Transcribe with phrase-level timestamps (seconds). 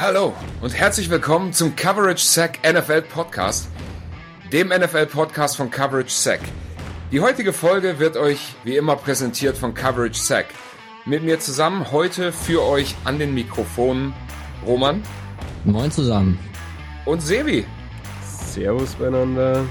[0.00, 3.68] Hallo und herzlich willkommen zum Coverage Sack NFL Podcast,
[4.50, 6.40] dem NFL Podcast von Coverage Sack.
[7.12, 10.46] Die heutige Folge wird euch wie immer präsentiert von Coverage Sack.
[11.04, 14.14] Mit mir zusammen heute für euch an den Mikrofonen
[14.64, 15.02] Roman.
[15.66, 16.38] Moin zusammen.
[17.04, 17.66] Und Sebi.
[18.24, 19.66] Servus beieinander.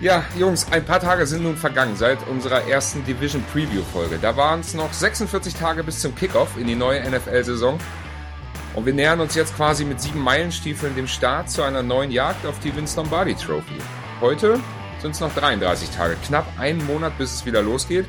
[0.00, 4.20] Ja, Jungs, ein paar Tage sind nun vergangen seit unserer ersten Division Preview Folge.
[4.22, 7.80] Da waren es noch 46 Tage bis zum Kickoff in die neue NFL-Saison.
[8.76, 12.44] Und wir nähern uns jetzt quasi mit sieben Meilenstiefeln dem Start zu einer neuen Jagd
[12.44, 13.78] auf die Vince Lombardi Trophy.
[14.20, 14.60] Heute
[15.00, 18.04] sind es noch 33 Tage, knapp einen Monat, bis es wieder losgeht.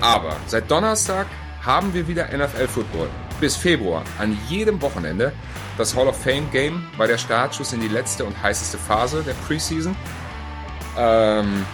[0.00, 1.28] Aber seit Donnerstag
[1.62, 3.08] haben wir wieder NFL Football.
[3.40, 5.32] Bis Februar an jedem Wochenende.
[5.78, 9.34] Das Hall of Fame Game war der Startschuss in die letzte und heißeste Phase der
[9.46, 9.94] Preseason.
[10.98, 11.64] Ähm,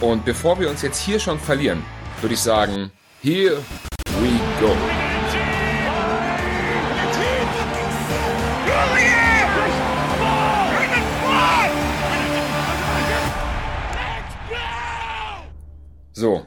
[0.00, 1.82] und bevor wir uns jetzt hier schon verlieren,
[2.20, 2.90] würde ich sagen,
[3.22, 3.56] here
[4.20, 4.76] we go.
[16.24, 16.46] So,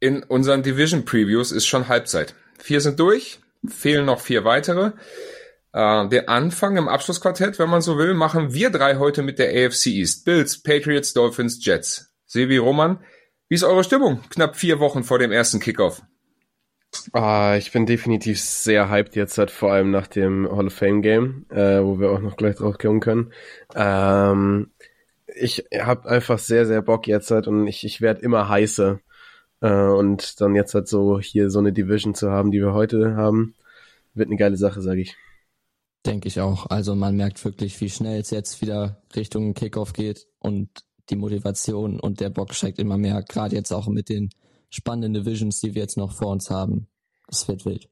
[0.00, 2.34] in unseren Division Previews ist schon Halbzeit.
[2.58, 4.92] Vier sind durch, fehlen noch vier weitere.
[5.74, 9.50] Äh, den Anfang im Abschlussquartett, wenn man so will, machen wir drei heute mit der
[9.50, 10.24] AFC East.
[10.24, 12.10] Bills, Patriots, Dolphins, Jets.
[12.24, 13.00] Sebi, Roman,
[13.50, 14.22] wie ist eure Stimmung?
[14.30, 16.00] Knapp vier Wochen vor dem ersten Kickoff.
[17.12, 21.02] Ah, ich bin definitiv sehr hyped jetzt, halt, vor allem nach dem Hall of Fame
[21.02, 23.34] Game, äh, wo wir auch noch gleich drauf kommen können.
[23.74, 24.70] Ähm,
[25.34, 29.00] ich habe einfach sehr, sehr Bock jetzt halt und ich, ich werde immer heißer.
[29.60, 33.16] Äh, und dann jetzt halt so hier so eine Division zu haben, die wir heute
[33.16, 33.54] haben,
[34.14, 35.16] wird eine geile Sache, sage ich.
[36.04, 36.66] Denke ich auch.
[36.68, 40.68] Also man merkt wirklich, wie schnell es jetzt wieder Richtung Kickoff geht und
[41.10, 44.30] die Motivation und der Bock steigt immer mehr, gerade jetzt auch mit den
[44.70, 46.88] spannenden Divisions, die wir jetzt noch vor uns haben.
[47.28, 47.88] Es wird wild.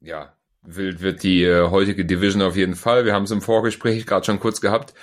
[0.00, 3.04] Ja, wild wird die äh, heutige Division auf jeden Fall.
[3.04, 4.94] Wir haben es im Vorgespräch gerade schon kurz gehabt,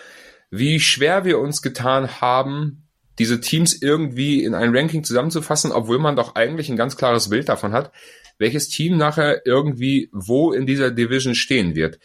[0.49, 2.87] wie schwer wir uns getan haben,
[3.19, 7.49] diese Teams irgendwie in ein Ranking zusammenzufassen, obwohl man doch eigentlich ein ganz klares Bild
[7.49, 7.91] davon hat,
[8.37, 11.99] welches Team nachher irgendwie wo in dieser Division stehen wird.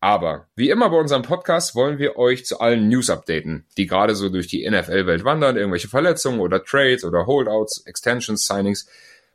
[0.00, 4.14] Aber wie immer bei unserem Podcast wollen wir euch zu allen News updaten, die gerade
[4.14, 8.88] so durch die NFL-Welt wandern, irgendwelche Verletzungen oder Trades oder Holdouts, Extensions, Signings.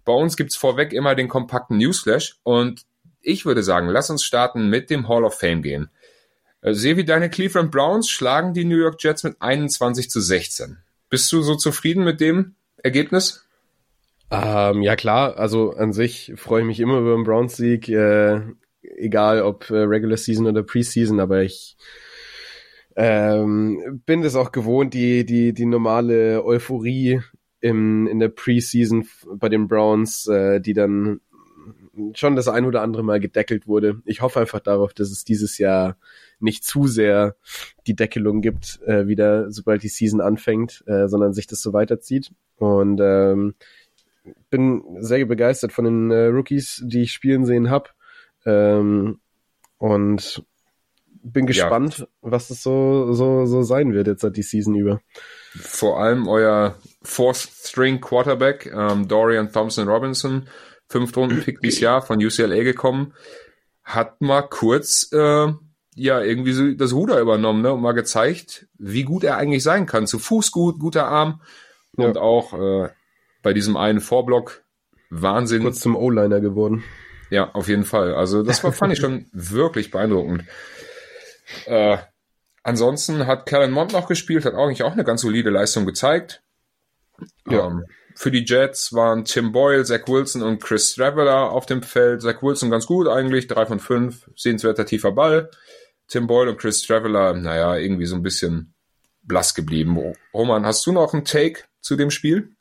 [0.06, 2.82] Bei uns gibt's vorweg immer den kompakten Newsflash und
[3.22, 5.90] ich würde sagen, lass uns starten mit dem Hall of Fame gehen.
[6.66, 10.78] Äh, Sehe wie deine Cleveland Browns schlagen die New York Jets mit 21 zu 16.
[11.10, 13.46] Bist du so zufrieden mit dem Ergebnis?
[14.32, 18.42] Ähm, ja klar, also an sich freue ich mich immer über einen Browns-Sieg, äh,
[18.82, 21.78] egal ob äh, Regular Season oder Preseason, aber ich
[22.96, 27.22] ähm, bin es auch gewohnt, die, die, die normale Euphorie
[27.60, 31.22] im, in der Preseason bei den Browns, äh, die dann
[32.16, 34.02] schon das ein oder andere Mal gedeckelt wurde.
[34.06, 35.98] Ich hoffe einfach darauf, dass es dieses Jahr
[36.40, 37.36] nicht zu sehr
[37.88, 42.32] die Deckelung gibt, äh, wieder sobald die Season anfängt, äh, sondern sich das so weiterzieht.
[42.58, 43.56] Und ähm,
[44.50, 47.90] bin sehr begeistert von den äh, Rookies, die ich spielen sehen habe.
[48.46, 49.20] Ähm,
[49.78, 50.44] und
[51.26, 52.08] bin gespannt, ja.
[52.22, 55.02] was das so, so, so sein wird jetzt seit die Season über.
[55.56, 60.48] Vor allem euer Fourth String Quarterback, ähm, Dorian Thompson Robinson,
[60.88, 63.14] Fünftrunden-Pick dieses Jahr von UCLA gekommen,
[63.84, 65.48] hat mal kurz äh,
[65.96, 69.86] ja irgendwie so das Ruder übernommen ne, und mal gezeigt, wie gut er eigentlich sein
[69.86, 70.08] kann.
[70.08, 71.42] Zu Fuß gut, guter Arm
[71.98, 72.06] ja.
[72.06, 72.90] und auch äh,
[73.42, 74.64] bei diesem einen Vorblock
[75.10, 75.64] Wahnsinn.
[75.64, 76.84] Kurz zum O-Liner geworden.
[77.30, 78.14] Ja, auf jeden Fall.
[78.14, 80.44] Also das war, fand ich schon wirklich beeindruckend.
[81.66, 81.98] Äh,
[82.64, 86.44] ansonsten hat Kellen Mond noch gespielt, hat eigentlich auch eine ganz solide Leistung gezeigt.
[87.50, 87.68] Ja.
[87.68, 87.86] Ähm,
[88.16, 92.22] für die Jets waren Tim Boyle, Zach Wilson und Chris Straveller auf dem Feld.
[92.22, 95.50] Zach Wilson ganz gut eigentlich, drei von fünf, sehenswerter tiefer Ball.
[96.08, 98.74] Tim Boyle und Chris Straveller, naja, irgendwie so ein bisschen
[99.24, 99.98] blass geblieben.
[100.34, 102.56] Roman, hast du noch einen Take zu dem Spiel?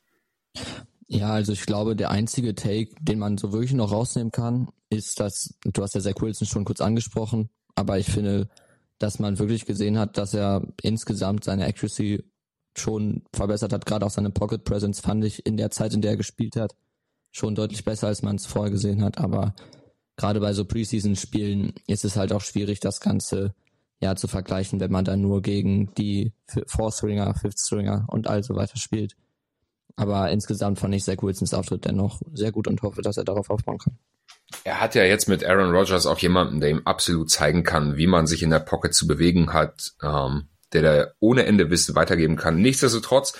[1.07, 5.19] Ja, also ich glaube, der einzige Take, den man so wirklich noch rausnehmen kann, ist,
[5.19, 8.49] dass, du hast ja Zach Wilson schon kurz angesprochen, aber ich finde,
[8.97, 12.23] dass man wirklich gesehen hat, dass er insgesamt seine Accuracy
[12.77, 13.85] schon verbessert hat.
[13.85, 16.75] Gerade auch seine Pocket Presence fand ich in der Zeit, in der er gespielt hat,
[17.31, 19.17] schon deutlich besser, als man es vorher gesehen hat.
[19.17, 19.53] Aber
[20.17, 23.53] gerade bei so Preseason-Spielen ist es halt auch schwierig, das Ganze
[23.99, 26.33] ja zu vergleichen, wenn man dann nur gegen die
[26.67, 29.15] Fourth Stringer, Fifth Stringer und all so weiter spielt.
[29.95, 33.49] Aber insgesamt fand ich Zach Wilsons Auftritt dennoch sehr gut und hoffe, dass er darauf
[33.49, 33.97] aufbauen kann.
[34.63, 38.07] Er hat ja jetzt mit Aaron Rodgers auch jemanden, der ihm absolut zeigen kann, wie
[38.07, 39.93] man sich in der Pocket zu bewegen hat.
[40.03, 42.61] Ähm, der da ohne Ende Wissen weitergeben kann.
[42.61, 43.33] Nichtsdestotrotz,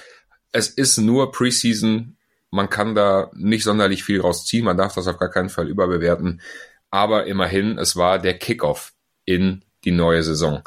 [0.51, 2.14] es ist nur Preseason.
[2.55, 4.63] Man kann da nicht sonderlich viel rausziehen.
[4.63, 6.41] Man darf das auf gar keinen Fall überbewerten.
[6.89, 8.93] Aber immerhin, es war der Kickoff
[9.25, 10.63] in die neue Saison.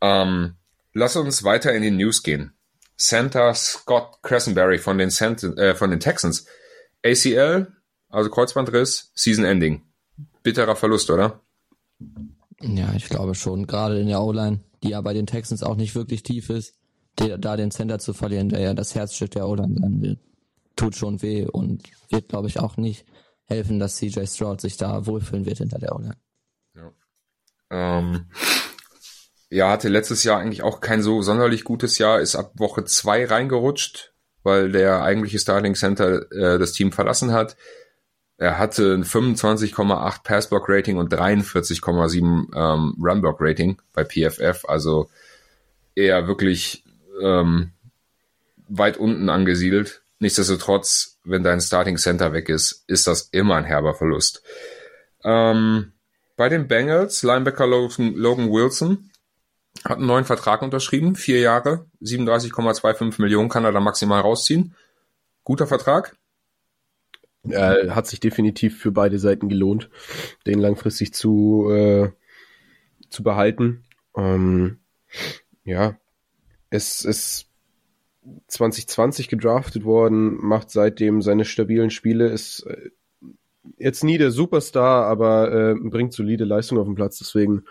[0.00, 0.54] Ähm,
[0.94, 2.54] lass uns weiter in die News gehen.
[2.96, 6.46] Center Scott Cressenberry von den, Cent äh, von den Texans.
[7.04, 7.66] ACL,
[8.08, 9.82] also Kreuzbandriss, Season Ending.
[10.42, 11.42] Bitterer Verlust, oder?
[12.62, 13.66] Ja, ich glaube schon.
[13.66, 16.74] Gerade in der O-Line, die ja bei den Texans auch nicht wirklich tief ist,
[17.16, 20.18] da den Center zu verlieren, der ja das Herzstück der O-Line sein wird,
[20.76, 23.06] tut schon weh und wird, glaube ich, auch nicht
[23.44, 26.16] helfen, dass CJ Stroud sich da wohlfühlen wird hinter der O-Line.
[26.74, 26.92] Ja.
[27.70, 28.26] Ähm,
[29.50, 33.24] ja, hatte letztes Jahr eigentlich auch kein so sonderlich gutes Jahr, ist ab Woche zwei
[33.26, 34.12] reingerutscht,
[34.42, 37.56] weil der eigentliche Starting Center äh, das Team verlassen hat.
[38.36, 42.20] Er hatte ein 25,8 Passblock Rating und 43,7
[42.54, 45.08] ähm, Runblock Rating bei PFF, also
[45.94, 46.82] eher wirklich
[47.22, 47.70] ähm,
[48.68, 50.02] weit unten angesiedelt.
[50.18, 54.42] Nichtsdestotrotz, wenn dein Starting Center weg ist, ist das immer ein herber Verlust.
[55.24, 55.92] Ähm,
[56.36, 59.10] bei den Bengals, Linebacker Logan, Logan Wilson
[59.84, 64.74] hat einen neuen Vertrag unterschrieben, vier Jahre, 37,25 Millionen kann er da maximal rausziehen.
[65.42, 66.16] Guter Vertrag.
[67.48, 69.90] Äh, hat sich definitiv für beide Seiten gelohnt,
[70.46, 72.10] den langfristig zu, äh,
[73.10, 73.84] zu behalten.
[74.16, 74.78] Ähm,
[75.64, 75.98] ja,
[76.70, 77.46] es ist
[78.48, 82.90] 2020 gedraftet worden, macht seitdem seine stabilen Spiele, ist äh,
[83.78, 87.64] jetzt nie der Superstar, aber äh, bringt solide Leistung auf den Platz, deswegen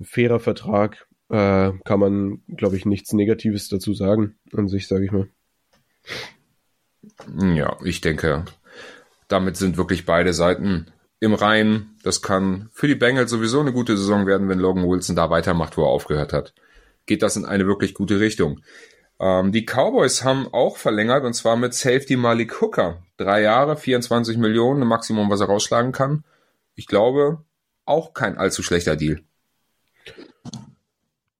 [0.00, 5.04] ein fairer Vertrag, äh, kann man, glaube ich, nichts Negatives dazu sagen, an sich, sage
[5.04, 5.28] ich mal.
[7.54, 8.44] Ja, ich denke,
[9.28, 10.86] damit sind wirklich beide Seiten
[11.20, 11.96] im Reinen.
[12.02, 15.76] Das kann für die Bengals sowieso eine gute Saison werden, wenn Logan Wilson da weitermacht,
[15.76, 16.54] wo er aufgehört hat.
[17.06, 18.60] Geht das in eine wirklich gute Richtung.
[19.22, 23.04] Ähm, die Cowboys haben auch verlängert und zwar mit Safety Malik Hooker.
[23.16, 26.24] Drei Jahre, 24 Millionen, ein Maximum, was er rausschlagen kann.
[26.74, 27.44] Ich glaube,
[27.84, 29.22] auch kein allzu schlechter Deal.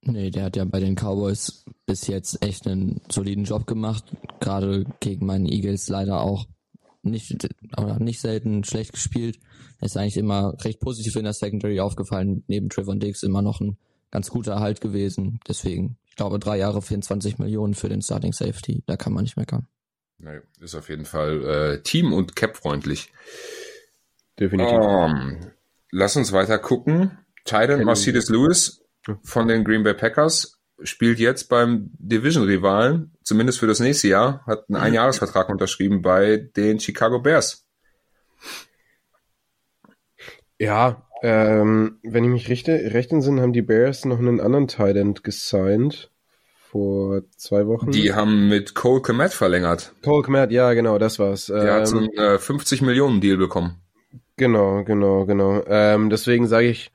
[0.03, 4.05] Nee, der hat ja bei den Cowboys bis jetzt echt einen soliden Job gemacht.
[4.39, 6.47] Gerade gegen meinen Eagles leider auch
[7.03, 9.41] nicht, oder nicht selten schlecht gespielt.
[9.81, 12.45] Er ist eigentlich immer recht positiv in der Secondary aufgefallen.
[12.47, 13.77] Neben Trevor Diggs immer noch ein
[14.13, 15.41] ganz guter Erhalt gewesen.
[15.49, 18.83] Deswegen, ich glaube, drei Jahre 24 Millionen für den Starting Safety.
[18.85, 19.67] Da kann man nicht meckern.
[20.19, 23.11] Nee, ist auf jeden Fall äh, team- und cap-freundlich.
[24.39, 24.79] Definitiv.
[24.79, 25.39] Um,
[25.91, 27.17] lass uns weiter gucken.
[27.47, 28.85] Titan Mercedes Lewis
[29.23, 34.69] von den Green Bay Packers spielt jetzt beim Division-Rivalen, zumindest für das nächste Jahr, hat
[34.69, 37.67] einen Einjahresvertrag unterschrieben bei den Chicago Bears.
[40.59, 45.23] Ja, ähm, wenn ich mich richte, recht entsinne, haben die Bears noch einen anderen Tight
[45.23, 46.11] gesigned
[46.71, 47.93] vor zwei Wochen.
[47.93, 49.93] Die haben mit Cole Komet verlängert.
[50.03, 51.47] Cole Komet, ja, genau, das war's.
[51.47, 53.77] Der ähm, hat so einen äh, 50 Millionen Deal bekommen.
[54.37, 55.63] Genau, genau, genau.
[55.67, 56.91] Ähm, deswegen sage ich,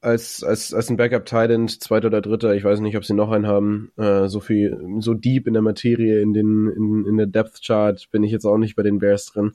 [0.00, 3.30] als, als, als ein Backup Titan, zweiter oder dritter, ich weiß nicht, ob sie noch
[3.30, 7.26] einen haben, äh, so viel, so deep in der Materie, in den, in, in der
[7.26, 9.52] Depth Chart bin ich jetzt auch nicht bei den Bears drin.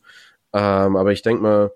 [0.53, 1.71] Ähm, aber ich denke mal,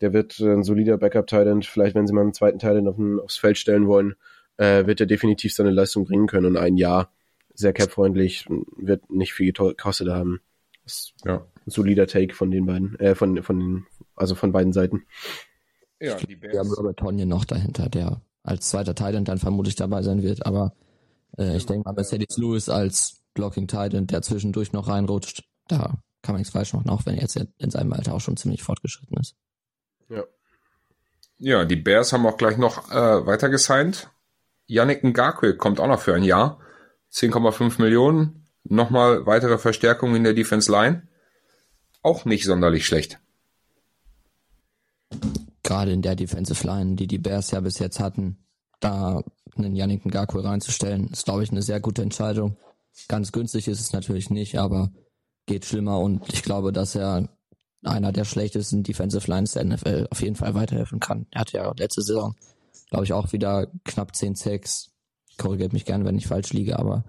[0.00, 1.62] der wird ein solider Backup Titan.
[1.62, 4.14] Vielleicht, wenn sie mal einen zweiten Titan auf aufs Feld stellen wollen,
[4.56, 6.46] äh, wird er definitiv seine Leistung bringen können.
[6.46, 7.10] Und ein Jahr
[7.54, 8.46] sehr capfreundlich,
[8.76, 10.40] wird nicht viel gekostet haben.
[10.84, 11.36] ist ja.
[11.36, 15.04] ein solider Take von den beiden, äh, von, von den, also von beiden Seiten.
[16.00, 16.52] Ja, die Bears.
[16.52, 20.44] Wir haben Robert Tonyan noch dahinter, der als zweiter Titan dann vermutlich dabei sein wird,
[20.44, 20.74] aber
[21.38, 26.34] äh, ich denke mal, Mercedes Lewis als Blocking Titan, der zwischendurch noch reinrutscht, da kann
[26.34, 29.16] man nichts falsch machen, auch wenn er jetzt in seinem Alter auch schon ziemlich fortgeschritten
[29.18, 29.34] ist.
[30.08, 30.24] Ja.
[31.38, 34.10] Ja, die Bears haben auch gleich noch äh, weiter gesigned.
[34.66, 36.60] Yannick Ngakwe kommt auch noch für ein Jahr.
[37.12, 38.46] 10,5 Millionen.
[38.64, 41.06] Nochmal weitere Verstärkung in der Defense Line.
[42.02, 43.18] Auch nicht sonderlich schlecht.
[45.62, 48.38] Gerade in der Defensive Line, die die Bears ja bis jetzt hatten,
[48.80, 49.22] da
[49.56, 52.56] einen Yannick Ngakwe reinzustellen, ist, glaube ich, eine sehr gute Entscheidung.
[53.08, 54.90] Ganz günstig ist es natürlich nicht, aber
[55.46, 57.28] geht schlimmer und ich glaube, dass er
[57.82, 61.26] einer der schlechtesten Defensive Lines der NFL auf jeden Fall weiterhelfen kann.
[61.30, 62.34] Er hatte ja letzte Saison,
[62.90, 64.90] glaube ich, auch wieder knapp 10 Sacks.
[65.38, 67.04] Korrigiert mich gerne, wenn ich falsch liege, aber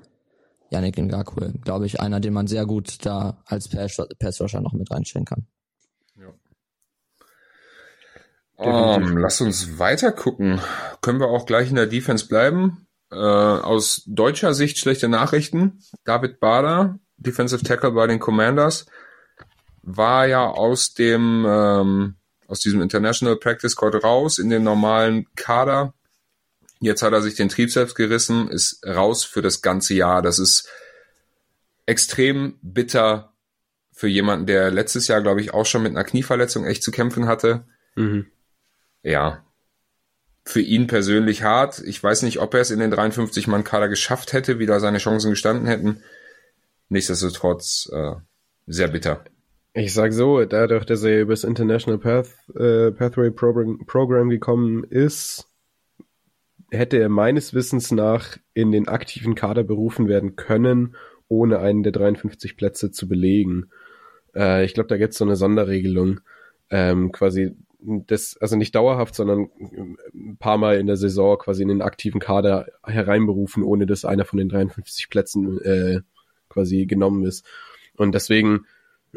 [0.69, 5.25] Yannick Ngakwe, glaube ich, einer, den man sehr gut da als Pass-Rusher noch mit reinstellen
[5.25, 5.47] kann.
[6.19, 6.33] Ja.
[8.57, 10.59] Um, ähm, lass uns weiter gucken.
[11.01, 12.87] Können wir auch gleich in der Defense bleiben?
[13.11, 15.79] Äh, aus deutscher Sicht schlechte Nachrichten.
[16.03, 18.87] David Bader, Defensive Tackle bei den Commanders,
[19.87, 22.15] war ja aus dem ähm,
[22.47, 25.93] aus diesem International Practice Squad raus in den normalen Kader.
[26.79, 30.21] Jetzt hat er sich den Trizeps gerissen, ist raus für das ganze Jahr.
[30.21, 30.69] Das ist
[31.85, 33.33] extrem bitter
[33.93, 37.25] für jemanden, der letztes Jahr, glaube ich, auch schon mit einer Knieverletzung echt zu kämpfen
[37.27, 37.65] hatte.
[37.95, 38.27] Mhm.
[39.03, 39.43] Ja.
[40.43, 41.79] für ihn persönlich hart.
[41.79, 45.31] Ich weiß nicht, ob er es in den 53-Mann-Kader geschafft hätte, wie da seine Chancen
[45.31, 46.03] gestanden hätten.
[46.89, 48.15] Nichtsdestotrotz äh,
[48.65, 49.25] sehr bitter.
[49.79, 54.83] Ich sag so, dadurch, dass er über das International Path, äh, Pathway Program, Program gekommen
[54.83, 55.47] ist,
[56.71, 60.95] hätte er meines Wissens nach in den aktiven Kader berufen werden können,
[61.27, 63.69] ohne einen der 53 Plätze zu belegen.
[64.33, 66.21] Äh, ich glaube, da gibt es so eine Sonderregelung.
[66.71, 69.51] Ähm, quasi das, also nicht dauerhaft, sondern
[70.11, 74.25] ein paar Mal in der Saison quasi in den aktiven Kader hereinberufen, ohne dass einer
[74.25, 75.99] von den 53 Plätzen äh,
[76.49, 77.45] quasi genommen ist.
[77.95, 78.65] Und deswegen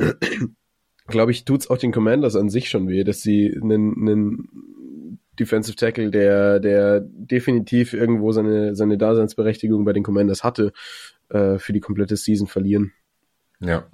[1.07, 5.77] glaube ich, tut's auch den Commanders an sich schon weh, dass sie einen, einen Defensive
[5.77, 10.73] Tackle, der, der definitiv irgendwo seine, seine Daseinsberechtigung bei den Commanders hatte,
[11.31, 12.93] äh, für die komplette Season verlieren.
[13.61, 13.87] Ja.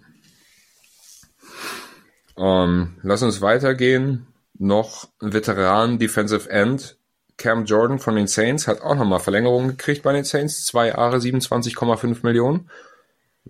[2.35, 4.27] Um, ähm, lass uns weitergehen.
[4.59, 6.99] Noch Veteran Defensive End
[7.37, 10.65] Cam Jordan von den Saints hat auch nochmal Verlängerung gekriegt bei den Saints.
[10.65, 12.71] Zwei Jahre 27,5 Millionen.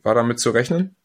[0.02, 0.96] War damit zu rechnen?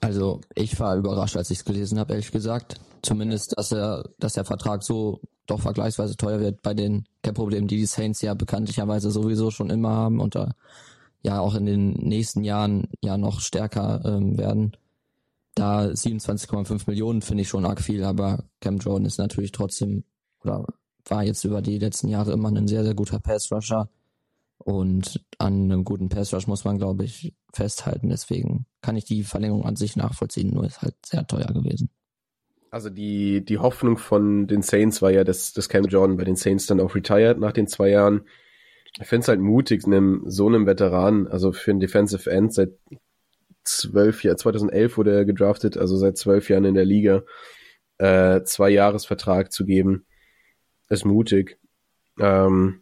[0.00, 2.76] Also ich war überrascht, als ich es gelesen habe, ehrlich gesagt.
[3.02, 7.76] Zumindest, dass er, dass der Vertrag so doch vergleichsweise teuer wird bei den Cap-Problemen, die
[7.76, 10.54] die Saints ja bekanntlicherweise sowieso schon immer haben und da
[11.22, 14.76] ja auch in den nächsten Jahren ja noch stärker ähm, werden.
[15.54, 20.04] Da 27,5 Millionen finde ich schon arg viel, aber Cam Jordan ist natürlich trotzdem
[20.42, 20.66] oder
[21.08, 23.88] war jetzt über die letzten Jahre immer ein sehr, sehr guter Pass-Rusher.
[24.66, 28.08] Und an einem guten Pass Rush muss man, glaube ich, festhalten.
[28.08, 31.88] Deswegen kann ich die Verlängerung an sich nachvollziehen, nur ist halt sehr teuer gewesen.
[32.72, 36.34] Also die, die Hoffnung von den Saints war ja, dass, dass Cam Jordan bei den
[36.34, 38.26] Saints dann auch retired nach den zwei Jahren.
[39.00, 42.70] Ich finde es halt mutig, einem, so einem Veteran, also für einen Defensive End seit
[43.62, 47.22] zwölf Jahren, 2011 wurde er gedraftet, also seit zwölf Jahren in der Liga,
[47.98, 50.06] äh, zwei Jahresvertrag zu geben,
[50.88, 51.56] ist mutig.
[52.18, 52.80] Ähm,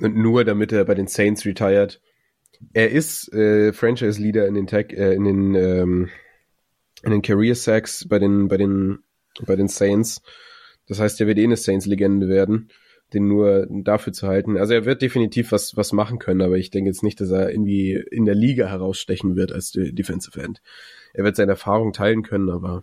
[0.00, 2.00] und nur damit er bei den Saints retired.
[2.72, 6.08] Er ist äh, Franchise Leader in den Tech, äh, in den ähm,
[7.02, 8.98] in den Career Sacks bei den bei den
[9.44, 10.22] bei den Saints.
[10.86, 12.70] Das heißt, er wird eh eine Saints Legende werden,
[13.12, 14.56] den nur dafür zu halten.
[14.56, 17.50] Also er wird definitiv was was machen können, aber ich denke jetzt nicht, dass er
[17.50, 20.62] irgendwie in der Liga herausstechen wird als Defensive End.
[21.12, 22.82] Er wird seine Erfahrung teilen können, aber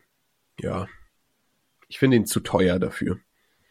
[0.60, 0.88] ja,
[1.88, 3.20] ich finde ihn zu teuer dafür.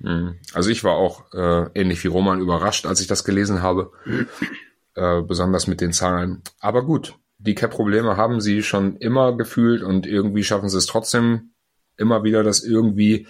[0.02, 0.36] Mhm.
[0.52, 3.92] Also ich war auch äh, ähnlich wie Roman überrascht, als ich das gelesen habe,
[4.94, 6.42] äh, besonders mit den Zahlen.
[6.60, 11.52] Aber gut, die Cap-Probleme haben sie schon immer gefühlt und irgendwie schaffen sie es trotzdem
[11.96, 13.26] immer wieder, das irgendwie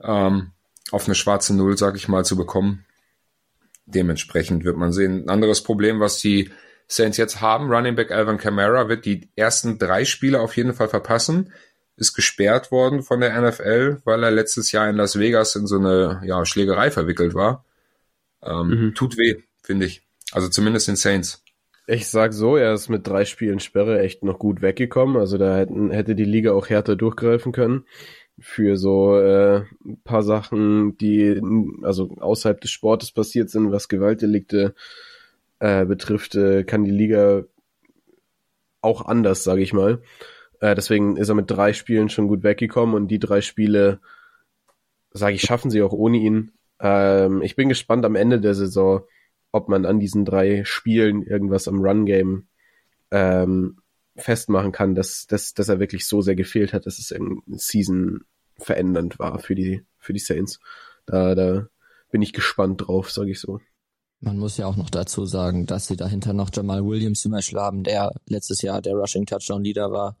[0.00, 0.52] ähm,
[0.90, 2.84] auf eine schwarze Null, sag ich mal, zu bekommen.
[3.84, 5.24] Dementsprechend wird man sehen.
[5.24, 6.50] Ein anderes Problem, was die
[6.86, 10.88] Saints jetzt haben, Running Back Alvin Kamara wird die ersten drei Spiele auf jeden Fall
[10.88, 11.52] verpassen
[12.00, 15.78] ist gesperrt worden von der NFL, weil er letztes Jahr in Las Vegas in so
[15.78, 17.64] eine ja, Schlägerei verwickelt war.
[18.42, 18.94] Ähm, mhm.
[18.94, 20.02] Tut weh, finde ich.
[20.32, 21.44] Also zumindest in Saints.
[21.86, 25.16] Ich sag so, er ist mit drei Spielen Sperre echt noch gut weggekommen.
[25.16, 27.84] Also da hätten, hätte die Liga auch härter durchgreifen können
[28.38, 29.64] für so äh,
[30.04, 31.38] paar Sachen, die
[31.82, 34.74] also außerhalb des Sportes passiert sind, was Gewaltdelikte
[35.58, 37.44] äh, betrifft, äh, kann die Liga
[38.80, 40.00] auch anders, sage ich mal.
[40.60, 44.00] Äh, deswegen ist er mit drei Spielen schon gut weggekommen und die drei Spiele,
[45.12, 46.52] sage ich, schaffen sie auch ohne ihn.
[46.78, 49.02] Ähm, ich bin gespannt am Ende der Saison,
[49.52, 52.46] ob man an diesen drei Spielen irgendwas am Run-Game
[53.10, 53.78] ähm,
[54.16, 58.20] festmachen kann, dass, dass, dass er wirklich so sehr gefehlt hat, dass es irgendwie Season
[58.58, 60.60] verändernd war für die, für die Saints.
[61.06, 61.66] Da, da
[62.10, 63.60] bin ich gespannt drauf, sage ich so.
[64.20, 67.58] Man muss ja auch noch dazu sagen, dass sie dahinter noch Jamal Williams zum Beispiel
[67.82, 70.16] der letztes Jahr der Rushing Touchdown Leader war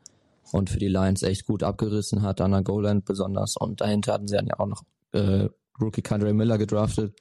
[0.52, 3.56] und für die Lions echt gut abgerissen hat, an der Goal-Line besonders.
[3.56, 4.82] Und dahinter hatten sie dann ja auch noch
[5.12, 5.48] äh,
[5.80, 7.14] Rookie Condre Miller gedraftet.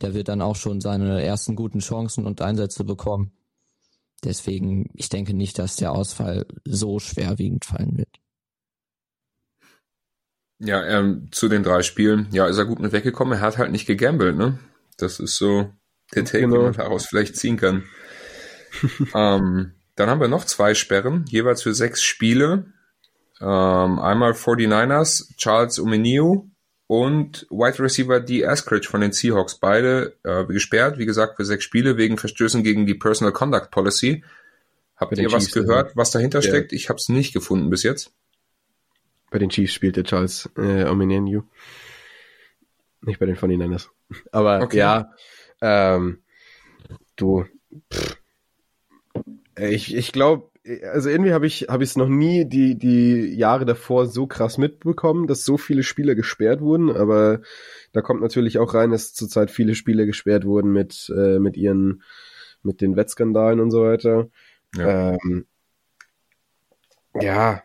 [0.00, 3.32] Der wird dann auch schon seine ersten guten Chancen und Einsätze bekommen.
[4.24, 8.20] Deswegen, ich denke nicht, dass der Ausfall so schwerwiegend fallen wird.
[10.58, 13.38] Ja, ähm, zu den drei Spielen, ja, ist er gut mit weggekommen.
[13.38, 14.58] Er hat halt nicht gegambelt, ne?
[14.98, 15.72] Das ist so
[16.14, 16.56] der Take, genau.
[16.56, 17.84] den man daraus vielleicht ziehen kann.
[19.14, 22.64] ähm, dann haben wir noch zwei Sperren, jeweils für sechs Spiele.
[23.38, 26.48] Ähm, einmal 49ers, Charles Omeniu
[26.86, 28.46] und Wide Receiver D.
[28.46, 29.56] Askridge von den Seahawks.
[29.56, 34.24] Beide äh, gesperrt, wie gesagt, für sechs Spiele wegen Verstößen gegen die Personal Conduct Policy.
[34.96, 36.48] Habt ihr was Chiefs, gehört, was dahinter ja.
[36.48, 36.72] steckt?
[36.72, 38.12] Ich habe es nicht gefunden bis jetzt.
[39.30, 41.42] Bei den Chiefs spielte Charles äh, Omeniu.
[43.02, 43.88] Nicht bei den 49ers.
[44.32, 44.78] Aber okay.
[44.78, 45.12] ja,
[45.60, 46.22] ähm,
[47.16, 47.44] du,
[47.92, 48.16] pff,
[49.68, 50.50] ich, ich glaube,
[50.92, 54.58] also irgendwie habe ich habe ich es noch nie die die Jahre davor so krass
[54.58, 57.40] mitbekommen, dass so viele Spieler gesperrt wurden, aber
[57.92, 62.02] da kommt natürlich auch rein, dass zurzeit viele Spieler gesperrt wurden mit äh, mit ihren
[62.62, 64.28] mit den Wettskandalen und so weiter.
[64.76, 65.46] Ja, ähm,
[67.20, 67.62] ja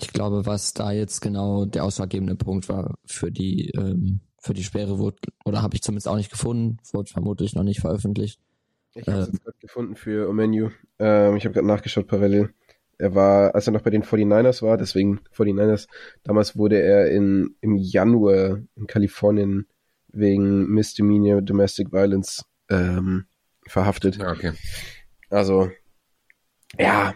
[0.00, 4.64] Ich glaube, was da jetzt genau der ausschlaggebende Punkt war für die ähm, für die
[4.64, 8.38] Sperre wurde, oder habe ich zumindest auch nicht gefunden, wurde vermutlich noch nicht veröffentlicht.
[8.94, 10.70] Ich habe es ähm, gerade gefunden für Omenu.
[10.98, 12.54] Ähm, ich habe gerade nachgeschaut parallel.
[12.96, 15.88] Er war, als er noch bei den 49ers war, deswegen 49ers,
[16.22, 19.66] damals wurde er in, im Januar in Kalifornien
[20.08, 23.26] wegen Misdemeanor Domestic Violence ähm,
[23.66, 24.16] verhaftet.
[24.16, 24.52] Ja, okay.
[25.28, 25.70] Also,
[26.78, 27.14] ja,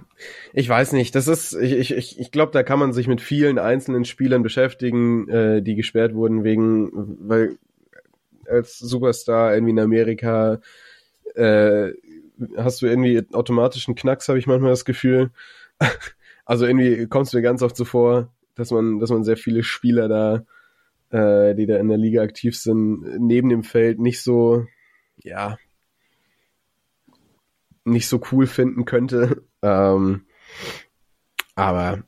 [0.53, 1.15] ich weiß nicht.
[1.15, 5.29] Das ist, ich, ich, ich glaube, da kann man sich mit vielen einzelnen Spielern beschäftigen,
[5.29, 6.91] äh, die gesperrt wurden wegen,
[7.29, 7.57] weil
[8.49, 10.61] als Superstar irgendwie in Amerika
[11.35, 11.93] äh,
[12.57, 15.31] hast du irgendwie automatischen Knacks, habe ich manchmal das Gefühl.
[16.45, 19.63] also irgendwie kommst du mir ganz oft so vor, dass man, dass man sehr viele
[19.63, 20.45] Spieler da,
[21.11, 24.67] äh, die da in der Liga aktiv sind, neben dem Feld nicht so,
[25.17, 25.59] ja,
[27.85, 29.43] nicht so cool finden könnte.
[29.61, 30.23] Ähm,
[31.57, 32.05] aber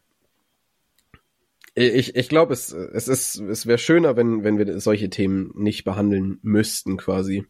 [1.74, 6.38] ich, ich glaube, es, es es wäre schöner, wenn, wenn wir solche Themen nicht behandeln
[6.42, 7.46] müssten, quasi.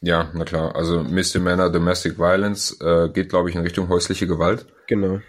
[0.00, 0.76] Ja, na klar.
[0.76, 4.66] Also Misdemeanor Domestic Violence äh, geht, glaube ich, in Richtung häusliche Gewalt.
[4.86, 5.20] Genau.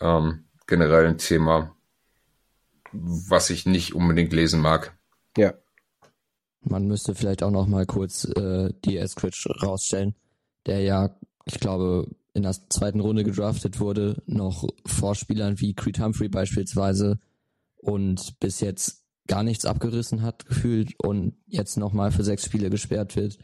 [0.00, 1.76] Ähm, generell ein Thema,
[2.92, 4.96] was ich nicht unbedingt lesen mag.
[5.36, 5.54] Ja.
[6.62, 10.14] Man müsste vielleicht auch noch mal kurz äh, die Eskridge rausstellen,
[10.66, 11.16] der ja,
[11.46, 17.18] ich glaube, in der zweiten Runde gedraftet wurde, noch vor Spielern wie Creed Humphrey beispielsweise
[17.76, 23.16] und bis jetzt gar nichts abgerissen hat gefühlt und jetzt nochmal für sechs Spiele gesperrt
[23.16, 23.38] wird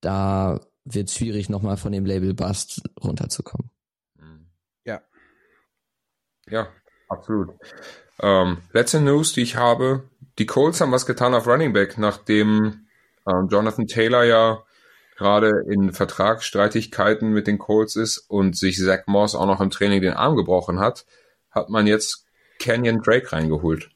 [0.00, 3.70] da wird es schwierig, nochmal von dem Label Bust runterzukommen.
[4.84, 5.02] Ja.
[6.48, 6.68] Ja,
[7.08, 7.50] absolut.
[8.20, 10.08] Ähm, letzte News, die ich habe.
[10.38, 12.86] Die Colts haben was getan auf Running Back, nachdem
[13.26, 14.62] ähm, Jonathan Taylor ja
[15.16, 20.02] gerade in Vertragsstreitigkeiten mit den Colts ist und sich Zach Moss auch noch im Training
[20.02, 21.06] den Arm gebrochen hat,
[21.50, 22.26] hat man jetzt
[22.60, 23.90] Canyon Drake reingeholt.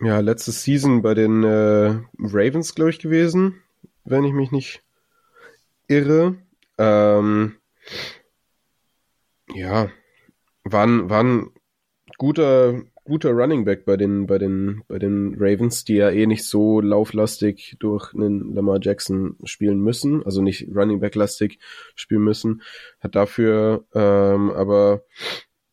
[0.00, 3.62] Ja, letzte Season bei den äh, Ravens, glaube ich, gewesen
[4.10, 4.82] wenn ich mich nicht
[5.86, 6.36] irre.
[6.78, 7.56] Ähm,
[9.54, 9.88] ja,
[10.64, 11.50] war ein, war ein
[12.18, 16.44] guter, guter Running Back bei den, bei den, bei den Ravens, die ja eh nicht
[16.44, 21.58] so lauflastig durch einen Lamar Jackson spielen müssen, also nicht Running Back lastig
[21.94, 22.62] spielen müssen,
[23.00, 25.04] hat dafür ähm, aber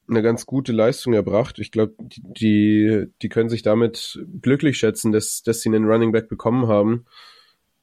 [0.08, 1.58] eine ganz gute Leistung erbracht.
[1.60, 6.30] Ich glaube, die, die können sich damit glücklich schätzen, dass, dass sie einen Running Back
[6.30, 7.06] bekommen haben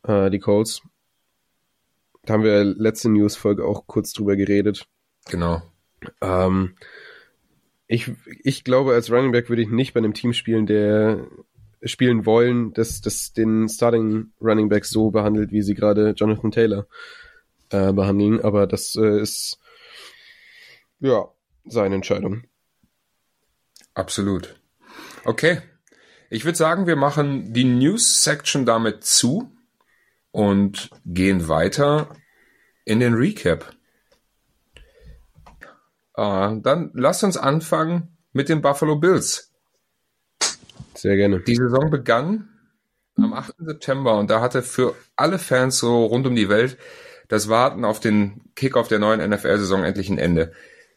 [0.05, 0.83] äh, die Colts.
[2.25, 4.87] Da haben wir letzte News-Folge auch kurz drüber geredet.
[5.29, 5.63] Genau.
[6.21, 6.77] Ähm,
[7.87, 8.11] ich,
[8.43, 11.27] ich glaube, als Running Back würde ich nicht bei einem Team spielen, der
[11.85, 16.87] spielen wollen, dass das den Starting Running Back so behandelt, wie sie gerade Jonathan Taylor
[17.71, 18.41] äh, behandeln.
[18.41, 19.59] Aber das äh, ist
[21.01, 21.29] ja
[21.65, 22.45] seine Entscheidung.
[23.95, 24.57] Absolut.
[25.25, 25.61] Okay.
[26.31, 29.52] Ich würde sagen, wir machen die News-Section damit zu
[30.33, 32.09] und gehen weiter
[32.85, 33.73] in den Recap.
[36.17, 39.53] Äh, dann lasst uns anfangen mit den Buffalo Bills.
[40.95, 41.41] Sehr gerne.
[41.41, 42.49] Die Saison begann
[43.17, 43.55] am 8.
[43.59, 46.77] September und da hatte für alle Fans so rund um die Welt
[47.29, 50.53] das Warten auf den Kickoff der neuen NFL-Saison endlich ein Ende.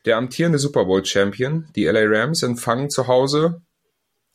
[0.05, 3.61] Der amtierende Super Bowl-Champion, die LA Rams, empfangen zu Hause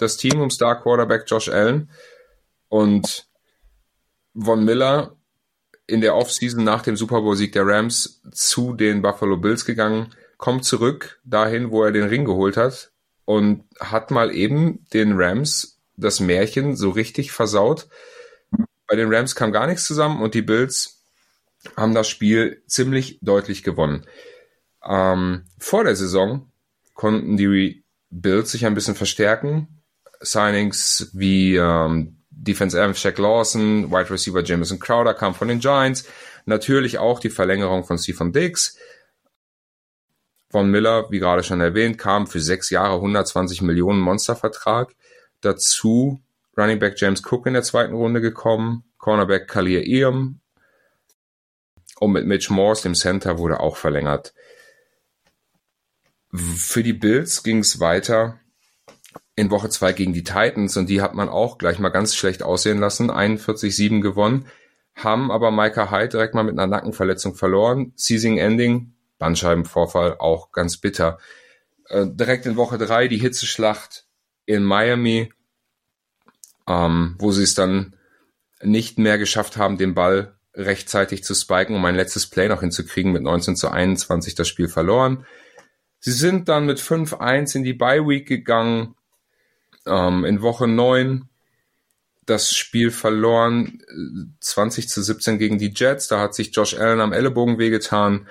[0.01, 1.91] das Team um Star Quarterback Josh Allen
[2.69, 3.29] und
[4.39, 5.17] Von Miller
[5.87, 10.65] in der Offseason nach dem Super Bowl-Sieg der Rams zu den Buffalo Bills gegangen, kommt
[10.65, 12.93] zurück dahin, wo er den Ring geholt hat
[13.25, 17.89] und hat mal eben den Rams das Märchen so richtig versaut.
[18.87, 21.03] Bei den Rams kam gar nichts zusammen und die Bills
[21.77, 24.07] haben das Spiel ziemlich deutlich gewonnen.
[24.83, 26.51] Ähm, vor der Saison
[26.95, 29.83] konnten die Bills sich ein bisschen verstärken.
[30.21, 36.05] Signings wie ähm, Defense End Shaq Lawson, Wide Receiver Jameson Crowder kam von den Giants.
[36.47, 38.79] Natürlich auch die Verlängerung von Stephen Diggs.
[40.51, 44.95] Von Miller, wie gerade schon erwähnt, kam für sechs Jahre 120 Millionen Monstervertrag.
[45.43, 46.21] Dazu
[46.57, 50.41] Running Back James Cook in der zweiten Runde gekommen, Cornerback Khalil Eam
[52.01, 54.35] und mit Mitch Morse, dem Center, wurde auch verlängert.
[56.33, 58.40] Für die Bills ging es weiter
[59.41, 62.43] in Woche zwei gegen die Titans und die hat man auch gleich mal ganz schlecht
[62.43, 64.47] aussehen lassen, 41-7 gewonnen,
[64.95, 67.93] haben aber Micah Hyde direkt mal mit einer Nackenverletzung verloren.
[67.97, 71.19] Seizing Ending, Bandscheibenvorfall, auch ganz bitter.
[71.89, 74.05] Äh, direkt in Woche drei die Hitzeschlacht
[74.45, 75.33] in Miami,
[76.69, 77.97] ähm, wo sie es dann
[78.63, 83.13] nicht mehr geschafft haben, den Ball rechtzeitig zu spiken, um ein letztes Play noch hinzukriegen,
[83.13, 85.25] mit 19 zu 21 das Spiel verloren.
[85.99, 88.97] Sie sind dann mit 5-1 in die Bye Week gegangen,
[89.87, 91.29] ähm, in Woche 9
[92.27, 93.83] das Spiel verloren,
[94.41, 96.09] 20 zu 17 gegen die Jets.
[96.09, 98.29] Da hat sich Josh Allen am Ellenbogen wehgetan,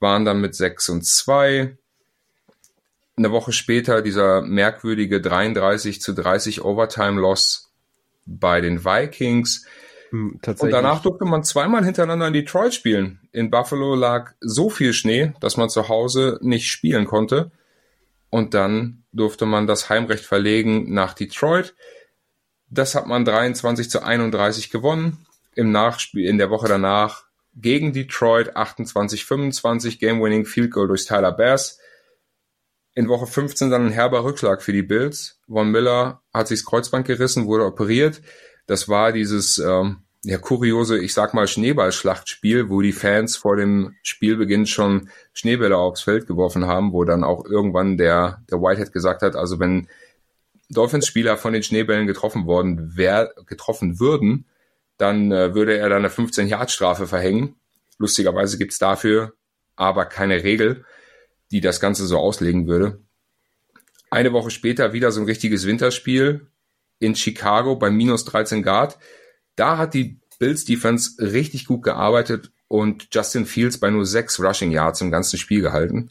[0.00, 1.76] waren dann mit 6 und 2.
[3.16, 7.72] Eine Woche später dieser merkwürdige 33 zu 30 Overtime-Loss
[8.26, 9.64] bei den Vikings.
[10.10, 13.20] Hm, und danach durfte man zweimal hintereinander in Detroit spielen.
[13.32, 17.52] In Buffalo lag so viel Schnee, dass man zu Hause nicht spielen konnte.
[18.28, 21.74] Und dann durfte man das Heimrecht verlegen nach Detroit.
[22.68, 25.26] Das hat man 23 zu 31 gewonnen.
[25.54, 27.24] Im Nachspiel, in der Woche danach
[27.54, 31.78] gegen Detroit 28-25 Game-Winning Field Goal durch Tyler Bass.
[32.94, 35.40] In Woche 15 dann ein herber Rückschlag für die Bills.
[35.48, 38.20] Von Miller hat sich das Kreuzband gerissen, wurde operiert.
[38.66, 43.94] Das war dieses ähm, ja, kuriose, ich sag mal, Schneeballschlachtspiel, wo die Fans vor dem
[44.02, 49.22] Spielbeginn schon Schneebälle aufs Feld geworfen haben, wo dann auch irgendwann der, der Whitehead gesagt
[49.22, 49.88] hat, also wenn
[50.70, 54.46] Dolphins-Spieler von den Schneebällen getroffen worden, wer getroffen würden,
[54.98, 57.54] dann äh, würde er dann eine 15-Yard-Strafe verhängen.
[57.98, 59.32] Lustigerweise gibt's dafür
[59.76, 60.84] aber keine Regel,
[61.52, 62.98] die das Ganze so auslegen würde.
[64.10, 66.48] Eine Woche später wieder so ein richtiges Winterspiel
[66.98, 68.98] in Chicago bei minus 13 Grad.
[69.56, 74.70] Da hat die Bills Defense richtig gut gearbeitet und Justin Fields bei nur sechs Rushing
[74.70, 76.10] Yards im ganzen Spiel gehalten.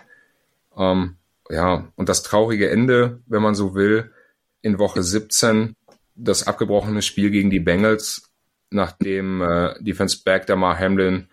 [0.75, 1.15] Ähm,
[1.49, 4.12] ja, und das traurige Ende, wenn man so will,
[4.62, 5.75] in Woche 17
[6.15, 8.31] das abgebrochene Spiel gegen die Bengals,
[8.71, 11.27] nachdem äh, Defense Back Damar Hamlin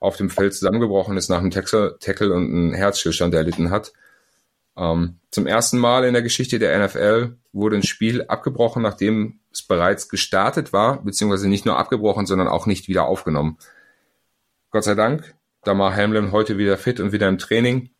[0.00, 3.92] auf dem Feld zusammengebrochen ist nach einem Tackle und einen Herzstillstand erlitten hat.
[4.78, 9.62] Ähm, zum ersten Mal in der Geschichte der NFL wurde ein Spiel abgebrochen, nachdem es
[9.62, 13.58] bereits gestartet war, beziehungsweise nicht nur abgebrochen, sondern auch nicht wieder aufgenommen.
[14.70, 17.90] Gott sei Dank, Damar Hamlin heute wieder fit und wieder im Training.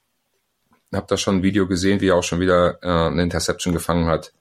[0.92, 4.06] Hab da schon ein Video gesehen, wie er auch schon wieder äh, eine Interception gefangen
[4.06, 4.32] hat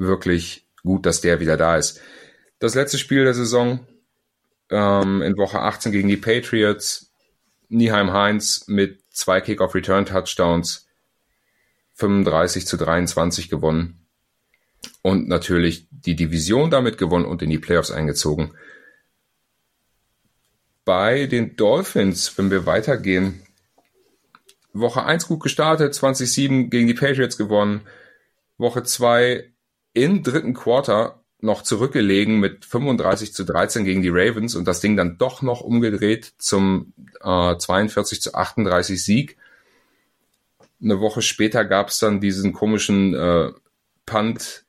[0.00, 2.00] wirklich gut, dass der wieder da ist.
[2.58, 3.86] Das letzte Spiel der Saison
[4.70, 7.12] ähm, in Woche 18 gegen die Patriots.
[7.68, 10.88] Nieheim Heinz mit zwei Kick-Off-Return-Touchdowns
[12.00, 14.06] 35 zu 23 gewonnen.
[15.02, 18.52] Und natürlich die Division damit gewonnen und in die Playoffs eingezogen.
[20.84, 23.42] Bei den Dolphins, wenn wir weitergehen,
[24.72, 27.82] Woche 1 gut gestartet, 20-7 gegen die Patriots gewonnen.
[28.56, 29.50] Woche 2
[29.92, 34.96] im dritten Quarter noch zurückgelegen mit 35 zu 13 gegen die Ravens und das Ding
[34.96, 39.36] dann doch noch umgedreht zum äh, 42 zu 38 Sieg.
[40.82, 43.52] Eine Woche später gab es dann diesen komischen äh,
[44.06, 44.64] Punt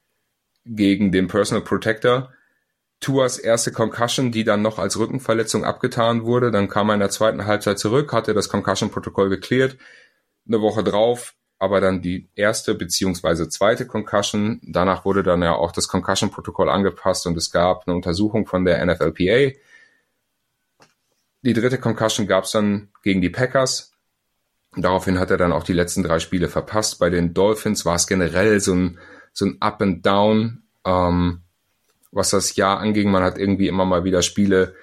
[0.66, 2.32] gegen den Personal Protector.
[3.00, 6.52] Tuas erste Concussion, die dann noch als Rückenverletzung abgetan wurde.
[6.52, 9.78] Dann kam er in der zweiten Halbzeit zurück, hatte das Concussion-Protokoll geklärt.
[10.48, 14.60] Eine Woche drauf aber dann die erste beziehungsweise zweite Concussion.
[14.64, 18.84] Danach wurde dann ja auch das Concussion-Protokoll angepasst und es gab eine Untersuchung von der
[18.84, 19.56] NFLPA.
[21.44, 23.91] Die dritte Concussion gab es dann gegen die Packers.
[24.76, 27.00] Daraufhin hat er dann auch die letzten drei Spiele verpasst.
[27.00, 29.00] Bei den Dolphins war es generell so ein,
[29.34, 31.42] so ein Up and Down, ähm,
[32.12, 33.12] was das Jahr anging.
[33.12, 34.76] Man hat irgendwie immer mal wieder Spiele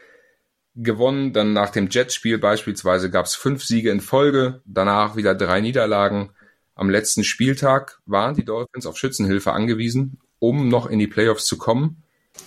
[0.74, 1.33] gewonnen.
[1.33, 6.31] Dann nach dem Jets-Spiel beispielsweise gab es fünf Siege in Folge, danach wieder drei Niederlagen.
[6.74, 11.59] Am letzten Spieltag waren die Dolphins auf Schützenhilfe angewiesen, um noch in die Playoffs zu
[11.59, 12.03] kommen.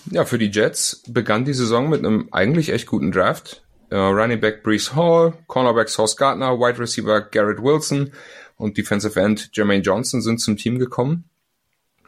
[0.09, 3.63] Ja, für die Jets begann die Saison mit einem eigentlich echt guten Draft.
[3.91, 8.13] Uh, Running Back Brees Hall, Cornerback Sauce Gardner, Wide Receiver Garrett Wilson
[8.55, 11.25] und Defensive End Jermaine Johnson sind zum Team gekommen.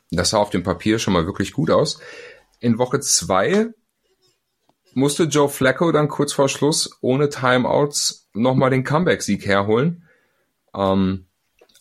[0.09, 1.99] Das sah auf dem Papier schon mal wirklich gut aus.
[2.59, 3.67] In Woche zwei
[4.93, 10.07] musste Joe Flacco dann kurz vor Schluss ohne Timeouts nochmal den Comeback-Sieg herholen.
[10.75, 11.25] Ähm,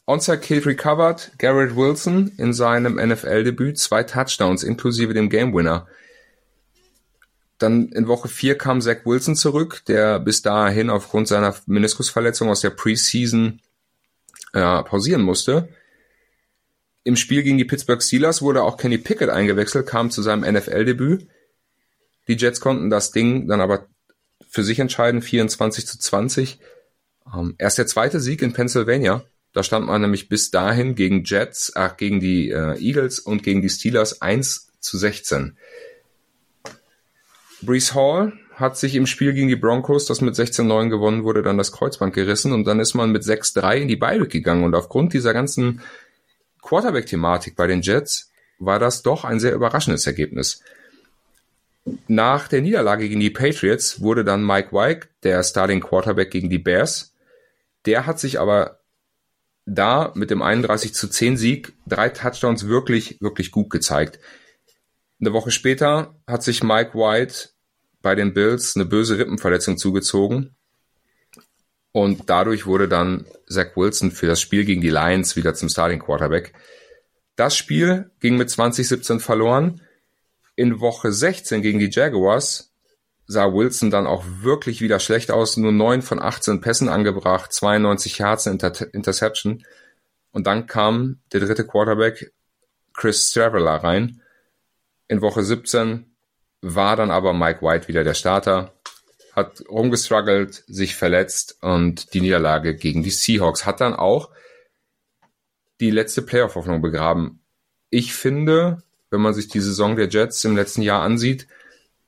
[0.06, 5.86] Onside Kill recovered, Garrett Wilson in seinem NFL-Debüt zwei Touchdowns inklusive dem Game Winner.
[7.62, 12.60] Dann in Woche 4 kam Zach Wilson zurück, der bis dahin aufgrund seiner Meniskusverletzung aus
[12.60, 13.60] der Preseason
[14.52, 15.68] äh, pausieren musste.
[17.04, 21.28] Im Spiel gegen die Pittsburgh Steelers wurde auch Kenny Pickett eingewechselt, kam zu seinem NFL-Debüt.
[22.28, 23.86] Die Jets konnten das Ding dann aber
[24.48, 26.58] für sich entscheiden, 24 zu 20.
[27.32, 29.24] Ähm, erst der zweite Sieg in Pennsylvania.
[29.52, 33.62] Da stand man nämlich bis dahin gegen Jets, ach, gegen die äh, Eagles und gegen
[33.62, 35.56] die Steelers 1 zu 16.
[37.62, 41.58] Brees Hall hat sich im Spiel gegen die Broncos, das mit 16-9 gewonnen wurde, dann
[41.58, 45.12] das Kreuzband gerissen und dann ist man mit 6-3 in die Bye gegangen und aufgrund
[45.12, 45.80] dieser ganzen
[46.62, 50.62] Quarterback-Thematik bei den Jets war das doch ein sehr überraschendes Ergebnis.
[52.06, 56.58] Nach der Niederlage gegen die Patriots wurde dann Mike White, der Starting Quarterback gegen die
[56.58, 57.12] Bears.
[57.86, 58.78] Der hat sich aber
[59.66, 64.20] da mit dem 31 zu 10 Sieg drei Touchdowns wirklich, wirklich gut gezeigt.
[65.20, 67.50] Eine Woche später hat sich Mike White
[68.02, 70.54] bei den Bills eine böse Rippenverletzung zugezogen.
[71.92, 76.00] Und dadurch wurde dann Zach Wilson für das Spiel gegen die Lions wieder zum Starting
[76.00, 76.52] Quarterback.
[77.36, 79.82] Das Spiel ging mit 2017 verloren.
[80.56, 82.72] In Woche 16 gegen die Jaguars
[83.26, 85.56] sah Wilson dann auch wirklich wieder schlecht aus.
[85.56, 89.64] Nur 9 von 18 Pässen angebracht, 92 Yards Inter Interception.
[90.32, 92.32] Und dann kam der dritte Quarterback
[92.94, 94.22] Chris Straveller rein.
[95.08, 96.11] In Woche 17
[96.62, 98.72] war dann aber Mike White wieder der Starter,
[99.34, 104.30] hat rumgestruggelt, sich verletzt und die Niederlage gegen die Seahawks hat dann auch
[105.80, 107.40] die letzte Playoff-Hoffnung begraben.
[107.90, 111.48] Ich finde, wenn man sich die Saison der Jets im letzten Jahr ansieht,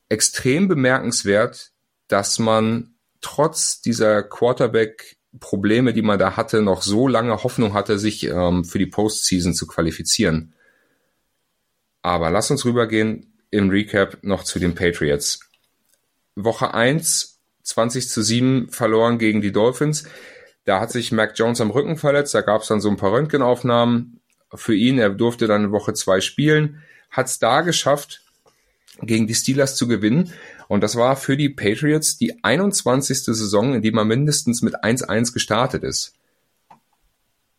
[0.08, 1.72] extrem bemerkenswert,
[2.06, 8.24] dass man trotz dieser Quarterback-Probleme, die man da hatte, noch so lange Hoffnung hatte, sich
[8.24, 10.54] ähm, für die Postseason zu qualifizieren.
[12.02, 15.40] Aber lass uns rübergehen im Recap noch zu den Patriots.
[16.34, 20.04] Woche 1, 20 zu 7 verloren gegen die Dolphins.
[20.64, 23.12] Da hat sich Mac Jones am Rücken verletzt, da gab es dann so ein paar
[23.12, 24.20] Röntgenaufnahmen
[24.54, 24.98] für ihn.
[24.98, 28.22] Er durfte dann in Woche 2 spielen, hat es da geschafft,
[29.00, 30.32] gegen die Steelers zu gewinnen.
[30.66, 33.24] Und das war für die Patriots die 21.
[33.24, 36.14] Saison, in die man mindestens mit 1-1 gestartet ist.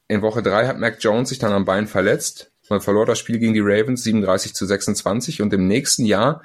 [0.07, 2.51] In Woche 3 hat Mac Jones sich dann am Bein verletzt.
[2.69, 6.41] Man verlor das Spiel gegen die Ravens 37 zu 26 und im nächsten Jahr,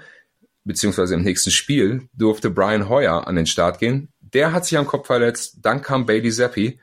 [0.64, 4.12] beziehungsweise im nächsten Spiel, durfte Brian Hoyer an den Start gehen.
[4.20, 6.78] Der hat sich am Kopf verletzt, dann kam Bailey Zappi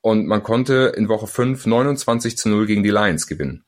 [0.00, 3.64] und man konnte in Woche 5 29 zu 0 gegen die Lions gewinnen.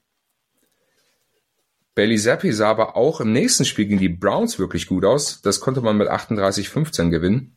[1.94, 5.42] Bailey Zappi sah aber auch im nächsten Spiel gegen die Browns wirklich gut aus.
[5.42, 7.56] Das konnte man mit 38-15 gewinnen.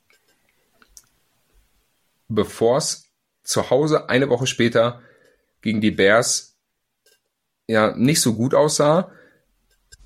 [2.28, 3.10] Bevor es
[3.44, 5.02] zu Hause eine Woche später
[5.62, 6.55] gegen die Bears
[7.68, 9.12] ja nicht so gut aussah.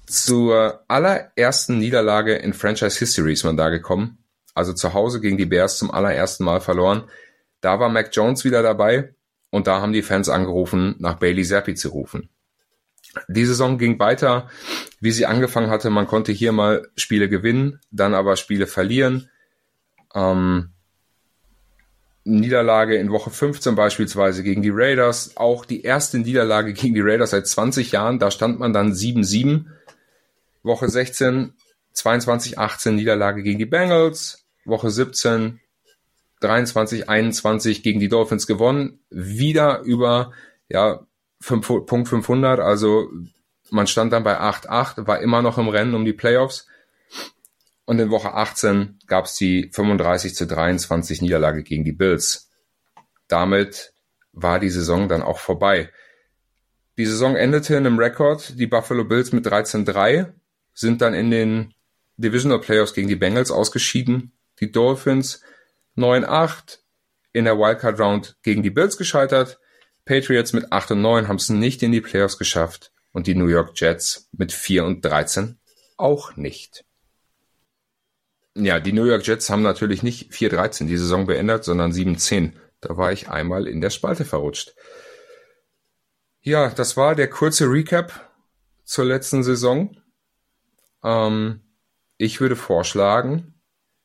[0.06, 4.18] Zur allerersten Niederlage in Franchise History ist man da gekommen.
[4.56, 7.04] Also zu Hause gegen die Bears zum allerersten Mal verloren.
[7.62, 9.14] Da war Mac Jones wieder dabei
[9.52, 12.30] und da haben die Fans angerufen, nach Bailey Zappi zu rufen.
[13.28, 14.50] Die Saison ging weiter,
[15.00, 15.90] wie sie angefangen hatte.
[15.90, 19.30] Man konnte hier mal Spiele gewinnen, dann aber Spiele verlieren.
[20.14, 20.74] Ähm,
[22.30, 27.32] Niederlage in Woche 15 beispielsweise gegen die Raiders, auch die erste Niederlage gegen die Raiders
[27.32, 29.66] seit 20 Jahren, da stand man dann 7-7.
[30.62, 31.54] Woche 16,
[31.96, 35.60] 22-18 Niederlage gegen die Bengals, Woche 17,
[36.42, 40.32] 23-21 gegen die Dolphins gewonnen, wieder über
[40.70, 41.02] ja,
[41.42, 43.10] 5, Punkt 500, also
[43.72, 46.68] man stand dann bei 8-8, war immer noch im Rennen um die Playoffs.
[47.90, 52.52] Und in Woche 18 gab es die 35 zu 23 Niederlage gegen die Bills.
[53.28, 53.94] Damit
[54.32, 55.90] war die Saison dann auch vorbei.
[57.00, 58.60] Die Saison endete in einem Rekord.
[58.60, 60.32] Die Buffalo Bills mit 13-3
[60.76, 61.74] sind dann in den
[62.18, 64.34] Divisional Playoffs gegen die Bengals ausgeschieden.
[64.60, 65.42] Die Dolphins
[65.98, 66.82] 9-8
[67.34, 69.60] in der Wildcard Round gegen die Bills gescheitert.
[70.06, 73.48] Patriots mit 8 und 9 haben es nicht in die Playoffs geschafft und die New
[73.48, 75.58] York Jets mit 4 und 13
[75.98, 76.86] auch nicht.
[78.56, 82.54] Ja, die New York Jets haben natürlich nicht 4-13 die Saison beendet, sondern 7-10.
[82.82, 84.74] Da war ich einmal in der Spalte verrutscht.
[86.42, 88.34] Ja, das war der kurze Recap
[88.86, 89.96] zur letzten Saison.
[91.04, 91.62] Ähm,
[92.18, 93.62] ich würde vorschlagen,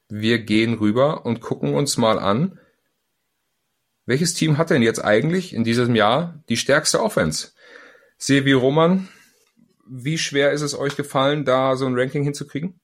[0.09, 2.59] wir gehen rüber und gucken uns mal an,
[4.07, 7.53] welches Team hat denn jetzt eigentlich in diesem Jahr die stärkste Offense?
[8.19, 9.09] Sevi Roman,
[9.89, 12.81] wie schwer ist es euch gefallen, da so ein Ranking hinzukriegen?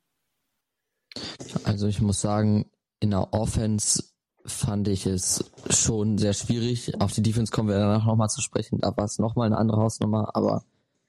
[1.65, 2.67] Also ich muss sagen,
[3.01, 4.05] in der Offense
[4.47, 7.01] fand ich es schon sehr schwierig.
[7.01, 8.79] Auf die Defense kommen wir danach nochmal zu sprechen.
[8.81, 10.65] Da war es nochmal eine andere Hausnummer, aber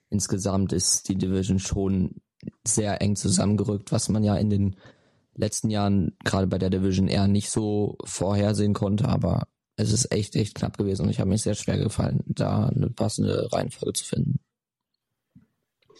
[0.09, 2.21] insgesamt ist die Division schon
[2.65, 4.75] sehr eng zusammengerückt, was man ja in den
[5.35, 10.35] letzten Jahren gerade bei der Division eher nicht so vorhersehen konnte, aber es ist echt,
[10.35, 14.05] echt knapp gewesen und ich habe mich sehr schwer gefallen, da eine passende Reihenfolge zu
[14.05, 14.39] finden.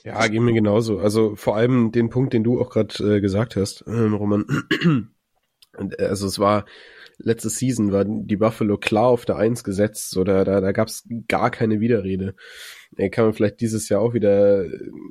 [0.04, 1.00] Ja, geht mir genauso.
[1.00, 4.46] Also vor allem den Punkt, den du auch gerade äh, gesagt hast, äh, Roman.
[5.78, 6.66] Äh, also es war
[7.24, 11.08] letzte Season war die Buffalo klar auf der Eins gesetzt, oder da, da gab es
[11.28, 12.36] gar keine Widerrede.
[12.98, 14.66] ey, kann man vielleicht dieses Jahr auch wieder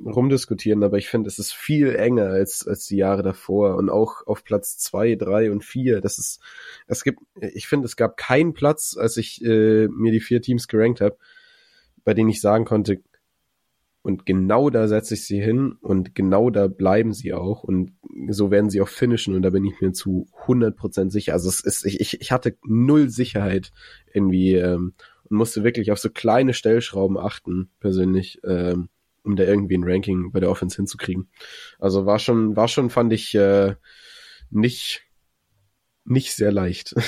[0.05, 4.25] rumdiskutieren, aber ich finde, es ist viel enger als, als die Jahre davor und auch
[4.27, 6.01] auf Platz zwei, drei und vier.
[6.01, 6.39] Das ist,
[6.87, 10.67] es gibt, ich finde, es gab keinen Platz, als ich äh, mir die vier Teams
[10.67, 11.17] gerankt habe,
[12.03, 13.01] bei denen ich sagen konnte,
[14.03, 17.93] und genau da setze ich sie hin und genau da bleiben sie auch und
[18.29, 21.33] so werden sie auch finishen und da bin ich mir zu 100% sicher.
[21.33, 23.71] Also es ist, ich, ich hatte null Sicherheit
[24.11, 24.93] irgendwie ähm,
[25.29, 28.89] und musste wirklich auf so kleine Stellschrauben achten, persönlich, ähm,
[29.23, 31.29] um da irgendwie ein Ranking bei der Offense hinzukriegen.
[31.77, 33.75] Also war schon, war schon, fand ich, äh,
[34.49, 35.03] nicht,
[36.05, 36.95] nicht sehr leicht.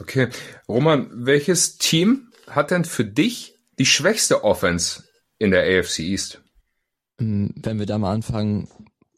[0.00, 0.26] Okay.
[0.68, 5.04] Roman, welches Team hat denn für dich die schwächste Offense
[5.38, 6.42] in der AFC East?
[7.18, 8.68] Hm, wenn wir da mal anfangen,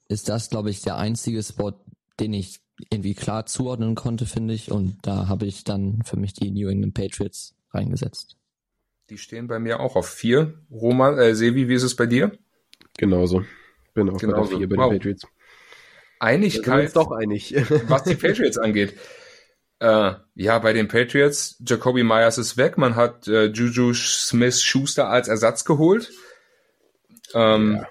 [0.09, 1.72] ist das, glaube ich, der einzige Spot,
[2.20, 4.70] den ich irgendwie klar zuordnen konnte, finde ich.
[4.70, 8.37] Und da habe ich dann für mich die New England Patriots reingesetzt.
[9.09, 10.55] Die stehen bei mir auch auf vier.
[10.70, 12.33] Roman, äh, Sevi, wie ist es bei dir?
[12.98, 13.44] Genauso.
[13.94, 14.42] Bin auch Genauso.
[14.42, 14.90] bei der vier bei Wow.
[14.90, 15.26] den Patriots.
[16.18, 17.55] Einigkeit, Wir sind uns doch einig.
[17.88, 18.94] was die Patriots angeht.
[19.79, 22.79] Äh, ja, bei den Patriots, Jacoby Myers ist weg.
[22.79, 26.11] Man hat äh, Juju Smith-Schuster als Ersatz geholt.
[27.35, 27.89] Ähm, Ja.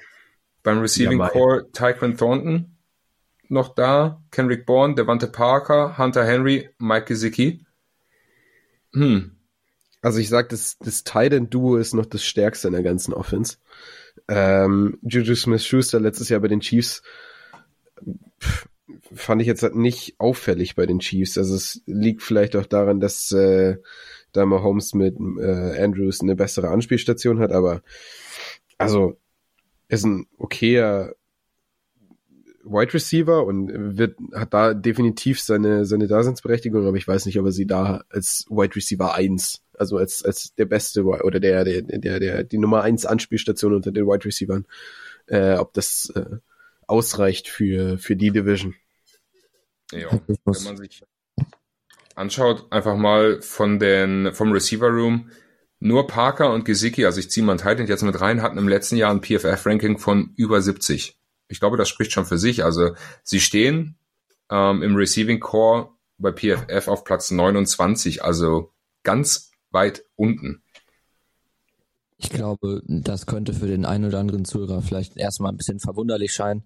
[0.64, 1.30] Beim Receiving Ja.
[1.30, 2.78] Core Tyquan Thornton
[3.50, 4.24] noch da.
[4.32, 7.64] Kendrick Bourne, Devante Parker, Hunter Henry, Mike Gesicki.
[8.94, 9.38] Hm,
[10.02, 13.58] Also ich sag, das, das Titan-Duo ist noch das stärkste in der ganzen Offense.
[14.28, 17.04] Ähm, Juju Smith-Schuster letztes Jahr bei den Chiefs
[18.42, 18.68] pff,
[19.14, 21.38] fand ich jetzt halt nicht auffällig bei den Chiefs.
[21.38, 23.78] Also es liegt vielleicht auch daran, dass äh,
[24.32, 27.82] da Mahomes mit äh, Andrews eine bessere Anspielstation hat, aber
[28.78, 29.18] also
[29.88, 31.16] ist ein okayer
[32.64, 37.46] Wide Receiver und wird, hat da definitiv seine, seine Daseinsberechtigung, aber ich weiß nicht, ob
[37.46, 41.84] er sie da als Wide Receiver 1, also als, als der beste oder der, der,
[41.84, 44.66] der, der, die Nummer 1 Anspielstation unter den Wide Receivern,
[45.28, 46.38] äh, ob das äh,
[46.88, 48.76] ausreicht für, für die Division.
[49.92, 50.10] ja.
[50.28, 51.04] Wenn man sich
[52.16, 55.30] anschaut, einfach mal von den, vom Receiver Room,
[55.80, 58.96] nur Parker und Gesicki, also ich ziehe mal Titan jetzt mit rein, hatten im letzten
[58.96, 61.18] Jahr ein PFF-Ranking von über 70.
[61.48, 62.64] Ich glaube, das spricht schon für sich.
[62.64, 63.98] Also sie stehen
[64.50, 70.64] ähm, im Receiving Core bei PFF auf Platz 29, also ganz weit unten.
[72.18, 76.34] Ich glaube, das könnte für den einen oder anderen Zuhörer vielleicht erstmal ein bisschen verwunderlich
[76.34, 76.64] scheinen,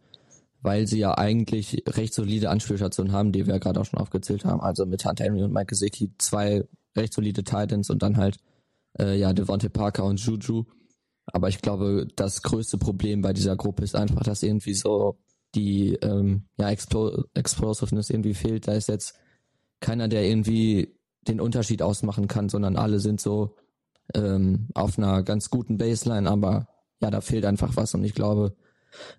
[0.61, 4.45] weil sie ja eigentlich recht solide Anspielstationen haben, die wir ja gerade auch schon aufgezählt
[4.45, 4.61] haben.
[4.61, 8.37] Also mit Hunter Henry und Mike Gesicki zwei recht solide Titans und dann halt
[8.99, 10.65] äh, ja Devontae Parker und Juju.
[11.25, 15.17] Aber ich glaube, das größte Problem bei dieser Gruppe ist einfach, dass irgendwie so
[15.55, 18.67] die ähm, ja, Explo Explosiveness irgendwie fehlt.
[18.67, 19.15] Da ist jetzt
[19.79, 20.95] keiner, der irgendwie
[21.27, 23.55] den Unterschied ausmachen kann, sondern alle sind so
[24.13, 26.67] ähm, auf einer ganz guten Baseline, aber
[27.01, 28.55] ja, da fehlt einfach was und ich glaube,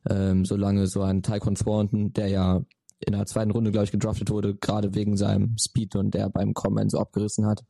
[0.08, 2.62] ähm, solange so ein Tyquan Thornton, der ja
[2.98, 6.52] in der zweiten Runde, glaube ich, gedraftet wurde, gerade wegen seinem Speed und der beim
[6.52, 7.64] Combine so abgerissen hat,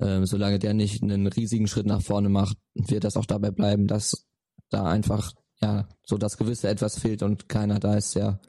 [0.00, 3.86] ähm, solange der nicht einen riesigen Schritt nach vorne macht, wird das auch dabei bleiben,
[3.86, 4.26] dass
[4.70, 8.40] da einfach ja so das gewisse etwas fehlt und keiner da ist, der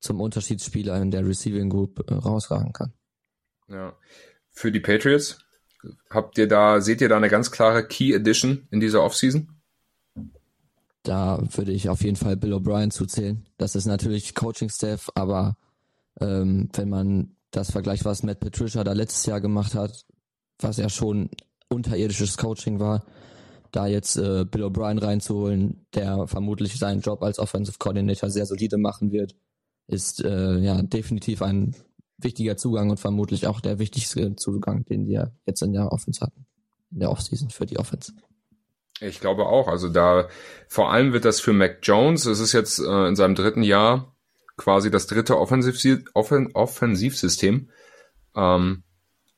[0.00, 2.92] zum Unterschiedsspieler in der Receiving Group äh, rausragen kann.
[3.68, 3.96] Ja.
[4.50, 5.38] Für die Patriots,
[6.10, 9.48] habt ihr da, seht ihr da eine ganz klare Key Edition in dieser Offseason?
[11.02, 13.46] Da würde ich auf jeden Fall Bill O'Brien zuzählen.
[13.56, 15.56] Das ist natürlich Coaching-Staff, aber
[16.20, 20.04] ähm, wenn man das vergleicht, was Matt Patricia da letztes Jahr gemacht hat,
[20.58, 21.30] was ja schon
[21.68, 23.04] unterirdisches Coaching war,
[23.72, 28.76] da jetzt äh, Bill O'Brien reinzuholen, der vermutlich seinen Job als Offensive Coordinator sehr solide
[28.76, 29.36] machen wird,
[29.86, 31.74] ist äh, ja definitiv ein
[32.24, 36.46] wichtiger Zugang und vermutlich auch der wichtigste Zugang, den wir jetzt in der Offense hatten,
[36.90, 38.12] in der Offseason für die Offense.
[39.00, 39.68] Ich glaube auch.
[39.68, 40.28] Also da
[40.68, 44.14] vor allem wird das für Mac Jones, es ist jetzt äh, in seinem dritten Jahr
[44.56, 47.70] quasi das dritte Offensiv Offen Offensivsystem.
[48.36, 48.82] Ähm,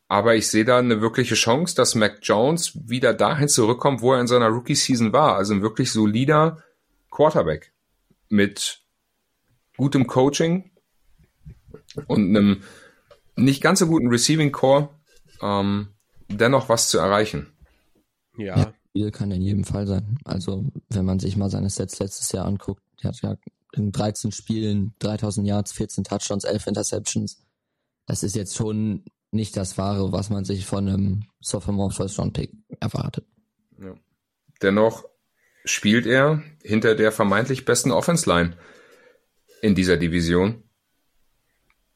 [0.09, 4.21] aber ich sehe da eine wirkliche Chance, dass Mac Jones wieder dahin zurückkommt, wo er
[4.21, 5.37] in seiner Rookie-Season war.
[5.37, 6.59] Also ein wirklich solider
[7.11, 7.73] Quarterback
[8.29, 8.83] mit
[9.77, 10.72] gutem Coaching
[12.07, 12.63] und einem
[13.37, 14.91] nicht ganz so guten Receiving Core,
[15.41, 15.89] ähm,
[16.29, 17.53] dennoch was zu erreichen.
[18.37, 20.19] Ja, Spiel kann in jedem Fall sein.
[20.25, 23.37] Also, wenn man sich mal seine Sets letztes Jahr anguckt, der hat ja
[23.73, 27.43] in 13 Spielen 3000 Yards, 14 Touchdowns, 11 Interceptions.
[28.07, 32.35] Das ist jetzt schon nicht das Wahre, was man sich von einem Sophomore First Round
[32.35, 33.27] Pick erwartet.
[33.81, 33.95] Ja.
[34.61, 35.05] Dennoch
[35.65, 38.59] spielt er hinter der vermeintlich besten Offense Line
[39.63, 40.65] in dieser Division,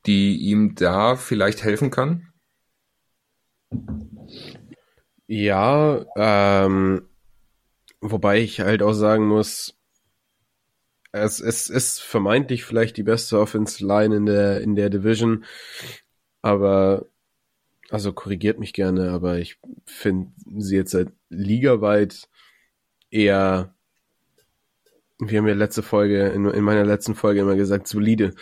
[0.06, 2.32] die ihm da vielleicht helfen kann.
[5.26, 7.08] Ja, ähm,
[8.10, 9.74] Wobei ich halt auch sagen muss,
[11.12, 15.44] es, es ist vermeintlich vielleicht die beste Offense Line in der, in der Division,
[16.42, 17.06] aber,
[17.90, 22.28] also korrigiert mich gerne, aber ich finde sie jetzt halt ligaweit
[23.10, 23.74] eher,
[25.18, 28.34] wir haben ja letzte Folge, in, in meiner letzten Folge immer gesagt, solide.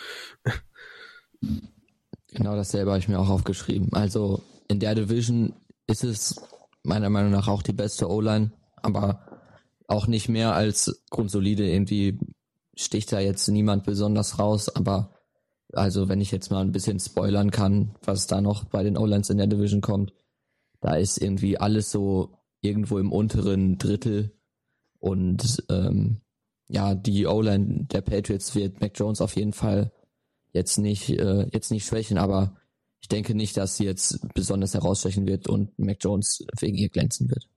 [2.27, 3.93] Genau dasselbe habe ich mir auch aufgeschrieben.
[3.93, 5.53] Also in der Division
[5.87, 6.35] ist es
[6.83, 9.21] meiner Meinung nach auch die beste O-Line, aber
[9.87, 11.69] auch nicht mehr als grundsolide.
[11.69, 12.19] Irgendwie
[12.75, 15.11] sticht da jetzt niemand besonders raus, aber
[15.73, 19.29] also wenn ich jetzt mal ein bisschen spoilern kann, was da noch bei den O-Lines
[19.29, 20.13] in der Division kommt,
[20.81, 24.31] da ist irgendwie alles so irgendwo im unteren Drittel
[24.99, 26.21] und ähm,
[26.67, 29.91] ja, die O-Line der Patriots wird Mac Jones auf jeden Fall
[30.55, 32.55] jetzt nicht äh, jetzt nicht schwächen, aber
[33.01, 37.29] ich denke nicht, dass sie jetzt besonders herausstechen wird und Mac Jones wegen ihr glänzen
[37.29, 37.47] wird.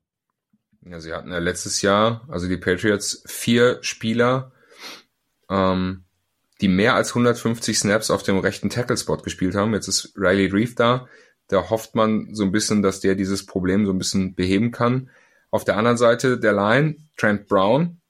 [0.85, 4.53] Ja, sie hatten ja letztes Jahr, also die Patriots, vier Spieler,
[5.49, 6.05] ähm,
[6.61, 9.75] die mehr als 150 Snaps auf dem rechten Tackle-Spot gespielt haben.
[9.75, 11.09] Jetzt ist Riley Reef da.
[11.47, 15.11] Da hofft man so ein bisschen, dass der dieses Problem so ein bisschen beheben kann.
[15.51, 18.01] Auf der anderen Seite der Line, Trent Brown,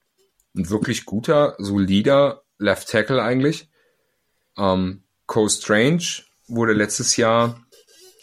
[0.56, 3.68] ein wirklich guter, solider Left Tackle eigentlich.
[4.58, 6.04] Ähm, Cole Strange
[6.48, 7.60] wurde letztes Jahr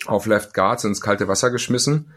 [0.06, 2.14] auf Left Guards ins kalte Wasser geschmissen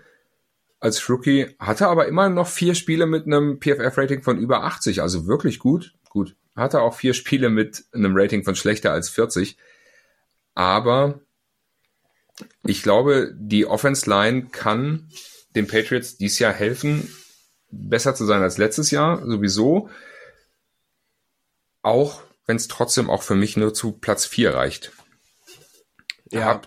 [0.81, 5.27] als Rookie, hatte aber immer noch vier Spiele mit einem PFF-Rating von über 80, also
[5.27, 5.95] wirklich gut.
[6.09, 9.57] Gut, hatte auch vier Spiele mit einem Rating von schlechter als 40.
[10.55, 11.21] Aber
[12.65, 15.09] ich glaube, die Offense Line kann
[15.55, 17.13] den Patriots dieses Jahr helfen,
[17.71, 19.91] besser zu sein als letztes Jahr, sowieso.
[21.83, 24.91] Auch wenn es trotzdem auch für mich nur zu Platz 4 reicht.
[26.33, 26.61] Ja.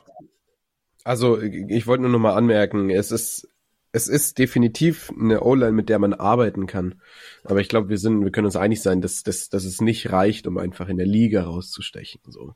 [1.03, 3.49] Also, ich wollte nur noch mal anmerken, es ist
[3.93, 7.01] es ist definitiv eine O-Line, mit der man arbeiten kann.
[7.43, 10.11] Aber ich glaube, wir sind, wir können uns einig sein, dass, dass, dass es nicht
[10.11, 12.21] reicht, um einfach in der Liga rauszustechen.
[12.27, 12.55] So.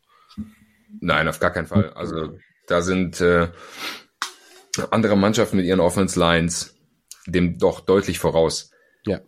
[1.01, 1.89] Nein, auf gar keinen Fall.
[1.89, 3.49] Also da sind äh,
[4.91, 6.78] andere Mannschaften mit ihren Offense Lines
[7.28, 8.71] dem doch deutlich voraus.
[9.05, 9.19] Ja.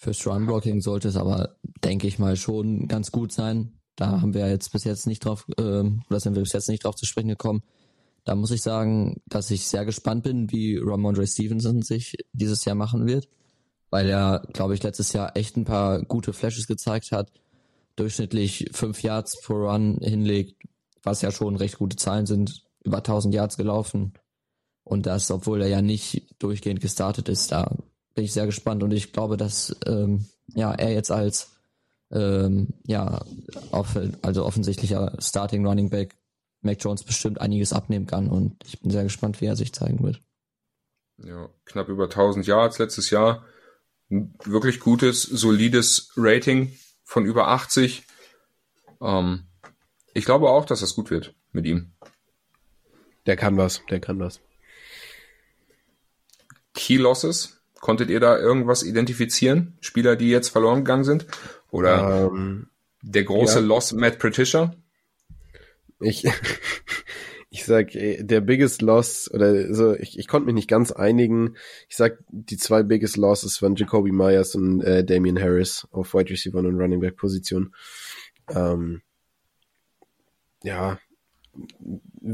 [0.00, 3.78] Fürs Run Blocking sollte es aber, denke ich mal, schon ganz gut sein.
[3.96, 6.84] Da haben wir jetzt bis jetzt nicht drauf, äh, oder sind wir bis jetzt nicht
[6.84, 7.62] drauf zu sprechen gekommen.
[8.24, 12.76] Da muss ich sagen, dass ich sehr gespannt bin, wie Ramondre Stevenson sich dieses Jahr
[12.76, 13.28] machen wird,
[13.90, 17.30] weil er, glaube ich, letztes Jahr echt ein paar gute Flashes gezeigt hat,
[17.96, 20.62] durchschnittlich fünf Yards pro Run hinlegt,
[21.02, 24.14] was ja schon recht gute Zahlen sind, über 1000 Yards gelaufen
[24.82, 27.76] und das, obwohl er ja nicht durchgehend gestartet ist, da
[28.14, 31.52] bin ich sehr gespannt und ich glaube, dass ähm, ja er jetzt als
[32.10, 33.24] ähm, ja
[33.70, 36.16] off also offensichtlicher Starting Running Back
[36.62, 40.02] Mac Jones bestimmt einiges abnehmen kann und ich bin sehr gespannt, wie er sich zeigen
[40.02, 40.20] wird.
[41.18, 43.44] Ja, knapp über 1000 Yards letztes Jahr.
[44.10, 48.04] Ein wirklich gutes, solides Rating von über 80.
[49.00, 49.44] Ähm,
[50.14, 51.92] ich glaube auch, dass das gut wird mit ihm.
[53.26, 54.40] Der kann was, der kann was.
[56.74, 57.59] Key Losses?
[57.80, 59.76] Konntet ihr da irgendwas identifizieren?
[59.80, 61.26] Spieler, die jetzt verloren gegangen sind?
[61.70, 62.68] Oder ähm,
[63.02, 63.64] der große ja.
[63.64, 64.74] Loss Matt Patricia?
[65.98, 66.24] Ich,
[67.50, 71.56] ich sag, der biggest loss, oder so, ich, ich konnte mich nicht ganz einigen.
[71.88, 76.30] Ich sag, die zwei biggest losses waren Jacoby Myers und äh, Damian Harris auf Wide
[76.30, 77.74] Receiver und Running Back Position.
[78.48, 79.00] Ähm,
[80.62, 80.98] ja,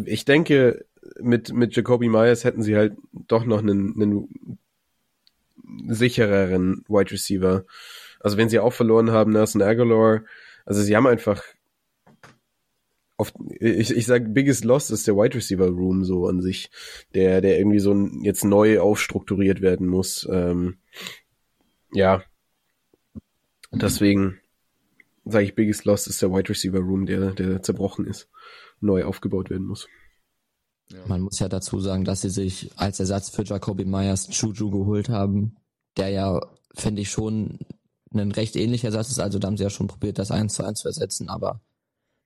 [0.05, 0.85] ich denke,
[1.21, 4.59] mit, mit Jacoby Myers hätten sie halt doch noch einen, einen
[5.87, 7.65] sichereren Wide Receiver.
[8.21, 10.25] Also wenn sie auch verloren haben, Nelson Aguilar,
[10.65, 11.43] also sie haben einfach
[13.17, 16.71] oft, ich, ich sag, biggest loss ist der Wide Receiver Room so an sich,
[17.15, 20.29] der, der irgendwie so jetzt neu aufstrukturiert werden muss.
[20.31, 20.79] Ähm,
[21.93, 22.23] ja.
[23.73, 24.39] Deswegen
[25.25, 28.29] sage ich, biggest loss ist der Wide Receiver Room, der, der zerbrochen ist,
[28.81, 29.89] neu aufgebaut werden muss.
[30.93, 30.99] Ja.
[31.07, 35.09] Man muss ja dazu sagen, dass sie sich als Ersatz für Jacoby Myers Juju geholt
[35.09, 35.57] haben,
[35.97, 36.41] der ja,
[36.75, 37.59] finde ich, schon
[38.15, 39.19] ein recht ähnlicher Ersatz ist.
[39.19, 41.61] Also da haben sie ja schon probiert, das eins zu eins zu ersetzen, aber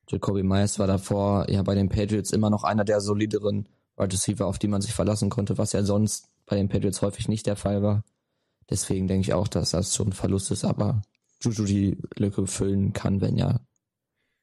[0.08, 4.46] Jacoby Myers war davor ja bei den Patriots immer noch einer der solideren Wide Receiver,
[4.46, 7.56] auf die man sich verlassen konnte, was ja sonst bei den Patriots häufig nicht der
[7.56, 8.04] Fall war.
[8.68, 11.02] Deswegen denke ich auch, dass das schon ein Verlust ist, aber
[11.42, 13.60] Juju die Lücke füllen kann, wenn er,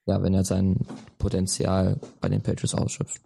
[0.06, 0.86] ja, wenn er sein
[1.18, 3.22] Potenzial bei den Patriots ausschöpft.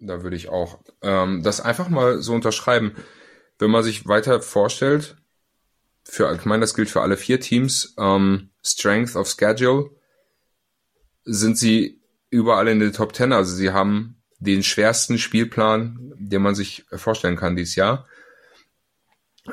[0.00, 2.96] Da würde ich auch ähm, das einfach mal so unterschreiben.
[3.58, 5.16] Wenn man sich weiter vorstellt,
[6.04, 9.90] für, ich meine, das gilt für alle vier Teams, ähm, Strength of Schedule,
[11.24, 12.00] sind sie
[12.30, 13.32] überall in der Top Ten.
[13.32, 18.06] Also sie haben den schwersten Spielplan, den man sich vorstellen kann dieses Jahr.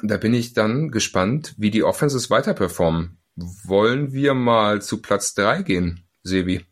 [0.01, 3.17] Da bin ich dann gespannt, wie die Offenses weiter performen.
[3.36, 6.65] Wollen wir mal zu Platz drei gehen, Sebi?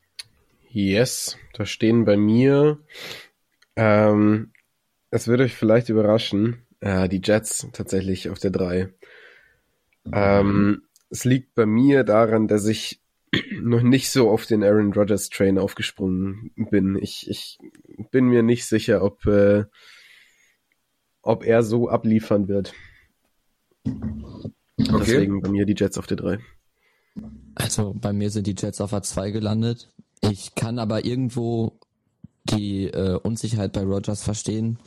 [0.70, 2.80] Yes, da stehen bei mir,
[3.76, 4.52] ähm,
[5.10, 8.94] es wird euch vielleicht überraschen, äh, die Jets tatsächlich auf der drei.
[10.12, 13.02] Ähm, es liegt bei mir daran, dass ich
[13.62, 16.98] noch nicht so auf den Aaron Rodgers Train aufgesprungen bin.
[17.02, 17.60] Ich, ich
[18.12, 19.66] bin mir nicht sicher, ob, äh,
[21.22, 22.74] ob er so abliefern wird.
[23.86, 25.00] Okay.
[25.00, 26.40] Deswegen bei mir die Jets auf der 3.
[27.56, 29.92] Also bei mir sind die Jets auf A2 gelandet.
[30.22, 31.80] Ich kann aber irgendwo
[32.46, 34.80] die äh, Unsicherheit bei Rogers verstehen,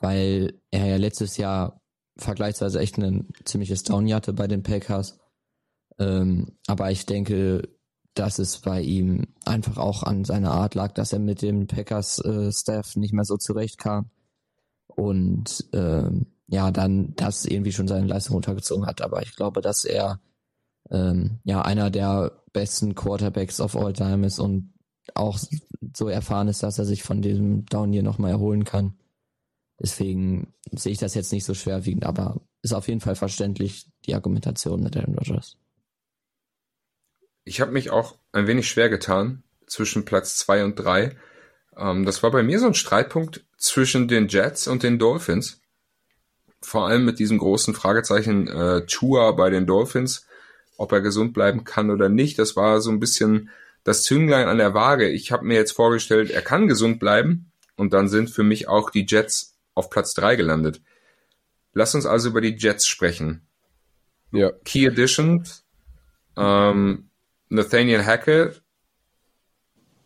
[0.00, 1.80] weil er ja letztes Jahr
[2.16, 5.18] vergleichsweise echt ein ziemliches Down hatte bei den Packers.
[5.98, 7.68] Ähm, aber ich denke,
[8.14, 12.18] dass es bei ihm einfach auch an seiner Art lag, dass er mit dem Packers
[12.18, 12.50] äh,
[12.94, 14.10] nicht mehr so zurechtkam
[14.86, 19.02] und ähm, ja, dann das irgendwie schon seine Leistung runtergezogen hat.
[19.02, 20.20] Aber ich glaube, dass er
[20.90, 24.72] ähm, ja einer der besten Quarterbacks of all time ist und
[25.14, 25.38] auch
[25.94, 28.98] so erfahren ist, dass er sich von diesem Down hier nochmal erholen kann.
[29.80, 34.14] Deswegen sehe ich das jetzt nicht so schwerwiegend, aber ist auf jeden Fall verständlich, die
[34.14, 35.56] Argumentation mit Aaron Rodgers.
[37.44, 41.16] Ich habe mich auch ein wenig schwer getan zwischen Platz zwei und drei.
[41.76, 45.60] Ähm, das war bei mir so ein Streitpunkt zwischen den Jets und den Dolphins.
[46.60, 50.26] Vor allem mit diesem großen Fragezeichen äh, Chua bei den Dolphins,
[50.78, 52.38] ob er gesund bleiben kann oder nicht.
[52.38, 53.50] Das war so ein bisschen
[53.86, 55.08] das Zünglein an der Waage.
[55.08, 58.90] Ich habe mir jetzt vorgestellt, er kann gesund bleiben und dann sind für mich auch
[58.90, 60.82] die Jets auf Platz drei gelandet.
[61.72, 63.46] Lass uns also über die Jets sprechen.
[64.32, 64.50] Ja.
[64.64, 65.64] Key Additions,
[66.36, 67.10] ähm,
[67.48, 68.60] Nathaniel Hackett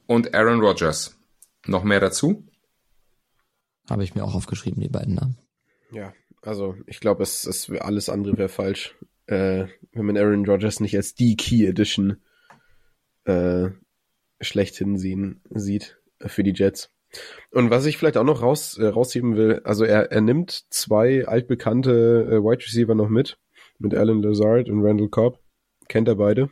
[0.07, 1.19] und Aaron Rodgers.
[1.65, 2.47] Noch mehr dazu?
[3.89, 5.39] Habe ich mir auch aufgeschrieben, die beiden Namen.
[5.91, 6.13] Ja,
[6.43, 10.97] also ich glaube, es, es alles andere wäre falsch, äh, wenn man Aaron Rodgers nicht
[10.97, 12.21] als die Key Edition
[13.25, 13.71] äh,
[14.41, 16.91] schlechthin sehen, sieht für die Jets.
[17.51, 21.27] Und was ich vielleicht auch noch raus, äh, rausheben will, also er, er nimmt zwei
[21.27, 23.39] altbekannte äh, Wide Receiver noch mit,
[23.79, 25.41] mit Alan Lazard und Randall Cobb.
[25.89, 26.51] Kennt er beide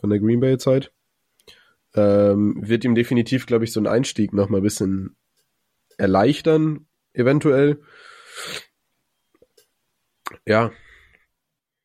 [0.00, 0.92] von der Green Bay Zeit.
[1.94, 5.16] Ähm, wird ihm definitiv, glaube ich, so ein Einstieg noch mal ein bisschen
[5.96, 7.80] erleichtern, eventuell.
[10.46, 10.70] Ja.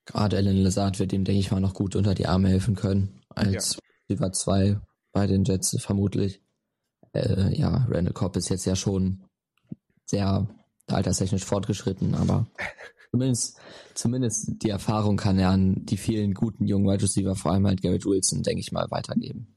[0.06, 3.22] Gerade Alan Lazard wird ihm, denke ich mal, noch gut unter die Arme helfen können.
[3.30, 4.32] Als ja.
[4.32, 4.80] 2
[5.12, 6.42] bei den Jets vermutlich.
[7.14, 9.24] Äh, ja, Randall Cobb ist jetzt ja schon
[10.06, 10.48] sehr
[10.88, 12.48] alterstechnisch fortgeschritten, aber
[13.12, 13.58] zumindest,
[13.94, 17.82] zumindest die Erfahrung kann er an die vielen guten jungen Wide Receiver, vor allem halt
[17.82, 19.48] Garrett Wilson, denke ich mal, weitergeben.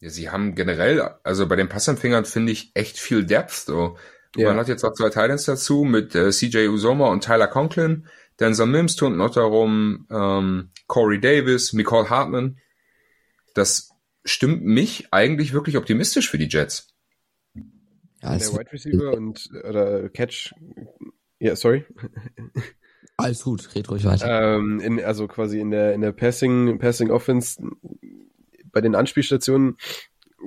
[0.00, 3.64] Ja, sie haben generell, also bei den Passempfängern finde ich echt viel Depth.
[3.66, 3.96] So.
[4.36, 4.48] Ja.
[4.48, 8.06] Man hat jetzt auch zwei Titans dazu mit äh, CJ Usoma und Tyler Conklin.
[8.38, 12.58] Denzel Mims tut noch darum, ähm, Corey Davis, Nicole Hartman.
[13.58, 13.90] Das
[14.24, 16.94] stimmt mich eigentlich wirklich optimistisch für die Jets.
[18.22, 20.54] Ja, der Wide Receiver und oder Catch.
[21.38, 21.84] Ja, sorry.
[23.16, 24.56] Alles gut, red ruhig weiter.
[24.56, 27.60] Ähm, in, also quasi in der in der Passing Passing Offense
[28.72, 29.76] bei den Anspielstationen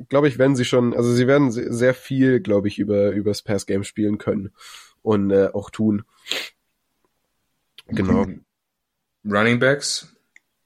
[0.09, 3.65] glaube ich, werden sie schon, also sie werden sehr viel, glaube ich, über übers Pass
[3.65, 4.51] Game spielen können
[5.01, 6.03] und äh, auch tun.
[7.87, 8.25] Genau.
[9.25, 10.15] Running Backs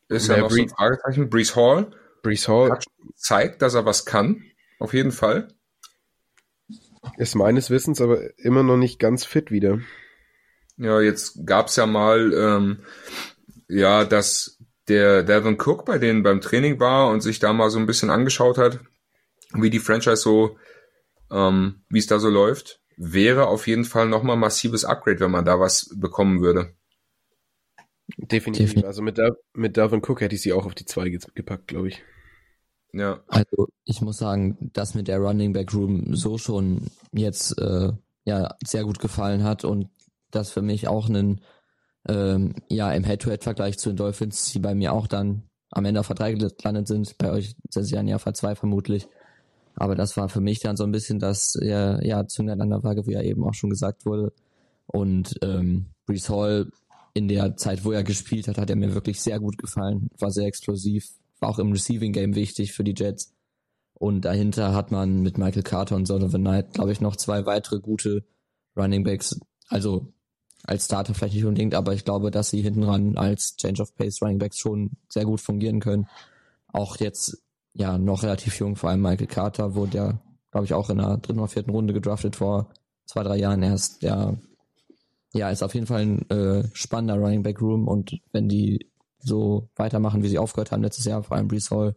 [0.10, 1.30] ist ja, ja noch so ein Fragezeichen.
[1.30, 1.92] Brees Hall.
[2.26, 4.44] Brees Hall hat zeigt, dass er was kann.
[4.80, 5.48] Auf jeden Fall.
[7.18, 9.80] Ist meines Wissens aber immer noch nicht ganz fit wieder.
[10.78, 12.84] Ja, jetzt gab's ja mal, ähm,
[13.68, 14.58] ja, dass
[14.88, 18.10] der Devin Cook bei denen beim Training war und sich da mal so ein bisschen
[18.10, 18.80] angeschaut hat,
[19.54, 20.58] wie die Franchise so,
[21.32, 25.46] ähm, wie es da so läuft, wäre auf jeden Fall nochmal massives Upgrade, wenn man
[25.46, 26.74] da was bekommen würde.
[28.18, 28.66] Definitiv.
[28.66, 28.86] Definitiv.
[28.86, 31.88] Also mit, der, mit Dalvin Cook hätte ich sie auch auf die 2 gepackt, glaube
[31.88, 32.04] ich.
[32.96, 33.20] Ja.
[33.28, 37.92] Also ich muss sagen, dass mit der Running Back Room so schon jetzt äh,
[38.24, 39.90] ja sehr gut gefallen hat und
[40.32, 41.42] das für mich auch einen
[42.08, 46.06] ähm, ja im Head-to-Head-Vergleich zu den Dolphins, die bei mir auch dann am Ende auf
[46.06, 47.18] Vertrag gelandet sind.
[47.18, 49.08] Bei euch sind sie ja ein Jahr zwei vermutlich.
[49.76, 52.84] Aber das war für mich dann so ein bisschen das ja, ja Zünglein an der
[52.84, 54.32] Waage, wie ja eben auch schon gesagt wurde.
[54.86, 56.72] Und ähm, Brees Hall
[57.14, 60.10] in der Zeit, wo er gespielt hat, hat er mir wirklich sehr gut gefallen.
[60.18, 61.10] War sehr explosiv,
[61.42, 63.34] auch im Receiving Game wichtig für die Jets.
[63.94, 67.80] Und dahinter hat man mit Michael Carter und Donovan Knight, glaube ich, noch zwei weitere
[67.80, 68.26] gute
[68.76, 69.40] Running Backs.
[69.70, 70.14] Also
[70.64, 73.96] als Starter vielleicht nicht unbedingt, aber ich glaube, dass sie hinten ran als Change of
[73.96, 76.08] Pace Running Backs schon sehr gut fungieren können.
[76.68, 77.42] Auch jetzt
[77.74, 80.22] ja noch relativ jung, vor allem Michael Carter wurde ja,
[80.52, 82.70] glaube ich, auch in der dritten oder vierten Runde gedraftet vor
[83.06, 84.04] zwei, drei Jahren erst.
[84.04, 84.38] Der
[85.34, 88.90] ja, ist auf jeden Fall ein äh, spannender Running Back Room und wenn die
[89.26, 91.96] so weitermachen, wie sie aufgehört haben letztes Jahr, vor allem Brees Hall,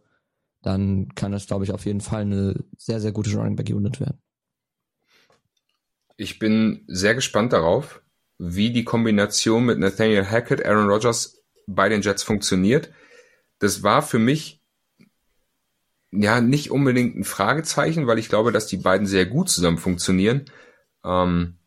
[0.61, 3.99] dann kann das, glaube ich, auf jeden Fall eine sehr, sehr gute Running Back Unit
[3.99, 4.21] werden.
[6.17, 8.01] Ich bin sehr gespannt darauf,
[8.39, 12.91] wie die Kombination mit Nathaniel Hackett, Aaron Rodgers bei den Jets funktioniert.
[13.59, 14.61] Das war für mich
[16.11, 20.45] ja nicht unbedingt ein Fragezeichen, weil ich glaube, dass die beiden sehr gut zusammen funktionieren.
[21.05, 21.58] Ähm,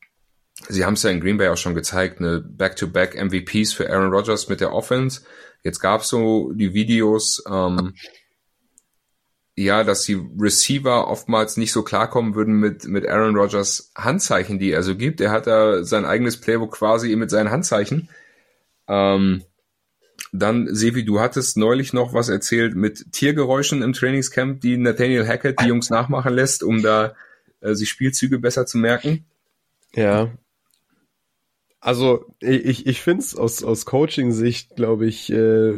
[0.68, 4.12] sie haben es ja in Green Bay auch schon gezeigt, eine Back-to-Back MVPs für Aaron
[4.12, 5.22] Rodgers mit der Offense.
[5.62, 7.94] Jetzt gab es so die Videos, ähm,
[9.54, 14.70] ja, dass die Receiver oftmals nicht so klarkommen würden mit, mit Aaron Rodgers Handzeichen, die
[14.70, 15.20] er so gibt.
[15.20, 18.08] Er hat da sein eigenes Playbook quasi mit seinen Handzeichen.
[18.88, 19.44] Ähm,
[20.32, 25.60] dann, Sevi, du hattest neulich noch was erzählt mit Tiergeräuschen im Trainingscamp, die Nathaniel Hackett
[25.60, 27.14] die Jungs nachmachen lässt, um da
[27.60, 29.26] äh, sich Spielzüge besser zu merken.
[29.94, 30.30] Ja,
[31.82, 35.74] also ich, ich finde es aus, aus Coaching-Sicht, glaube ich, äh,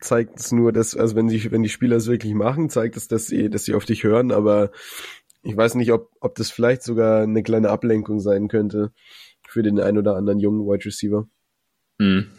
[0.00, 3.06] zeigt es nur, dass, also wenn die, wenn die Spieler es wirklich machen, zeigt es,
[3.06, 4.72] dass sie, dass sie auf dich hören, aber
[5.44, 8.92] ich weiß nicht, ob, ob das vielleicht sogar eine kleine Ablenkung sein könnte
[9.48, 11.28] für den ein oder anderen jungen Wide Receiver.
[11.98, 12.32] Mhm.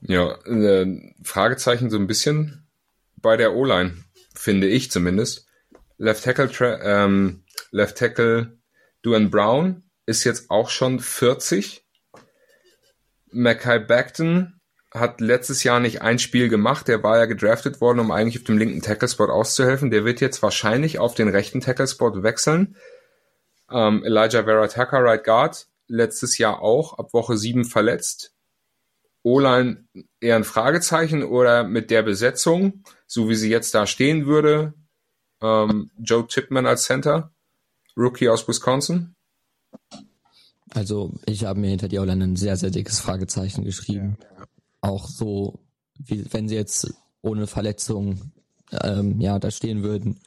[0.00, 0.86] Ja, äh,
[1.24, 2.68] Fragezeichen so ein bisschen
[3.16, 4.04] bei der O-Line,
[4.36, 5.48] finde ich zumindest.
[5.96, 7.42] Left Tackle, ähm,
[7.72, 8.56] Left Tackle
[9.02, 11.84] Duan Brown ist jetzt auch schon 40.
[13.30, 14.58] Mackay Bagton
[14.90, 16.88] hat letztes Jahr nicht ein Spiel gemacht.
[16.88, 19.90] Der war ja gedraftet worden, um eigentlich auf dem linken Tackle-Spot auszuhelfen.
[19.90, 22.76] Der wird jetzt wahrscheinlich auf den rechten Tackle-Spot wechseln.
[23.70, 28.32] Ähm, Elijah Vera Tucker, Right Guard, letztes Jahr auch, ab Woche 7 verletzt.
[29.22, 29.84] O-Line
[30.20, 34.72] eher ein Fragezeichen oder mit der Besetzung, so wie sie jetzt da stehen würde,
[35.42, 37.30] ähm, Joe Chipman als Center,
[37.94, 39.14] Rookie aus Wisconsin.
[40.74, 44.18] Also ich habe mir hinter die Outline ein sehr, sehr dickes Fragezeichen geschrieben.
[44.20, 44.46] Ja.
[44.80, 45.60] Auch so,
[45.98, 46.92] wie wenn sie jetzt
[47.22, 48.32] ohne Verletzung
[48.82, 50.20] ähm, ja da stehen würden,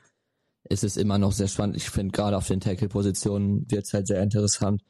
[0.63, 1.75] ist es immer noch sehr spannend.
[1.75, 4.81] Ich finde gerade auf den Tackle-Positionen wird es halt sehr interessant.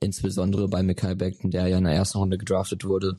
[0.00, 3.18] Insbesondere bei Mikhail Beckton, der ja in der ersten Runde gedraftet wurde.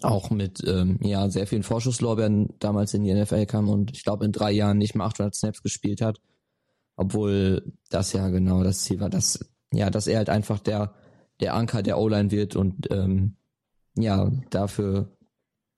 [0.00, 4.24] Auch mit ähm, ja sehr vielen Vorschusslorbeeren damals in die NFL kam und ich glaube
[4.24, 6.18] in drei Jahren nicht mehr 800 Snaps gespielt hat.
[6.96, 9.40] Obwohl das ja genau das Ziel war, dass
[9.72, 10.94] ja, dass er halt einfach der,
[11.40, 13.36] der Anker der O-Line wird und ähm,
[13.96, 15.16] ja, dafür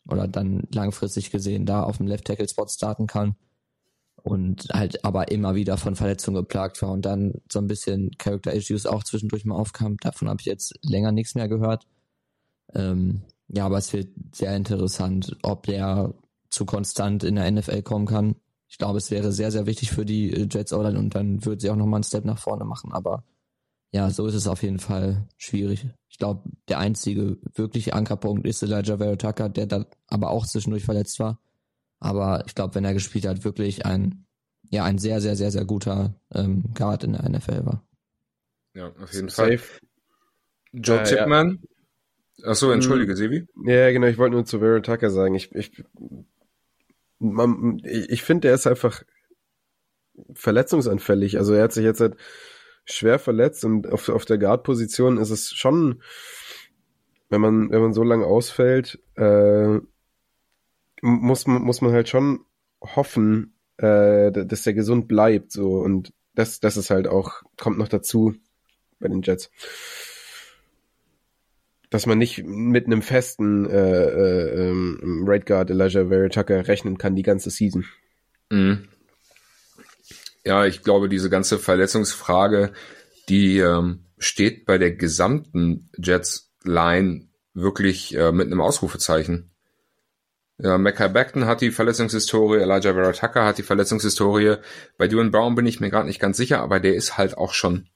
[0.09, 3.37] oder dann langfristig gesehen da auf dem Left Tackle Spot starten kann
[4.23, 8.53] und halt aber immer wieder von Verletzungen geplagt war und dann so ein bisschen Character
[8.53, 9.97] Issues auch zwischendurch mal aufkam.
[9.99, 11.87] Davon habe ich jetzt länger nichts mehr gehört.
[12.75, 16.15] Ähm, ja, aber es wird sehr interessant, ob der
[16.51, 18.37] zu konstant in der NFL kommen kann.
[18.69, 21.71] Ich glaube, es wäre sehr, sehr wichtig für die Jets Online und dann würde sie
[21.71, 23.25] auch nochmal einen Step nach vorne machen, aber
[23.95, 25.87] ja, so ist es auf jeden Fall schwierig.
[26.09, 30.85] Ich glaube, der einzige wirkliche Ankerpunkt ist Elijah Vera Tucker, der da aber auch zwischendurch
[30.85, 31.41] verletzt war.
[32.01, 34.27] Aber ich glaube, wenn er gespielt hat, wirklich ein,
[34.69, 37.87] ja, ein sehr, sehr, sehr, sehr guter ähm, Guard in der NFL war.
[38.75, 39.59] Ja, auf jeden Safe.
[39.59, 39.89] Fall.
[40.73, 41.63] Joe äh, Chipman.
[42.39, 42.49] Ja.
[42.49, 43.17] Achso, entschuldige, hm.
[43.17, 43.47] Sevi.
[43.65, 45.37] Ja, genau, ich wollte nur zu Vera Tucker sagen.
[45.37, 45.85] Ich, ich,
[47.21, 49.05] man, ich finde, der ist einfach
[50.33, 51.39] verletzungsanfällig.
[51.39, 52.17] Also er hat sich jetzt seit
[52.85, 56.03] schwer verletzt und auf, auf der Guard-Position ist es schon,
[57.31, 59.79] wenn man, wenn man so lange ausfällt, äh,
[61.01, 62.45] muss man, muss man halt schon
[62.81, 65.79] hoffen, äh, dass der gesund bleibt, so.
[65.79, 68.35] Und das, das ist halt auch, kommt noch dazu
[69.01, 69.51] bei den Jets.
[71.91, 77.15] Dass man nicht mit einem festen äh, äh, ähm, Right Guard Elijah Vera rechnen kann
[77.15, 77.85] die ganze Season.
[78.51, 78.89] Mhm
[80.45, 82.73] ja, ich glaube, diese ganze Verletzungsfrage,
[83.29, 89.51] die ähm, steht bei der gesamten Jets-Line wirklich äh, mit einem Ausrufezeichen.
[90.59, 94.57] Ja, Mecca Beckton hat die Verletzungshistorie, Elijah Vera Tucker hat die Verletzungshistorie.
[94.99, 97.55] Bei Duane Brown bin ich mir gerade nicht ganz sicher, aber der ist halt auch
[97.55, 97.89] schon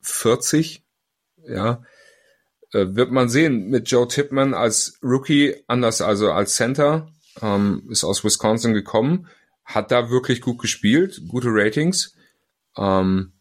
[0.00, 0.84] 40.
[1.46, 1.82] Ja,
[2.72, 7.08] äh, wird man sehen mit Joe Tipman als Rookie, anders also als Center,
[7.40, 9.28] ähm, ist aus Wisconsin gekommen
[9.74, 12.16] hat da wirklich gut gespielt, gute Ratings.
[12.76, 13.32] Ähm,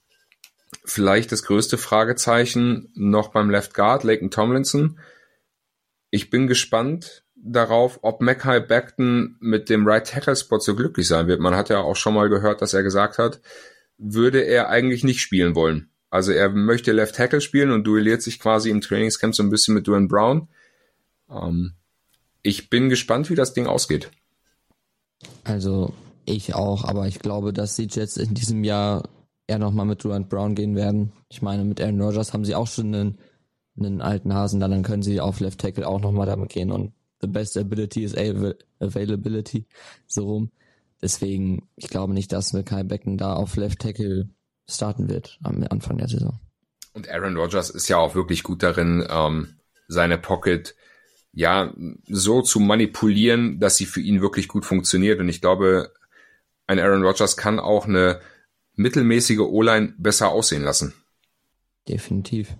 [0.83, 4.99] vielleicht das größte Fragezeichen noch beim Left Guard, Laken Tomlinson.
[6.09, 11.27] Ich bin gespannt darauf, ob Mackay Beckton mit dem Right Tackle Spot so glücklich sein
[11.27, 11.39] wird.
[11.39, 13.41] Man hat ja auch schon mal gehört, dass er gesagt hat,
[13.97, 15.89] würde er eigentlich nicht spielen wollen.
[16.09, 19.73] Also er möchte Left Tackle spielen und duelliert sich quasi im Trainingscamp so ein bisschen
[19.73, 20.49] mit Duane Brown.
[21.29, 21.73] Ähm,
[22.43, 24.11] ich bin gespannt, wie das Ding ausgeht.
[25.43, 25.93] Also
[26.25, 29.09] ich auch, aber ich glaube, dass die Jets in diesem Jahr
[29.47, 31.11] eher nochmal mit Durant Brown gehen werden.
[31.29, 33.17] Ich meine, mit Aaron Rodgers haben sie auch schon einen
[33.77, 36.93] einen alten Hasen, dann, dann können sie auf Left Tackle auch nochmal damit gehen und
[37.21, 38.15] the best ability is
[38.79, 39.65] availability,
[40.07, 40.51] so rum.
[41.01, 44.29] Deswegen, ich glaube nicht, dass Kai Becken da auf Left Tackle
[44.67, 46.39] starten wird am Anfang der Saison.
[46.93, 49.55] Und Aaron Rodgers ist ja auch wirklich gut darin, ähm,
[49.87, 50.75] seine Pocket
[51.33, 51.73] ja
[52.07, 55.19] so zu manipulieren, dass sie für ihn wirklich gut funktioniert.
[55.19, 55.91] Und ich glaube,
[56.71, 58.21] ein Aaron Rodgers kann auch eine
[58.75, 60.93] mittelmäßige O-Line besser aussehen lassen.
[61.87, 62.55] Definitiv.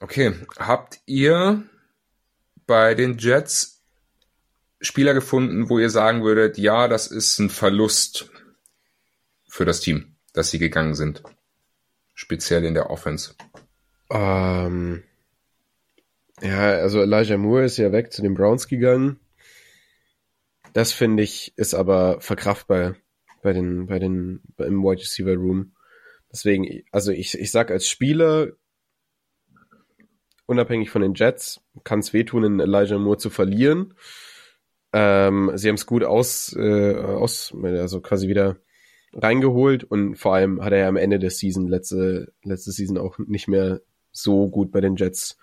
[0.00, 1.62] Okay, habt ihr
[2.66, 3.84] bei den Jets
[4.80, 8.30] Spieler gefunden, wo ihr sagen würdet, ja, das ist ein Verlust
[9.48, 11.22] für das Team, dass sie gegangen sind?
[12.14, 13.34] Speziell in der Offense.
[14.10, 15.04] Ähm,
[16.42, 19.20] ja, also Elijah Moore ist ja weg zu den Browns gegangen.
[20.76, 22.96] Das finde ich ist aber verkraftbar
[23.40, 25.72] bei den, bei den, im Wide Receiver Room.
[26.30, 28.48] Deswegen, also ich, ich sag als Spieler,
[30.44, 33.94] unabhängig von den Jets, kann es wehtun, in Elijah Moore zu verlieren.
[34.92, 38.58] Ähm, sie haben es gut aus, äh, aus, also quasi wieder
[39.14, 43.16] reingeholt und vor allem hat er ja am Ende der Season, letzte, letzte Season auch
[43.16, 43.80] nicht mehr
[44.12, 45.38] so gut bei den Jets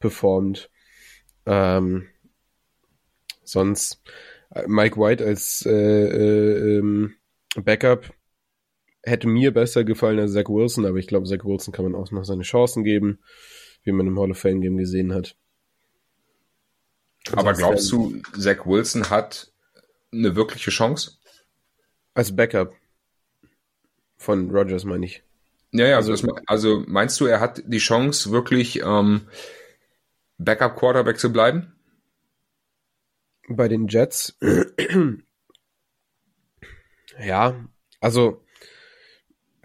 [0.00, 0.68] performt.
[1.46, 2.08] Ähm,
[3.44, 4.02] sonst
[4.66, 7.14] Mike White als äh, äh, ähm,
[7.56, 8.12] Backup
[9.02, 12.10] hätte mir besser gefallen als Zach Wilson, aber ich glaube, Zach Wilson kann man auch
[12.10, 13.18] noch seine Chancen geben,
[13.82, 15.36] wie man im Hall of Fame Game gesehen hat.
[17.32, 19.52] Aber glaubst du, Zach Wilson hat
[20.12, 21.12] eine wirkliche Chance?
[22.14, 22.74] Als Backup
[24.16, 25.22] von Rogers meine ich.
[25.72, 29.22] Ja, ja, also, das, also meinst du, er hat die Chance, wirklich ähm,
[30.38, 31.73] Backup Quarterback zu bleiben?
[33.48, 34.38] Bei den Jets.
[37.20, 37.54] ja,
[38.00, 38.44] also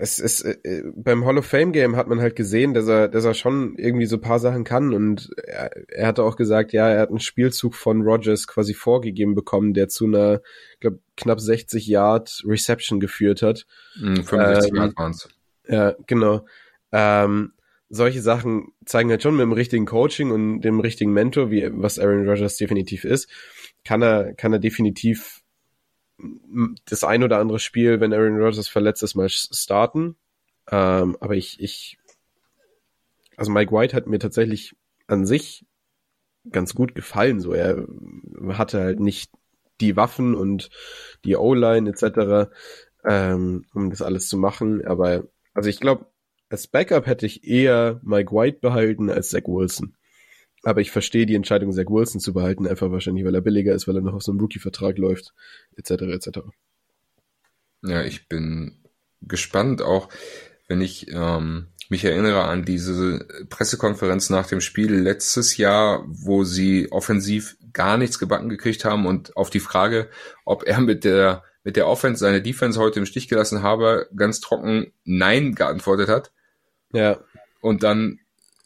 [0.02, 3.26] es ist äh, beim Hall of Fame Game hat man halt gesehen, dass er, dass
[3.26, 7.02] er schon irgendwie so paar Sachen kann und er, er hatte auch gesagt, ja, er
[7.02, 10.42] hat einen Spielzug von Rogers quasi vorgegeben bekommen, der zu einer,
[10.80, 13.66] glaube knapp 60 Yard Reception geführt hat.
[14.00, 15.30] 65 ähm, Yard waren's.
[15.68, 16.46] Ja, genau.
[16.94, 17.52] Ähm,
[17.90, 22.00] solche Sachen zeigen halt schon mit dem richtigen Coaching und dem richtigen Mentor, wie was
[22.00, 23.30] Aaron Rodgers definitiv ist,
[23.90, 25.42] kann er kann er definitiv
[26.86, 30.16] das ein oder andere Spiel, wenn Aaron Rodgers verletzt ist, mal starten.
[30.70, 31.98] Ähm, aber ich, ich,
[33.36, 34.76] also Mike White hat mir tatsächlich
[35.08, 35.66] an sich
[36.52, 37.40] ganz gut gefallen.
[37.40, 37.88] So, er
[38.50, 39.32] hatte halt nicht
[39.82, 40.70] die Waffen und
[41.26, 42.52] die O-Line etc.,
[43.06, 44.86] ähm, um das alles zu machen.
[44.86, 45.24] Aber
[45.56, 46.06] also ich glaube,
[46.50, 49.96] als Backup hätte ich eher Mike White behalten als Zach Wilson.
[50.64, 53.88] Aber ich verstehe die Entscheidung, Zach Wilson zu behalten, einfach wahrscheinlich, weil er billiger ist,
[53.88, 55.34] weil er noch auf so einem Rookie-Vertrag läuft,
[55.78, 55.92] etc.
[56.04, 56.40] etc.
[57.82, 58.84] Ja, ich bin
[59.22, 60.10] gespannt, auch
[60.68, 66.92] wenn ich ähm, mich erinnere an diese Pressekonferenz nach dem Spiel letztes Jahr, wo sie
[66.92, 70.10] offensiv gar nichts gebacken gekriegt haben und auf die Frage,
[70.46, 74.40] ob er mit der mit der Offense seine Defense heute im Stich gelassen habe, ganz
[74.40, 76.32] trocken Nein geantwortet hat.
[76.94, 77.20] Ja.
[77.62, 78.20] Und dann,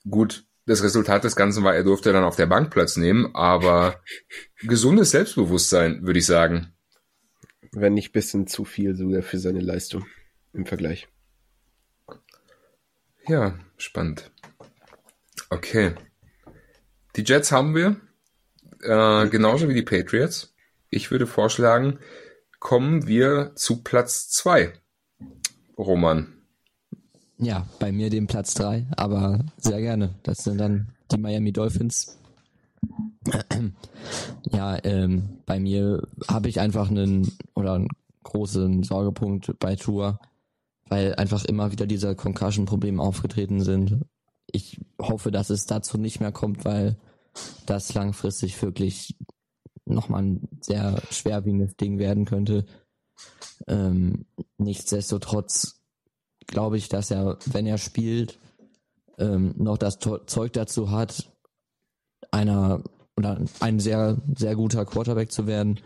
[0.09, 4.01] gut, das Resultat des Ganzen war, er durfte dann auf der Bank Platz nehmen, aber
[4.61, 6.73] gesundes Selbstbewusstsein, würde ich sagen.
[7.71, 10.05] Wenn nicht bisschen zu viel sogar für seine Leistung
[10.53, 11.07] im Vergleich.
[13.27, 14.31] Ja, spannend.
[15.49, 15.95] Okay.
[17.15, 18.01] Die Jets haben wir,
[18.81, 20.53] äh, genauso wie die Patriots.
[20.89, 21.99] Ich würde vorschlagen,
[22.59, 24.73] kommen wir zu Platz zwei.
[25.77, 26.42] Roman.
[27.43, 30.15] Ja, bei mir den Platz drei, aber sehr gerne.
[30.23, 32.17] Das sind dann die Miami Dolphins.
[34.51, 37.87] Ja, ähm, bei mir habe ich einfach einen oder einen
[38.23, 40.19] großen Sorgepunkt bei Tour,
[40.89, 44.01] weil einfach immer wieder diese Concussion-Probleme aufgetreten sind.
[44.47, 46.97] Ich hoffe, dass es dazu nicht mehr kommt, weil
[47.65, 49.15] das langfristig wirklich
[49.85, 52.65] nochmal ein sehr schwerwiegendes Ding werden könnte.
[53.67, 54.25] Ähm,
[54.57, 55.82] nichtsdestotrotz
[56.47, 58.39] glaube ich, dass er, wenn er spielt,
[59.17, 61.31] ähm, noch das Zeug dazu hat,
[62.31, 62.83] einer
[63.15, 65.79] oder ein sehr, sehr guter Quarterback zu werden.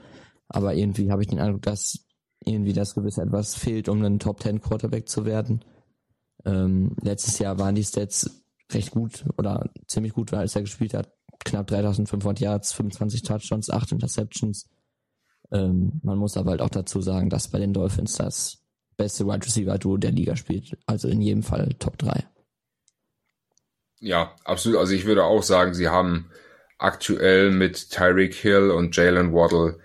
[0.48, 2.06] Aber irgendwie habe ich den Eindruck, dass
[2.46, 5.64] irgendwie das gewisse etwas fehlt, um ein Top 10 Quarterback zu werden.
[6.46, 11.12] Ähm, letztes Jahr waren die Stats recht gut oder ziemlich gut, als er gespielt hat.
[11.44, 14.70] Knapp 3500 Yards, 25 Touchdowns, 8 Interceptions.
[15.52, 18.67] Ähm, man muss aber halt auch dazu sagen, dass bei den Dolphins das
[18.98, 20.78] beste Wide Receiver Duo der Liga spielt.
[20.86, 22.26] Also in jedem Fall Top 3.
[24.00, 24.80] Ja, absolut.
[24.80, 26.30] Also ich würde auch sagen, sie haben
[26.78, 29.80] aktuell mit Tyreek Hill und Jalen Waddle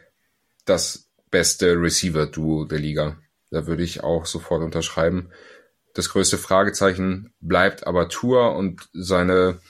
[0.64, 3.18] das beste Receiver Duo der Liga.
[3.50, 5.30] Da würde ich auch sofort unterschreiben.
[5.94, 9.60] Das größte Fragezeichen bleibt aber Tour und seine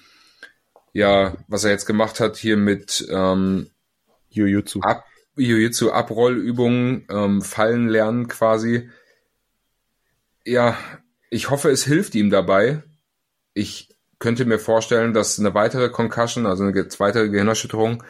[0.93, 3.71] ja, was er jetzt gemacht hat hier mit ähm,
[4.29, 4.81] Jujutsu.
[4.81, 5.05] Ab,
[5.37, 8.91] Jiu-Jitsu Abrollübungen, ähm, Fallen lernen quasi.
[10.45, 10.77] Ja,
[11.31, 12.83] ich hoffe, es hilft ihm dabei.
[13.55, 13.89] Ich
[14.19, 18.05] könnte mir vorstellen, dass eine weitere Concussion, also eine weitere Gehirnerschütterung,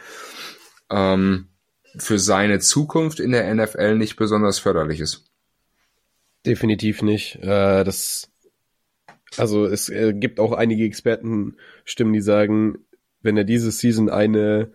[0.89, 1.49] ähm,
[1.97, 5.25] für seine Zukunft in der NFL nicht besonders förderlich ist.
[6.45, 7.35] Definitiv nicht.
[7.37, 8.31] Äh, das,
[9.37, 12.85] also es äh, gibt auch einige Expertenstimmen, die sagen,
[13.21, 14.71] wenn er diese Season eine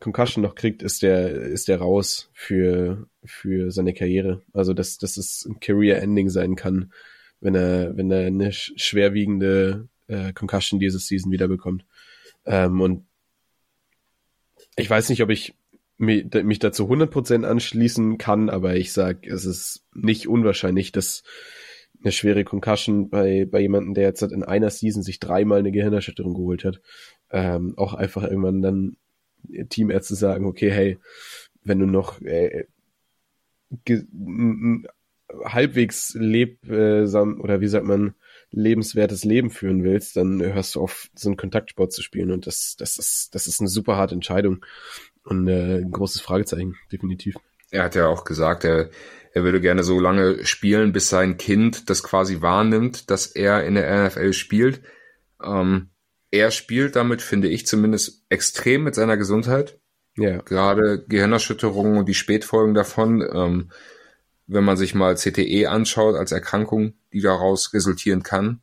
[0.00, 4.42] Concussion noch kriegt, ist der, ist der raus für, für seine Karriere.
[4.52, 6.92] Also dass, dass es ein Career-Ending sein kann,
[7.40, 11.84] wenn er, wenn er eine schwerwiegende äh, Concussion diese Season wiederbekommt.
[12.44, 13.06] Ähm, und
[14.76, 15.54] ich weiß nicht, ob ich
[15.98, 21.22] mich, mich dazu 100% anschließen kann, aber ich sag, es ist nicht unwahrscheinlich, dass
[22.02, 26.34] eine schwere Concussion bei, bei jemandem, der jetzt in einer Season sich dreimal eine Gehirnerschütterung
[26.34, 26.80] geholt hat,
[27.30, 28.96] ähm, auch einfach irgendwann dann
[29.68, 30.98] Teamärzte sagen, okay, hey,
[31.64, 32.66] wenn du noch äh,
[35.44, 38.14] halbwegs lebsam oder wie sagt man,
[38.50, 42.30] lebenswertes Leben führen willst, dann hörst du auf, so einen Kontaktsport zu spielen.
[42.30, 44.64] Und das, das ist, das ist eine super harte Entscheidung.
[45.24, 47.34] Und äh, ein großes Fragezeichen, definitiv.
[47.70, 48.90] Er hat ja auch gesagt, er,
[49.32, 53.74] er würde gerne so lange spielen, bis sein Kind das quasi wahrnimmt, dass er in
[53.74, 54.80] der NFL spielt.
[55.42, 55.90] Ähm,
[56.30, 59.80] er spielt damit, finde ich zumindest, extrem mit seiner Gesundheit.
[60.16, 60.38] Ja.
[60.38, 63.22] Gerade Gehirnerschütterungen und die Spätfolgen davon.
[63.32, 63.70] Ähm,
[64.46, 68.60] wenn man sich mal CTE anschaut als Erkrankung, die daraus resultieren kann,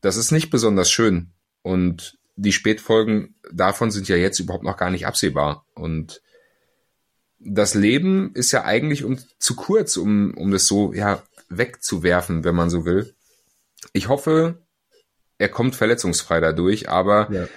[0.00, 1.30] das ist nicht besonders schön.
[1.62, 5.64] Und die Spätfolgen davon sind ja jetzt überhaupt noch gar nicht absehbar.
[5.74, 6.20] Und
[7.38, 12.54] das Leben ist ja eigentlich um, zu kurz, um, um das so ja, wegzuwerfen, wenn
[12.54, 13.14] man so will.
[13.92, 14.58] Ich hoffe,
[15.38, 17.48] er kommt verletzungsfrei dadurch, aber ja.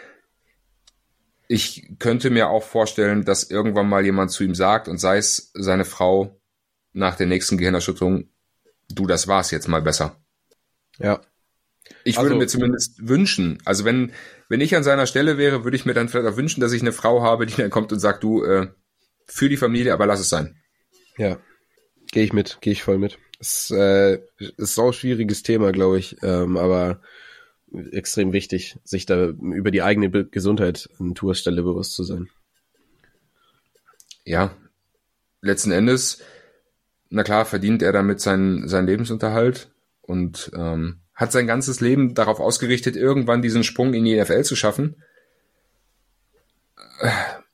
[1.48, 5.52] Ich könnte mir auch vorstellen, dass irgendwann mal jemand zu ihm sagt und sei es
[5.54, 6.41] seine Frau
[6.93, 8.30] nach der nächsten Gehirnerschütterung,
[8.89, 10.22] du, das war's jetzt mal besser.
[10.98, 11.22] Ja.
[12.04, 14.12] Ich würde also, mir zumindest wünschen, also wenn,
[14.50, 16.82] wenn ich an seiner Stelle wäre, würde ich mir dann vielleicht auch wünschen, dass ich
[16.82, 18.68] eine Frau habe, die dann kommt und sagt, du, äh,
[19.26, 20.58] für die Familie, aber lass es sein.
[21.18, 21.39] Ja,
[22.12, 23.18] gehe ich mit, gehe ich voll mit.
[23.39, 27.02] Es äh, ist auch ein schwieriges Thema, glaube ich, ähm, aber
[27.91, 32.30] extrem wichtig, sich da über die eigene Gesundheit an Tourstelle bewusst zu sein.
[34.24, 34.51] Ja,
[35.41, 36.22] letzten Endes,
[37.09, 39.70] na klar, verdient er damit seinen, seinen Lebensunterhalt
[40.01, 44.55] und ähm, hat sein ganzes Leben darauf ausgerichtet, irgendwann diesen Sprung in die NFL zu
[44.55, 45.03] schaffen.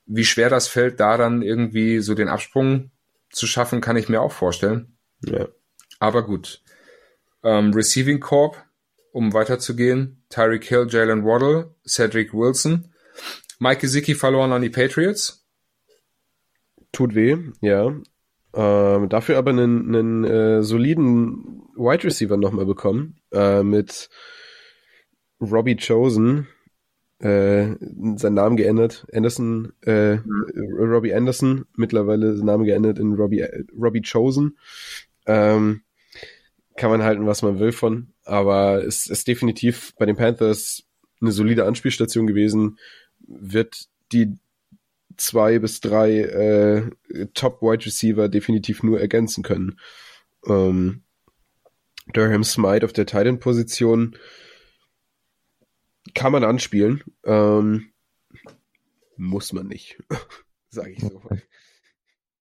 [0.05, 2.91] Wie schwer das fällt, da dann irgendwie so den Absprung
[3.29, 4.97] zu schaffen, kann ich mir auch vorstellen.
[5.21, 5.47] Ja.
[5.99, 6.61] Aber gut.
[7.43, 8.61] Ähm, Receiving Corp,
[9.13, 10.23] um weiterzugehen.
[10.29, 12.89] Tyreek Hill, Jalen Waddle, Cedric Wilson.
[13.59, 15.45] Mike Gesicki verloren an die Patriots.
[16.91, 17.95] Tut weh, ja.
[18.55, 24.09] Ähm, dafür aber einen, einen äh, soliden Wide Receiver nochmal bekommen äh, mit
[25.39, 26.47] Robbie Chosen,
[27.19, 27.75] äh,
[28.15, 30.75] seinen Namen geändert, Anderson, äh, mhm.
[30.77, 34.57] Robbie Anderson, mittlerweile sein Name geändert in Robbie, äh, Robbie Chosen.
[35.25, 35.81] Ähm,
[36.77, 40.83] kann man halten, was man will von, aber es ist definitiv bei den Panthers
[41.21, 42.77] eine solide Anspielstation gewesen,
[43.19, 44.37] wird die
[45.17, 46.89] zwei bis drei äh,
[47.33, 49.79] Top Wide Receiver definitiv nur ergänzen können.
[50.47, 51.03] Ähm,
[52.11, 54.17] Durham Smite auf der Titan Position
[56.13, 57.03] kann man anspielen.
[57.23, 57.91] Ähm,
[59.15, 59.97] muss man nicht,
[60.69, 61.21] sage ich so.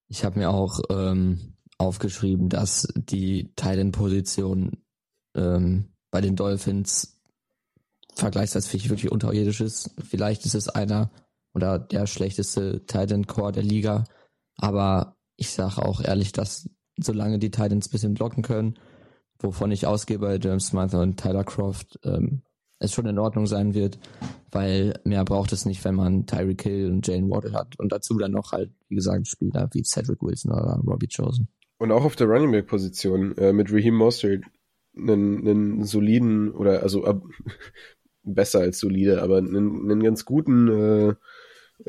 [0.09, 4.82] Ich habe mir auch ähm, aufgeschrieben, dass die Titan Position
[5.35, 7.21] ähm, bei den Dolphins
[8.15, 9.95] vergleichsweise wirklich unterirdisch ist.
[10.03, 11.11] Vielleicht ist es einer
[11.55, 14.05] oder der schlechteste Titan Core der Liga.
[14.57, 16.69] Aber ich sage auch ehrlich, dass
[16.99, 18.79] solange die Titans bisschen blocken können,
[19.39, 22.43] wovon ich ausgehe bei James Smith und Tyler Croft, ähm,
[22.79, 23.99] es schon in Ordnung sein wird,
[24.51, 28.19] weil mehr braucht es nicht, wenn man Tyreek Hill und Jane Waddle hat und dazu
[28.19, 31.49] dann noch halt, wie gesagt, Spieler wie Cedric Wilson oder Robbie Chosen.
[31.79, 34.45] Und auch auf der Running Back Position äh, mit Raheem Mostert
[34.97, 37.15] einen, einen soliden oder also äh,
[38.23, 41.15] besser als solide, aber einen, einen ganz guten äh,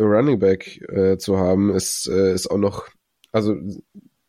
[0.02, 2.88] Running Back äh, zu haben, ist, äh, ist auch noch,
[3.32, 3.56] also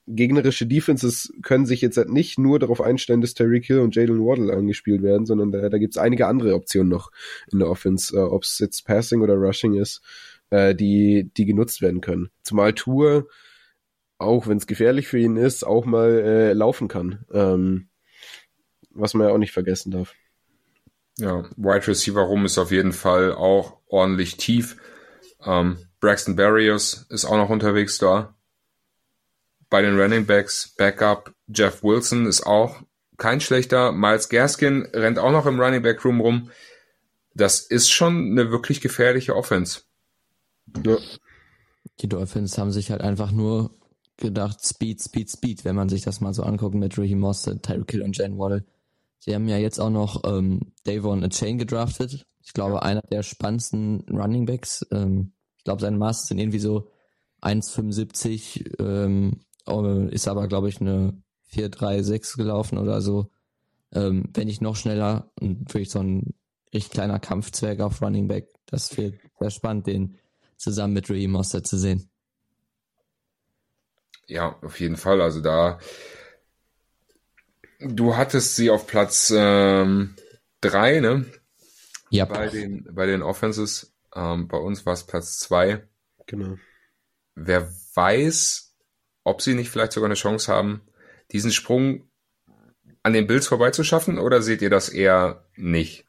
[0.07, 4.21] gegnerische Defenses können sich jetzt halt nicht nur darauf einstellen, dass Terry Hill und Jalen
[4.21, 7.11] Waddle angespielt werden, sondern da, da gibt es einige andere Optionen noch
[7.51, 10.03] in der Offense, äh, ob es jetzt Passing oder Rushing ist,
[10.51, 12.29] äh, die, die genutzt werden können.
[12.43, 13.29] Zumal Tour,
[14.19, 17.25] auch wenn es gefährlich für ihn ist, auch mal äh, laufen kann.
[17.33, 17.89] Ähm,
[18.95, 20.15] was man ja auch nicht vergessen darf.
[21.19, 24.77] Ja, Wide Receiver rum ist auf jeden Fall auch ordentlich tief.
[25.45, 28.35] Ähm, Braxton Barrios ist auch noch unterwegs da.
[29.71, 32.83] Bei den Running Backs, Backup, Jeff Wilson ist auch
[33.17, 33.93] kein schlechter.
[33.93, 36.51] Miles Gaskin rennt auch noch im Running Back Room rum.
[37.35, 39.83] Das ist schon eine wirklich gefährliche Offense.
[40.85, 40.99] Ja.
[42.01, 43.71] Die Dolphins haben sich halt einfach nur
[44.17, 47.91] gedacht, Speed, Speed, Speed, wenn man sich das mal so anguckt mit Raheem Mostert, Tyreek
[47.91, 48.65] Hill und Jen Waddle.
[49.25, 52.27] Sie haben ja jetzt auch noch ähm, Davon Chain gedraftet.
[52.43, 54.87] Ich glaube, einer der spannendsten Running Backs.
[54.93, 56.91] Ähm, ich glaube, seine Maße sind irgendwie so
[57.41, 61.23] 1,75, ähm, oh, ist aber, glaube ich, eine
[61.55, 63.31] 4,36 gelaufen oder so.
[63.93, 66.35] Ähm, wenn nicht noch schneller und wirklich so ein
[66.75, 68.49] richtig kleiner Kampfzwerg auf Running Back.
[68.67, 70.19] Das wird sehr spannend, den
[70.59, 72.11] zusammen mit Raheem Mostert zu sehen.
[74.27, 75.23] Ja, auf jeden Fall.
[75.23, 75.79] Also da
[77.81, 80.15] Du hattest sie auf Platz ähm,
[80.61, 81.27] drei, ne?
[82.11, 82.25] Ja.
[82.25, 83.93] Bei den, bei den Offenses.
[84.15, 85.87] Ähm, bei uns war es Platz zwei.
[86.27, 86.57] Genau.
[87.35, 88.75] Wer weiß,
[89.25, 90.83] ob sie nicht vielleicht sogar eine Chance haben,
[91.33, 92.09] diesen Sprung
[93.03, 96.07] an den Bills vorbeizuschaffen, oder seht ihr das eher nicht?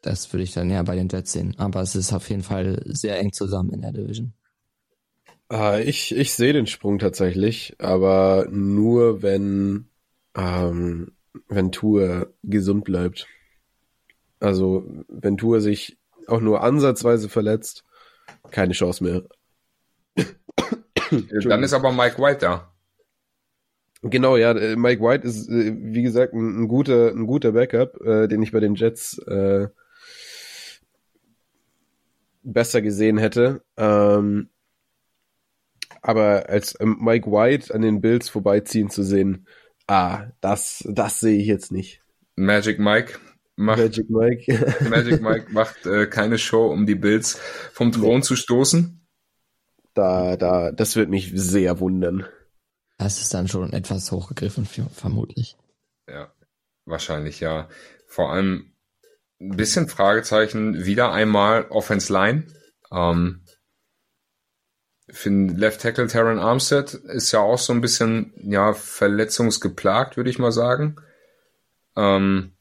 [0.00, 1.54] Das würde ich dann eher bei den Jets sehen.
[1.58, 4.32] Aber es ist auf jeden Fall sehr eng zusammen in der Division.
[5.48, 9.88] Ah, ich, ich sehe den Sprung tatsächlich, aber nur wenn
[10.36, 11.12] ähm,
[11.48, 13.26] wenn Tour gesund bleibt.
[14.40, 17.84] Also, wenn Tour sich auch nur ansatzweise verletzt,
[18.50, 19.22] keine Chance mehr.
[21.44, 22.70] Dann ist aber Mike White da.
[24.02, 28.00] Genau, ja, äh, Mike White ist, äh, wie gesagt, ein, ein guter, ein guter Backup,
[28.02, 29.68] äh, den ich bei den Jets äh,
[32.42, 33.62] besser gesehen hätte.
[33.76, 34.50] Ähm,
[36.02, 39.46] aber als ähm, Mike White an den Bills vorbeiziehen zu sehen,
[39.86, 42.00] Ah, das, das sehe ich jetzt nicht.
[42.36, 43.18] Magic Mike
[43.56, 47.38] macht, Magic Mike, Magic Mike macht äh, keine Show, um die Bills
[47.72, 48.22] vom Thron nee.
[48.22, 49.00] zu stoßen.
[49.94, 52.26] Da, da, das wird mich sehr wundern.
[52.98, 55.56] Das ist dann schon etwas hochgegriffen, vermutlich.
[56.08, 56.32] Ja,
[56.84, 57.68] wahrscheinlich ja.
[58.06, 58.72] Vor allem
[59.40, 62.46] ein bisschen Fragezeichen, wieder einmal Offense Line.
[62.92, 63.43] Ähm,
[65.10, 70.38] finde Left Tackle Terran Armstead ist ja auch so ein bisschen ja verletzungsgeplagt, würde ich
[70.38, 70.96] mal sagen.
[71.96, 72.52] Ähm,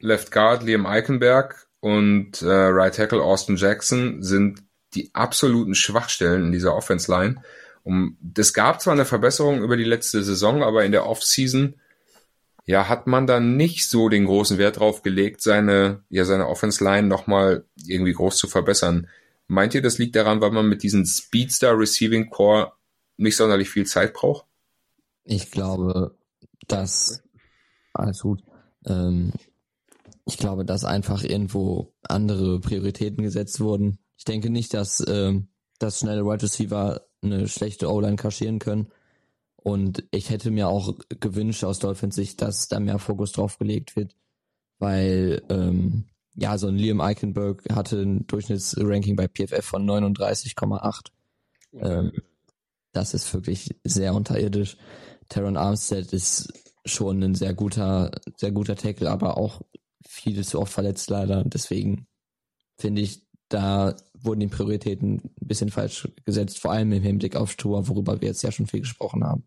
[0.00, 4.62] Left Guard Liam Eikenberg und äh, Right Tackle Austin Jackson sind
[4.94, 7.42] die absoluten Schwachstellen in dieser Offense Line.
[7.84, 11.74] Um, es gab zwar eine Verbesserung über die letzte Saison, aber in der Offseason
[12.64, 16.82] ja, hat man da nicht so den großen Wert drauf gelegt, seine, ja, seine Offense
[16.84, 19.08] Line nochmal irgendwie groß zu verbessern.
[19.52, 22.72] Meint ihr, das liegt daran, weil man mit diesem Speedstar Receiving Core
[23.18, 24.46] nicht sonderlich viel Zeit braucht?
[25.24, 26.16] Ich glaube,
[26.68, 27.22] dass
[27.92, 28.42] alles gut.
[28.86, 29.34] Ähm,
[30.24, 33.98] ich glaube, dass einfach irgendwo andere Prioritäten gesetzt wurden.
[34.16, 35.48] Ich denke nicht, dass, ähm,
[35.78, 38.90] dass schnelle Wide Receiver eine schlechte O-Line kaschieren können.
[39.56, 43.96] Und ich hätte mir auch gewünscht aus Dolphins Sicht, dass da mehr Fokus drauf gelegt
[43.96, 44.16] wird,
[44.78, 51.06] weil ähm, ja, so ein Liam Eichenberg hatte ein Durchschnittsranking bei PFF von 39,8.
[51.74, 52.12] Ähm,
[52.92, 54.76] das ist wirklich sehr unterirdisch.
[55.28, 56.52] Teron Armstead ist
[56.84, 59.62] schon ein sehr guter, sehr guter Tackle, aber auch
[60.06, 61.44] viel zu oft verletzt leider.
[61.44, 62.06] Deswegen
[62.76, 67.50] finde ich, da wurden die Prioritäten ein bisschen falsch gesetzt, vor allem im Hinblick auf
[67.52, 69.44] Stur, worüber wir jetzt ja schon viel gesprochen haben.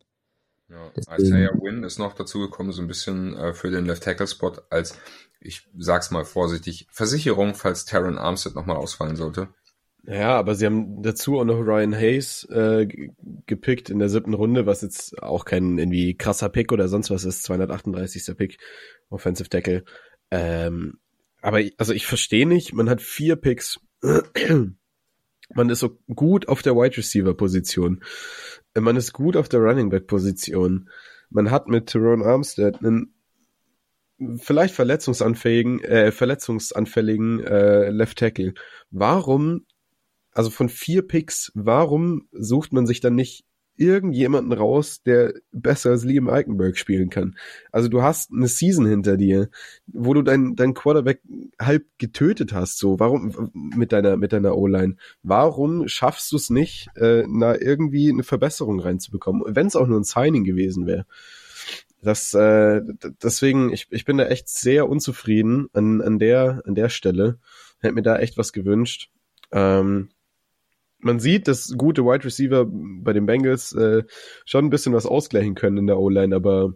[0.76, 4.54] Ja, Isaiah Wynn ist noch dazugekommen, so ein bisschen äh, für den Left Tackle Spot
[4.70, 4.98] als
[5.46, 9.50] ich sag's mal vorsichtig, Versicherung, falls Taron Armstead nochmal ausfallen sollte.
[10.08, 12.88] Ja, aber sie haben dazu auch noch Ryan Hayes äh,
[13.48, 17.26] gepickt in der siebten Runde, was jetzt auch kein irgendwie krasser Pick oder sonst was
[17.26, 18.38] ist, 238.
[18.38, 18.58] Pick,
[19.10, 19.84] Offensive Tackle.
[20.30, 21.00] Ähm,
[21.42, 23.80] aber also ich verstehe nicht, man hat vier Picks.
[24.02, 28.04] man ist so gut auf der Wide Receiver Position.
[28.78, 30.90] Man ist gut auf der Running Back Position.
[31.30, 33.14] Man hat mit Teron Armstead einen
[34.38, 38.54] vielleicht verletzungsanfälligen, äh, verletzungsanfälligen äh, Left Tackle.
[38.92, 39.66] Warum,
[40.32, 43.46] also von vier Picks, warum sucht man sich dann nicht
[43.78, 47.36] irgendjemanden raus, der besser als Liam Eikenberg spielen kann?
[47.72, 49.50] Also du hast eine Season hinter dir,
[49.88, 51.22] wo du dein, dein Quarterback
[51.60, 54.96] halb getötet hast, so, warum, mit deiner, mit deiner O-Line.
[55.24, 59.44] Warum schaffst du es nicht, äh, na, irgendwie eine Verbesserung reinzubekommen?
[59.48, 61.06] Wenn es auch nur ein Signing gewesen wäre.
[62.02, 62.82] Das, äh,
[63.24, 67.40] deswegen, ich, ich bin da echt sehr unzufrieden an, an, der, an der Stelle.
[67.80, 69.10] Hätte mir da echt was gewünscht.
[69.52, 70.10] Ähm,
[71.06, 74.04] man sieht, dass gute Wide Receiver bei den Bengals äh,
[74.44, 76.74] schon ein bisschen was ausgleichen können in der O-Line, aber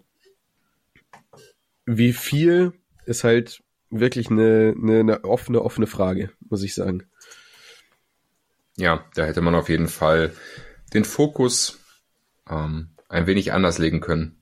[1.85, 2.73] wie viel
[3.05, 7.07] ist halt wirklich eine, eine, eine offene, offene Frage, muss ich sagen.
[8.77, 10.31] Ja, da hätte man auf jeden Fall
[10.93, 11.79] den Fokus
[12.47, 14.37] ähm, ein wenig anders legen können.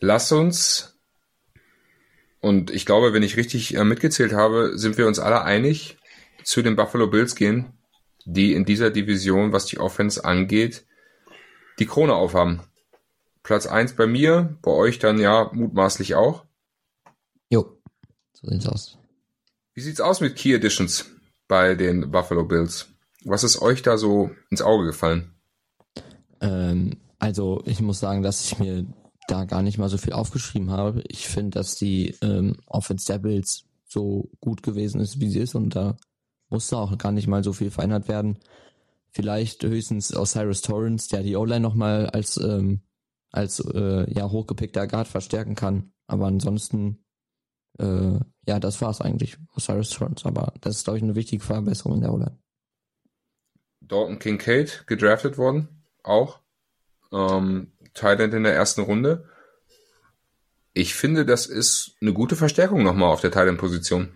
[0.00, 0.98] Lass uns,
[2.40, 5.98] und ich glaube, wenn ich richtig äh, mitgezählt habe, sind wir uns alle einig,
[6.44, 7.72] zu den Buffalo Bills gehen,
[8.24, 10.84] die in dieser Division, was die Offense angeht,
[11.78, 12.60] die Krone aufhaben.
[13.42, 16.44] Platz eins bei mir, bei euch dann ja mutmaßlich auch.
[17.48, 17.78] Jo,
[18.34, 18.98] so sieht's aus.
[19.74, 21.06] Wie sieht's aus mit Key Editions
[21.48, 22.88] bei den Buffalo Bills?
[23.24, 25.34] Was ist euch da so ins Auge gefallen?
[26.40, 28.86] Ähm, also ich muss sagen, dass ich mir
[29.28, 31.02] da gar nicht mal so viel aufgeschrieben habe.
[31.08, 35.54] Ich finde, dass die ähm, Offense der Bills so gut gewesen ist, wie sie ist
[35.54, 35.96] und da
[36.50, 38.38] musste auch gar nicht mal so viel verändert werden.
[39.12, 42.82] Vielleicht höchstens Osiris Torrance, der die O-Line nochmal als, ähm,
[43.32, 45.92] als äh, ja, hochgepickter Guard verstärken kann.
[46.06, 47.04] Aber ansonsten,
[47.78, 50.26] äh, ja, das war's eigentlich, Osiris Torrance.
[50.26, 52.38] Aber das ist, glaube ich, eine wichtige Verbesserung in der O-Line.
[53.80, 55.68] Dalton Kincaid gedraftet worden,
[56.02, 56.40] auch.
[57.12, 59.28] Ähm, Thailand in der ersten Runde.
[60.72, 64.14] Ich finde, das ist eine gute Verstärkung nochmal auf der Thailand-Position.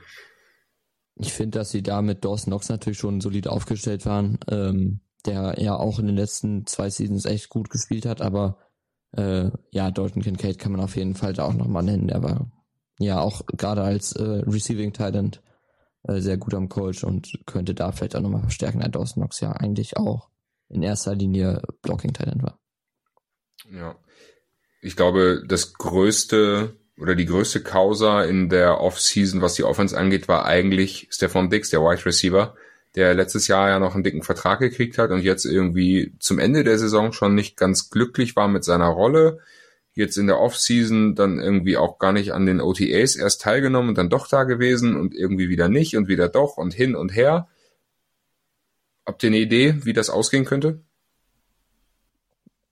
[1.17, 5.55] Ich finde, dass sie da mit Dawson Knox natürlich schon solid aufgestellt waren, ähm, der
[5.59, 8.59] ja auch in den letzten zwei Seasons echt gut gespielt hat, aber
[9.13, 12.09] äh, ja, Dalton Kincaid kann man auf jeden Fall da auch nochmal nennen.
[12.09, 12.51] Der war
[12.99, 15.41] ja auch gerade als äh, Receiving Talent
[16.03, 19.41] äh, sehr gut am Coach und könnte da vielleicht auch nochmal verstärken, da Dawson Knox
[19.41, 20.29] ja eigentlich auch
[20.69, 22.59] in erster Linie Blocking Talent war.
[23.71, 23.97] Ja.
[24.83, 30.29] Ich glaube, das größte oder die größte Causa in der Offseason, was die Offense angeht,
[30.29, 32.55] war eigentlich Stefan Dix, der Wide Receiver,
[32.95, 36.63] der letztes Jahr ja noch einen dicken Vertrag gekriegt hat und jetzt irgendwie zum Ende
[36.63, 39.41] der Saison schon nicht ganz glücklich war mit seiner Rolle.
[39.95, 43.99] Jetzt in der Offseason dann irgendwie auch gar nicht an den OTAs erst teilgenommen und
[43.99, 47.49] dann doch da gewesen und irgendwie wieder nicht und wieder doch und hin und her.
[49.07, 50.81] Habt ihr eine Idee, wie das ausgehen könnte?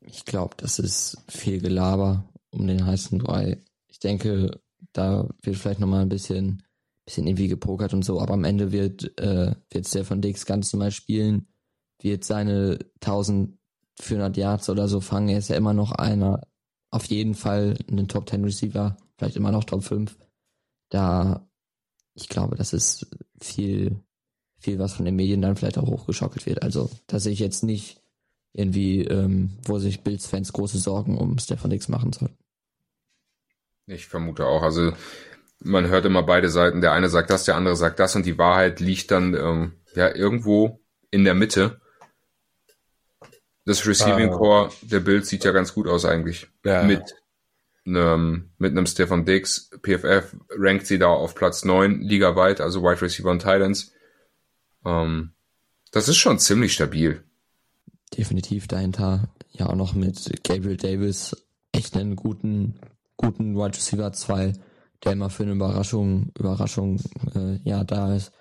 [0.00, 3.58] Ich glaube, das ist viel Gelaber um den heißen Brei
[4.02, 4.60] denke,
[4.92, 6.62] da wird vielleicht nochmal ein bisschen,
[7.04, 10.90] bisschen irgendwie gepokert und so, aber am Ende wird, äh, wird Stefan Dix ganz normal
[10.90, 11.46] spielen,
[12.00, 15.28] wird seine 1400 Yards oder so fangen.
[15.28, 16.46] Er ist ja immer noch einer,
[16.90, 20.16] auf jeden Fall ein Top 10 Receiver, vielleicht immer noch Top 5.
[20.90, 21.48] Da,
[22.14, 23.06] ich glaube, das ist
[23.40, 24.00] viel,
[24.58, 26.62] viel, was von den Medien dann vielleicht auch hochgeschockelt wird.
[26.62, 28.02] Also, da sehe ich jetzt nicht
[28.52, 32.41] irgendwie, ähm, wo sich Bills-Fans große Sorgen um Stefan Dix machen sollten.
[33.86, 34.62] Ich vermute auch.
[34.62, 34.92] Also
[35.60, 36.80] man hört immer beide Seiten.
[36.80, 40.14] Der eine sagt das, der andere sagt das und die Wahrheit liegt dann ähm, ja
[40.14, 40.80] irgendwo
[41.10, 41.80] in der Mitte.
[43.64, 44.36] Das Receiving ah.
[44.36, 46.48] Core der Bild sieht ja ganz gut aus eigentlich.
[46.64, 46.82] Ja.
[46.82, 47.14] Mit
[47.86, 49.70] einem, mit einem Stefan Diggs.
[49.82, 53.92] PFF rankt sie da auf Platz 9 ligaweit, also Wide Receiver und Titans.
[54.84, 55.32] Ähm,
[55.90, 57.22] das ist schon ziemlich stabil.
[58.16, 61.36] Definitiv dahinter ja auch noch mit Gabriel Davis
[61.72, 62.78] echt einen guten
[63.16, 64.52] guten Wide Receiver 2,
[65.04, 67.00] der immer für eine Überraschung, Überraschung
[67.34, 68.32] äh, ja da ist.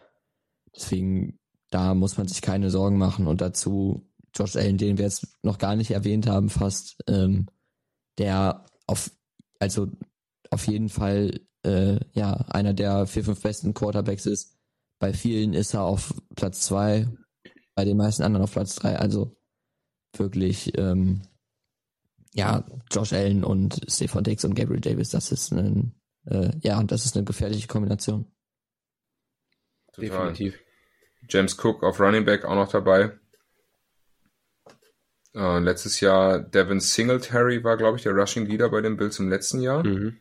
[0.75, 3.27] Deswegen, da muss man sich keine Sorgen machen.
[3.27, 7.47] Und dazu Josh Allen, den wir jetzt noch gar nicht erwähnt haben, fast, ähm,
[8.17, 9.11] der auf,
[9.59, 9.87] also
[10.49, 14.57] auf jeden Fall äh, ja einer der vier, fünf besten Quarterbacks ist.
[14.99, 17.07] Bei vielen ist er auf Platz zwei,
[17.75, 18.97] bei den meisten anderen auf Platz drei.
[18.97, 19.35] Also
[20.15, 21.21] wirklich ähm,
[22.33, 25.95] ja, Josh Allen und Stefan Dix und Gabriel Davis, das ist ein,
[26.25, 28.31] äh, ja, das ist eine gefährliche Kombination.
[29.93, 30.09] Total.
[30.09, 30.59] Definitiv.
[31.29, 33.17] James Cook auf Running Back auch noch dabei.
[35.33, 39.29] Äh, letztes Jahr Devin Singletary war, glaube ich, der Rushing Leader bei den Bills im
[39.29, 39.85] letzten Jahr.
[39.85, 40.17] Mhm.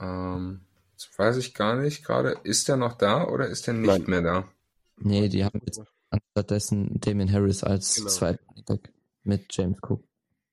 [0.00, 3.88] Ähm, jetzt weiß ich gar nicht gerade, ist er noch da oder ist er nicht
[3.88, 4.04] Nein.
[4.06, 4.48] mehr da?
[4.96, 5.80] Nee, die haben jetzt
[6.10, 8.08] anstattdessen Damien Harris als genau.
[8.08, 8.92] zweiten Back
[9.22, 10.04] mit James Cook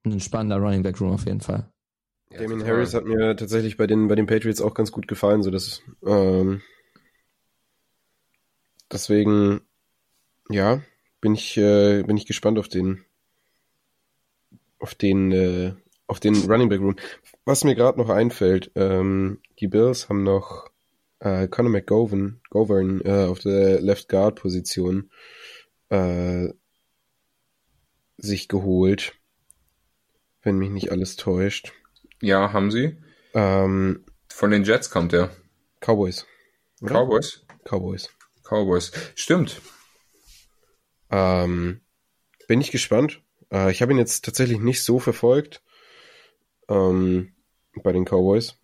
[0.05, 1.71] ein spannender Running Back Room auf jeden Fall.
[2.31, 5.41] Ja, Damien Harris hat mir tatsächlich bei den, bei den Patriots auch ganz gut gefallen,
[5.41, 6.61] so dass, ähm,
[8.91, 9.61] deswegen,
[10.49, 10.81] ja,
[11.21, 13.03] bin ich, äh, bin ich gespannt auf den,
[14.77, 15.73] auf den, äh,
[16.07, 16.95] auf den Running Back Room.
[17.45, 20.69] Was mir gerade noch einfällt, ähm, die Bills haben noch
[21.19, 25.09] äh, Conor McGovern Govern, äh, auf der Left Guard Position
[25.89, 26.49] äh,
[28.17, 29.18] sich geholt
[30.41, 31.73] wenn mich nicht alles täuscht.
[32.21, 32.97] Ja, haben sie.
[33.33, 35.29] Ähm, Von den Jets kommt er.
[35.81, 36.25] Cowboys.
[36.81, 36.93] Oder?
[36.93, 37.45] Cowboys?
[37.65, 38.09] Cowboys.
[38.43, 38.91] Cowboys.
[39.15, 39.61] Stimmt.
[41.11, 41.81] Ähm,
[42.47, 43.21] bin ich gespannt.
[43.51, 45.61] Äh, ich habe ihn jetzt tatsächlich nicht so verfolgt
[46.67, 47.33] ähm,
[47.83, 48.55] bei den Cowboys.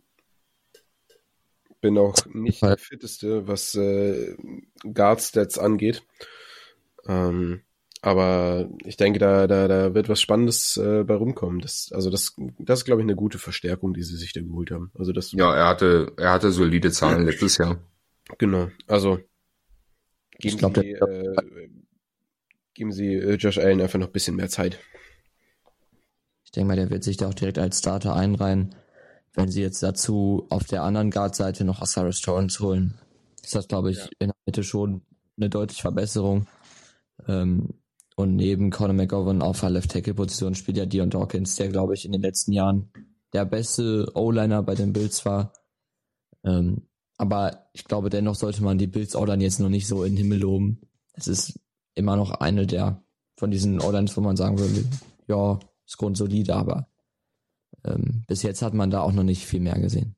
[1.81, 4.35] bin auch nicht der fitteste, was äh,
[4.83, 6.03] Guard-Stats angeht.
[7.07, 7.61] Ähm,
[8.05, 11.59] aber ich denke, da, da, da wird was Spannendes äh, bei rumkommen.
[11.59, 14.69] Das, also das, das ist, glaube ich, eine gute Verstärkung, die sie sich da geholt
[14.69, 14.91] haben.
[14.93, 15.31] Also das.
[15.31, 17.79] Ja, er hatte, er hatte solide Zahlen letztes Jahr.
[18.37, 18.69] Genau.
[18.85, 19.27] Also geben
[20.39, 21.35] Ich glaub, Sie, äh,
[22.75, 24.77] geben Sie äh, Josh Allen einfach noch ein bisschen mehr Zeit.
[26.43, 28.75] Ich denke mal, der wird sich da auch direkt als Starter einreihen.
[29.33, 32.99] Wenn sie jetzt dazu auf der anderen Guard-Seite noch Osiris Torrance holen,
[33.43, 34.09] ist das, glaube ich, Ja.
[34.19, 35.01] in der Mitte schon
[35.37, 36.45] eine deutliche Verbesserung.
[37.27, 37.73] Ähm,
[38.15, 42.13] und neben Conor McGovern auf der Left-Tackle-Position spielt ja Dion Dawkins, der, glaube ich, in
[42.13, 42.89] den letzten Jahren
[43.33, 45.53] der beste O-Liner bei den Bills war.
[46.43, 46.87] Ähm,
[47.17, 50.23] aber ich glaube, dennoch sollte man die Bills O-Line jetzt noch nicht so in den
[50.23, 50.81] Himmel loben.
[51.13, 51.59] Es ist
[51.93, 53.03] immer noch eine der
[53.37, 54.85] von diesen O-Lines, wo man sagen würde,
[55.27, 56.87] ja, ist grundsolide, aber
[57.83, 60.15] ähm, bis jetzt hat man da auch noch nicht viel mehr gesehen.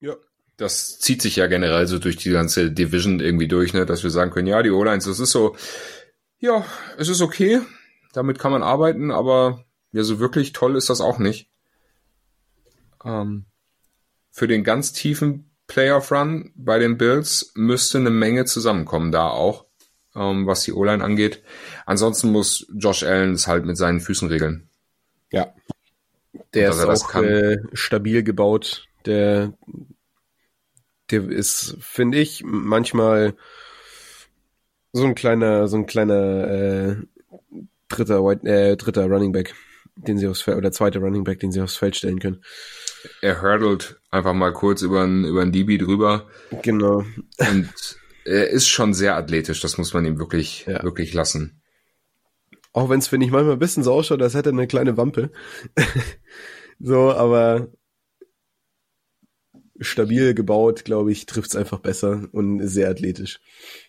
[0.00, 0.14] Ja.
[0.56, 4.10] Das zieht sich ja generell so durch die ganze Division irgendwie durch, ne, dass wir
[4.10, 5.56] sagen können, ja, die O-Lines, das ist so,
[6.38, 6.64] ja,
[6.98, 7.60] es ist okay,
[8.12, 11.50] damit kann man arbeiten, aber ja, so wirklich toll ist das auch nicht.
[13.04, 13.46] Ähm,
[14.30, 19.66] für den ganz tiefen Playoff-Run bei den Bills müsste eine Menge zusammenkommen, da auch,
[20.14, 21.42] ähm, was die O-Line angeht.
[21.86, 24.68] Ansonsten muss Josh Allen es halt mit seinen Füßen regeln.
[25.30, 25.54] Ja.
[26.52, 28.86] Der ist auch äh, stabil gebaut.
[29.06, 29.52] Der,
[31.10, 33.34] der ist, finde ich, manchmal
[34.94, 36.96] so ein kleiner, so ein kleiner äh,
[37.88, 39.54] dritter, White, äh, dritter Running Back,
[39.96, 42.42] den sie aufs Feld, oder zweiter Running Back, den sie aufs Feld stellen können.
[43.20, 46.28] Er hurdelt einfach mal kurz über einen über einen DB drüber.
[46.62, 47.04] Genau.
[47.38, 47.68] Und
[48.24, 50.82] er ist schon sehr athletisch, das muss man ihm wirklich, Ja.
[50.82, 51.60] wirklich lassen.
[52.72, 54.96] Auch wenn es, finde ich, manchmal ein bisschen so ausschaut, als hätte er eine kleine
[54.96, 55.30] Wampe.
[56.80, 57.68] so, aber
[59.80, 63.40] stabil gebaut, glaube ich, trifft's einfach besser und ist sehr athletisch.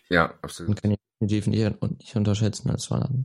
[0.08, 0.82] Ja, Man absolut.
[0.82, 3.24] kann ihn definitiv nicht, und nicht unterschätzen als Van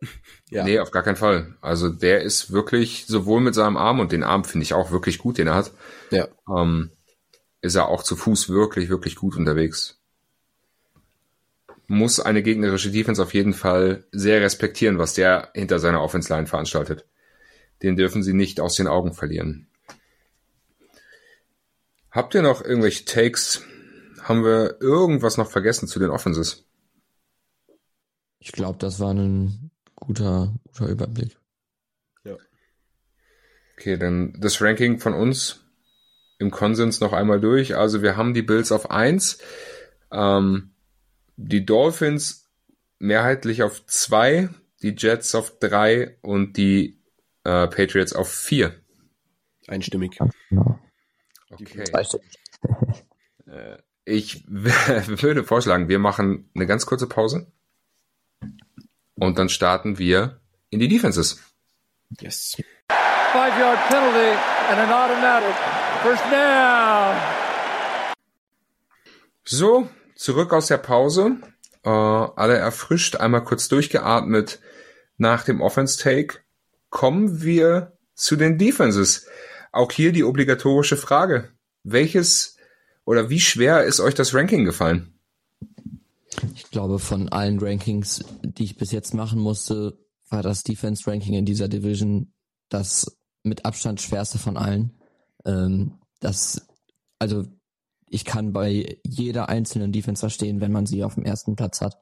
[0.50, 0.64] Ja.
[0.64, 1.54] Nee, auf gar keinen Fall.
[1.60, 5.18] Also der ist wirklich sowohl mit seinem Arm und den Arm finde ich auch wirklich
[5.18, 5.72] gut, den er hat,
[6.10, 6.28] Ja.
[6.54, 6.90] ähm,
[7.62, 9.98] ist er auch zu Fuß wirklich, wirklich gut unterwegs.
[11.88, 16.46] Muss eine gegnerische Defense auf jeden Fall sehr respektieren, was der hinter seiner Offense Line
[16.46, 17.06] veranstaltet.
[17.82, 19.68] Den dürfen sie nicht aus den Augen verlieren.
[22.10, 23.62] Habt ihr noch irgendwelche Takes?
[24.26, 26.66] Haben wir irgendwas noch vergessen zu den Offenses?
[28.38, 31.38] Ich glaube, das war ein guter, guter Überblick.
[33.76, 35.60] Okay, dann das Ranking von uns
[36.38, 37.76] im Konsens noch einmal durch.
[37.76, 39.38] Also wir haben die Bills auf eins,
[40.10, 40.70] ähm,
[41.36, 42.48] die Dolphins
[42.98, 44.48] mehrheitlich auf zwei,
[44.82, 46.98] die Jets auf drei und die
[47.44, 48.74] äh, Patriots auf vier.
[49.66, 50.18] Einstimmig.
[50.48, 50.78] Genau.
[51.50, 51.84] Okay.
[53.46, 57.52] Äh, ich würde vorschlagen, wir machen eine ganz kurze Pause
[59.16, 61.42] und dann starten wir in die Defenses.
[62.20, 62.56] Yes.
[62.88, 64.38] Five yard penalty
[64.70, 65.54] and an automatic.
[66.02, 67.16] First down.
[69.44, 71.38] So, zurück aus der Pause.
[71.84, 74.60] Äh, alle erfrischt, einmal kurz durchgeatmet
[75.18, 76.38] nach dem Offense-Take.
[76.90, 79.26] Kommen wir zu den Defenses.
[79.72, 81.50] Auch hier die obligatorische Frage.
[81.82, 82.55] Welches
[83.06, 85.14] oder wie schwer ist euch das Ranking gefallen?
[86.54, 91.34] Ich glaube, von allen Rankings, die ich bis jetzt machen musste, war das Defense Ranking
[91.34, 92.32] in dieser Division
[92.68, 94.98] das mit Abstand schwerste von allen.
[95.44, 96.66] Ähm, das,
[97.18, 97.44] also
[98.10, 101.96] ich kann bei jeder einzelnen Defense verstehen, wenn man sie auf dem ersten Platz hat.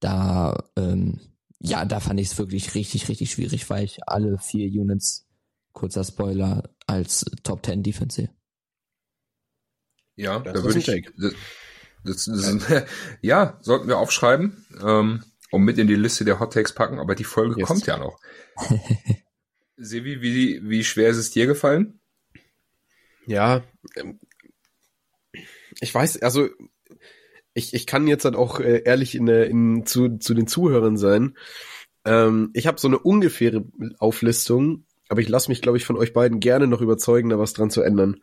[0.00, 1.20] Da, ähm,
[1.58, 5.26] ja, da fand ich es wirklich richtig, richtig schwierig, weil ich alle vier Units,
[5.72, 8.35] kurzer Spoiler, als Top 10 Defense sehe.
[10.16, 11.08] Ja, Das da ist würde ich.
[11.16, 11.34] Das,
[12.04, 12.86] das, das ist,
[13.22, 17.14] ja, sollten wir aufschreiben ähm, und mit in die Liste der Hot Takes packen, aber
[17.14, 17.68] die Folge Yes.
[17.68, 18.18] kommt ja noch.
[19.76, 22.00] Sevi, wie, wie schwer ist es dir gefallen?
[23.26, 23.62] Ja,
[23.96, 24.20] ähm,
[25.80, 26.48] ich weiß, also
[27.54, 31.36] ich, ich kann jetzt halt auch äh, ehrlich in, in, zu, zu den Zuhörern sein.
[32.04, 33.64] Ähm, ich habe so eine ungefähre
[33.98, 37.52] Auflistung, aber ich lasse mich, glaube ich, von euch beiden gerne noch überzeugen, da was
[37.52, 38.20] dran zu ändern.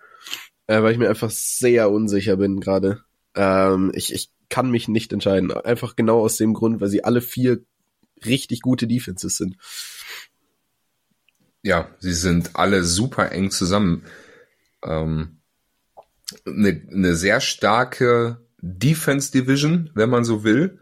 [0.68, 3.04] Äh, weil ich mir einfach sehr unsicher bin gerade.
[3.36, 5.52] Ähm, ich, ich kann mich nicht entscheiden.
[5.52, 7.60] Einfach genau aus dem Grund, weil sie alle vier
[8.26, 9.58] richtig gute Defenses sind.
[11.64, 14.04] Ja, sie sind alle super eng zusammen.
[14.84, 15.40] Ähm,
[16.46, 20.80] eine, eine sehr starke Defense Division, wenn man so will,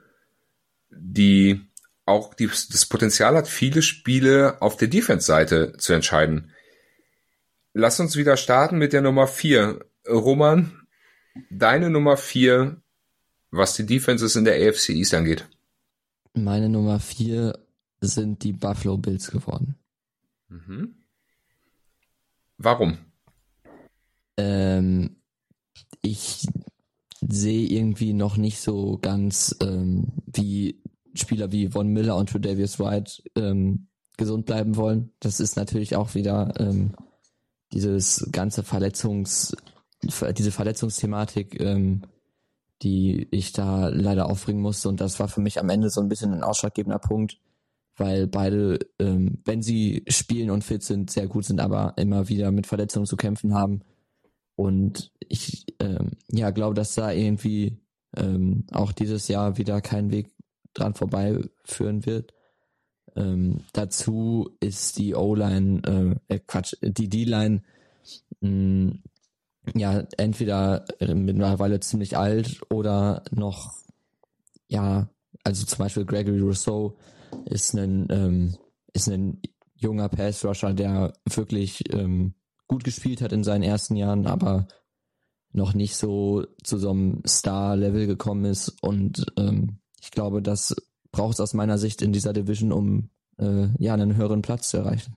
[0.91, 1.61] die
[2.05, 6.51] auch die, das Potenzial hat, viele Spiele auf der Defense-Seite zu entscheiden.
[7.73, 9.85] Lass uns wieder starten mit der Nummer vier.
[10.07, 10.87] Roman,
[11.49, 12.81] deine Nummer vier,
[13.49, 15.47] was die Defenses in der AFC East angeht?
[16.33, 17.59] Meine Nummer vier
[18.01, 19.75] sind die Buffalo Bills geworden.
[20.49, 20.95] Mhm.
[22.57, 22.97] Warum?
[24.37, 25.17] Ähm,
[26.01, 26.47] ich
[27.21, 30.81] sehe irgendwie noch nicht so ganz, ähm, wie
[31.13, 33.87] Spieler wie Von Miller und Tredavious White ähm,
[34.17, 35.11] gesund bleiben wollen.
[35.19, 36.95] Das ist natürlich auch wieder ähm,
[37.73, 39.55] dieses ganze Verletzungs,
[40.03, 42.01] diese Verletzungsthematik, ähm,
[42.81, 44.89] die ich da leider aufbringen musste.
[44.89, 47.37] Und das war für mich am Ende so ein bisschen ein ausschlaggebender Punkt,
[47.97, 52.51] weil beide, ähm, wenn sie spielen und fit sind, sehr gut sind, aber immer wieder
[52.51, 53.81] mit Verletzungen zu kämpfen haben.
[54.55, 57.79] Und ich ähm, ja glaube, dass da irgendwie
[58.17, 60.31] ähm, auch dieses Jahr wieder kein Weg
[60.73, 62.33] dran vorbeiführen wird.
[63.15, 67.61] Ähm, dazu ist die O-Line, äh, äh Quatsch, die D-Line
[68.41, 68.93] mh,
[69.75, 73.73] ja entweder mittlerweile ziemlich alt oder noch
[74.67, 75.09] ja,
[75.43, 76.97] also zum Beispiel Gregory Rousseau
[77.45, 78.55] ist ein ähm,
[78.93, 79.41] ist ein
[79.75, 82.33] junger Pass Rusher, der wirklich ähm,
[82.67, 84.67] gut gespielt hat in seinen ersten Jahren, aber
[85.51, 88.69] noch nicht so zu so einem Star-Level gekommen ist.
[88.81, 90.75] Und ähm, ich glaube, das
[91.11, 94.77] braucht es aus meiner Sicht in dieser Division, um äh, ja einen höheren Platz zu
[94.77, 95.15] erreichen.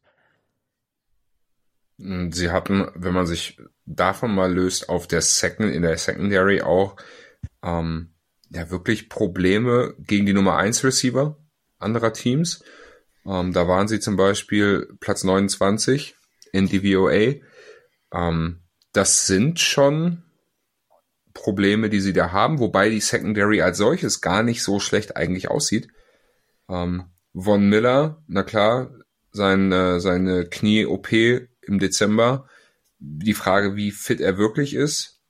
[1.97, 6.97] Sie hatten, wenn man sich davon mal löst, auf der Second, in der Secondary auch
[7.63, 8.15] ähm,
[8.51, 11.37] ja wirklich Probleme gegen die Nummer 1 Receiver
[11.79, 12.65] anderer Teams.
[13.27, 16.17] Ähm, da waren sie zum Beispiel Platz 29
[16.53, 17.41] in DVOA.
[18.13, 18.61] Ähm,
[18.93, 20.23] das sind schon
[21.35, 25.51] Probleme, die sie da haben, wobei die Secondary als solches gar nicht so schlecht eigentlich
[25.51, 25.89] aussieht.
[26.69, 27.05] Ähm,
[27.35, 28.91] Von Miller, na klar,
[29.33, 32.49] sein, äh, seine Knie-OP im Dezember.
[33.01, 35.21] Die Frage, wie fit er wirklich ist.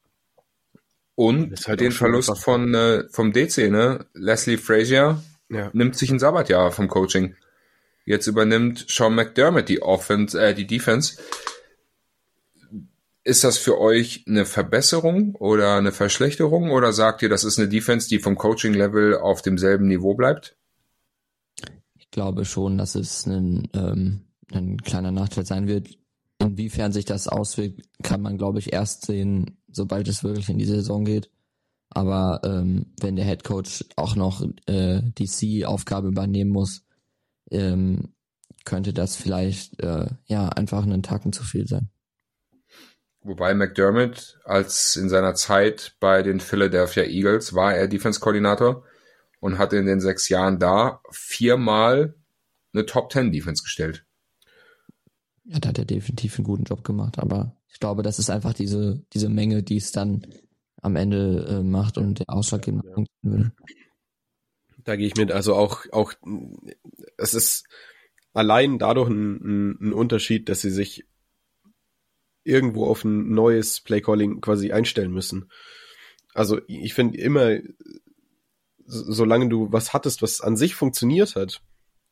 [1.17, 4.07] Und halt den Verlust von äh, vom DC, ne?
[4.15, 5.71] Leslie Frazier ja.
[5.73, 7.37] nimmt sich ein Sabbatjahr vom Coaching.
[8.05, 11.17] Jetzt übernimmt Sean McDermott die Offense, äh, die Defense.
[13.27, 17.69] Ist das für euch eine Verbesserung oder eine Verschlechterung oder sagt ihr, das ist eine
[17.69, 20.59] Defense, die vom Coaching-Level auf demselben Niveau bleibt?
[21.99, 25.89] Ich glaube schon, dass es ein, ähm, ein kleiner Nachteil sein wird.
[26.39, 30.67] Inwiefern sich das auswirkt, kann man, glaube ich, erst sehen, sobald es wirklich in die
[30.67, 31.31] Saison geht.
[31.89, 36.83] Aber ähm, wenn der Head Coach auch noch äh, die C-Aufgabe übernehmen muss,
[37.51, 38.13] ähm,
[38.67, 41.89] könnte das vielleicht äh, ja einfach einen Tacken zu viel sein.
[43.25, 48.85] Wobei McDermott als in seiner Zeit bei den Philadelphia Eagles war er Defense-Koordinator
[49.41, 52.15] und hatte in den sechs Jahren da viermal
[52.75, 54.05] eine Top Ten Defense gestellt.
[55.45, 58.53] Ja, da hat er definitiv einen guten Job gemacht, aber ich glaube, das ist einfach
[58.53, 60.27] diese, diese Menge, die es dann
[60.83, 62.95] am Ende äh, macht und der ausschlaggebende ja.
[62.95, 63.53] Punkt würde.
[64.85, 65.33] Da gehe ich mit.
[65.33, 66.13] Also auch, auch,
[67.17, 67.65] es ist
[68.35, 71.07] allein dadurch ein, ein, ein Unterschied, dass sie sich
[72.45, 75.51] irgendwo auf ein neues Playcalling quasi einstellen müssen.
[76.33, 77.59] Also ich finde immer,
[78.87, 81.63] solange du was hattest, was an sich funktioniert hat,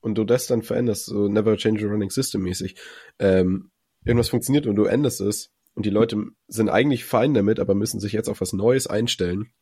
[0.02, 2.76] und du das dann veränderst, so never change a running system mäßig,
[3.18, 3.70] ähm,
[4.04, 8.00] irgendwas funktioniert und du änderst es und die Leute sind eigentlich fein damit, aber müssen
[8.00, 9.52] sich jetzt auf was Neues einstellen.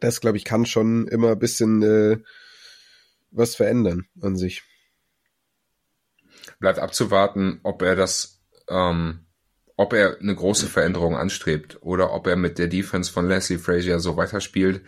[0.00, 2.18] Das, glaube ich, kann schon immer ein bisschen äh,
[3.30, 4.62] was verändern an sich.
[6.58, 9.26] Bleibt abzuwarten, ob er das ähm,
[9.76, 14.00] ob er eine große Veränderung anstrebt oder ob er mit der Defense von Leslie Frazier
[14.00, 14.82] so weiterspielt,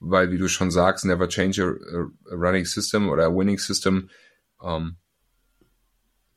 [0.00, 4.10] weil wie du schon sagst, never change a, a running system oder a winning system.
[4.62, 4.96] Ähm,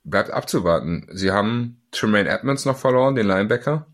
[0.03, 1.07] bleibt abzuwarten.
[1.11, 3.87] Sie haben Tremaine Edmonds noch verloren, den Linebacker.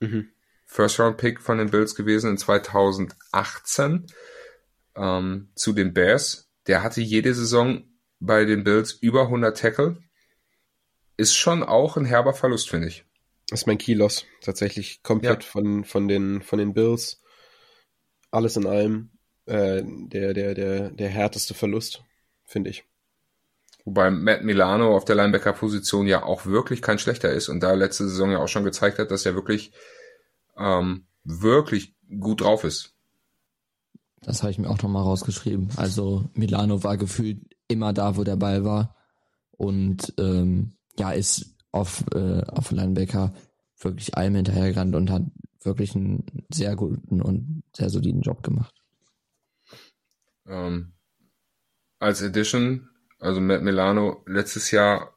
[0.00, 0.30] Mhm.
[0.66, 4.06] First Round Pick von den Bills gewesen in 2018
[4.96, 6.50] ähm, zu den Bears.
[6.66, 7.84] Der hatte jede Saison
[8.20, 9.98] bei den Bills über 100 Tackle.
[11.16, 13.04] Ist schon auch ein herber Verlust, finde ich.
[13.50, 14.26] Das ist mein Kilos.
[14.40, 15.50] Tatsächlich komplett ja.
[15.50, 17.20] von, von, den, von den Bills.
[18.30, 19.10] Alles in allem
[19.46, 22.04] äh, der, der, der, der härteste Verlust,
[22.44, 22.84] finde ich.
[23.84, 28.08] Wobei Matt Milano auf der Linebacker-Position ja auch wirklich kein schlechter ist und da letzte
[28.08, 29.72] Saison ja auch schon gezeigt hat, dass er wirklich,
[30.56, 32.94] ähm, wirklich gut drauf ist.
[34.22, 35.70] Das habe ich mir auch nochmal rausgeschrieben.
[35.76, 38.94] Also Milano war gefühlt immer da, wo der Ball war
[39.50, 43.32] und ähm, ja, ist auf, äh, auf Linebacker
[43.78, 45.22] wirklich allem hinterhergerannt und hat
[45.62, 48.74] wirklich einen sehr guten und sehr soliden Job gemacht.
[50.46, 50.92] Ähm,
[51.98, 52.88] als Edition,
[53.18, 55.14] also Matt Milano letztes Jahr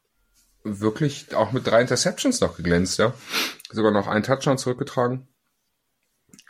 [0.63, 3.13] wirklich auch mit drei Interceptions noch geglänzt, ja.
[3.71, 5.27] Sogar noch einen Touchdown zurückgetragen.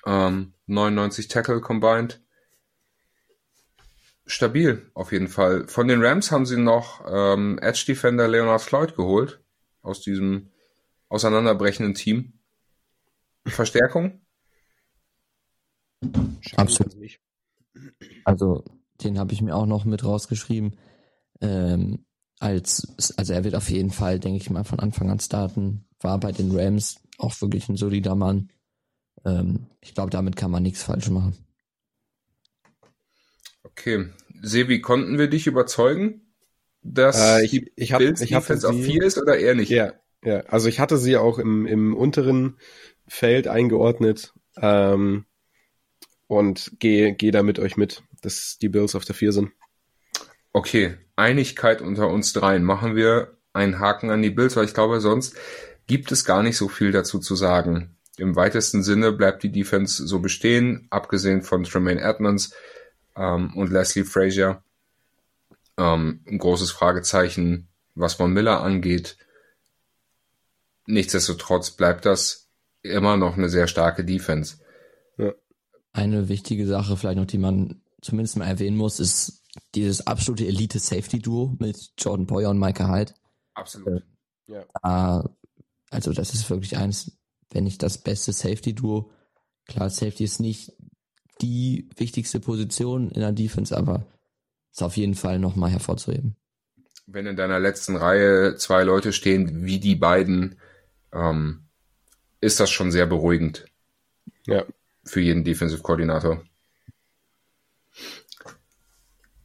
[0.06, 2.22] Ähm, 99 Tackle combined.
[4.26, 5.68] Stabil, auf jeden Fall.
[5.68, 9.43] Von den Rams haben sie noch ähm, Edge Defender Leonard Floyd geholt.
[9.84, 10.50] Aus diesem
[11.10, 12.34] auseinanderbrechenden Team.
[13.46, 14.22] Verstärkung?
[16.56, 16.96] Absolut.
[16.96, 17.20] Nicht.
[18.26, 18.64] Also,
[19.04, 20.78] den habe ich mir auch noch mit rausgeschrieben.
[21.42, 22.06] Ähm,
[22.40, 25.86] als, also er wird auf jeden Fall, denke ich mal, von Anfang an starten.
[26.00, 28.50] War bei den Rams auch wirklich ein solider Mann.
[29.24, 31.38] Ähm, ich glaube, damit kann man nichts falsch machen.
[33.64, 34.10] Okay.
[34.42, 36.23] Sebi, konnten wir dich überzeugen,
[36.84, 39.70] dass äh, ich, die ich hab, Bills ich Defense auf 4 ist oder eher nicht?
[39.70, 39.94] Ja,
[40.24, 42.58] ja, also ich hatte sie auch im, im unteren
[43.08, 45.26] Feld eingeordnet ähm,
[46.28, 49.52] und gehe geh da mit euch mit, dass die Bills auf der 4 sind.
[50.52, 52.64] Okay, Einigkeit unter uns dreien.
[52.64, 55.36] Machen wir einen Haken an die Bills, weil ich glaube, sonst
[55.88, 57.98] gibt es gar nicht so viel dazu zu sagen.
[58.18, 62.54] Im weitesten Sinne bleibt die Defense so bestehen, abgesehen von Tremaine Edmonds
[63.16, 64.64] ähm, und Leslie Frazier.
[65.78, 69.18] Ähm, ein großes Fragezeichen, was von Miller angeht.
[70.86, 72.50] Nichtsdestotrotz bleibt das
[72.82, 74.58] immer noch eine sehr starke Defense.
[75.18, 75.34] Ja.
[75.94, 79.44] Eine wichtige Sache vielleicht noch, die man zumindest mal erwähnen muss, ist
[79.76, 83.14] dieses absolute Elite-Safety-Duo mit Jordan Boyer und Micah Hyde.
[83.54, 84.04] Absolut.
[84.48, 85.24] Äh, ja.
[85.90, 87.18] also das ist wirklich eins,
[87.52, 89.12] wenn nicht das beste Safety-Duo.
[89.66, 90.74] Klar, Safety ist nicht
[91.42, 94.06] die wichtigste Position in der Defense, aber
[94.74, 96.36] ist auf jeden Fall nochmal hervorzuheben.
[97.06, 100.60] Wenn in deiner letzten Reihe zwei Leute stehen wie die beiden,
[101.14, 101.66] ähm,
[102.42, 103.66] ist das schon sehr beruhigend.
[104.48, 104.66] Ja.
[105.06, 106.44] Für jeden Defensive Koordinator.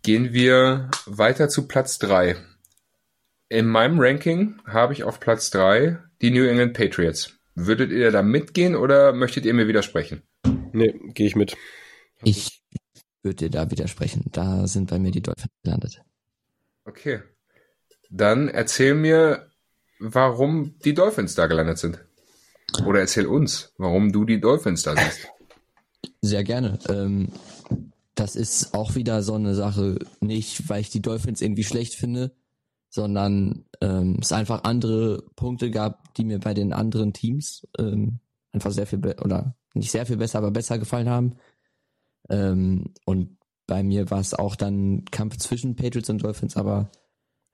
[0.02, 2.36] Gehen wir weiter zu Platz drei.
[3.48, 7.34] In meinem Ranking habe ich auf Platz drei die New England Patriots.
[7.54, 10.22] Würdet ihr da mitgehen oder möchtet ihr mir widersprechen?
[10.72, 11.56] Nee, gehe ich mit.
[12.22, 12.62] Ich
[13.22, 14.24] würde dir da widersprechen.
[14.32, 16.02] Da sind bei mir die Dolphins gelandet.
[16.84, 17.20] Okay.
[18.10, 19.48] Dann erzähl mir,
[19.98, 22.04] warum die Dolphins da gelandet sind.
[22.84, 25.28] Oder erzähl uns, warum du die Dolphins da siehst.
[26.20, 26.78] Sehr gerne.
[26.88, 27.28] Ähm,
[28.14, 32.34] das ist auch wieder so eine Sache, nicht weil ich die Dolphins irgendwie schlecht finde,
[32.90, 38.18] sondern ähm, es einfach andere Punkte gab, die mir bei den anderen Teams ähm,
[38.52, 41.36] einfach sehr viel oder nicht sehr viel besser, aber besser gefallen haben.
[42.28, 46.90] Ähm, und bei mir war es auch dann Kampf zwischen Patriots und Dolphins, aber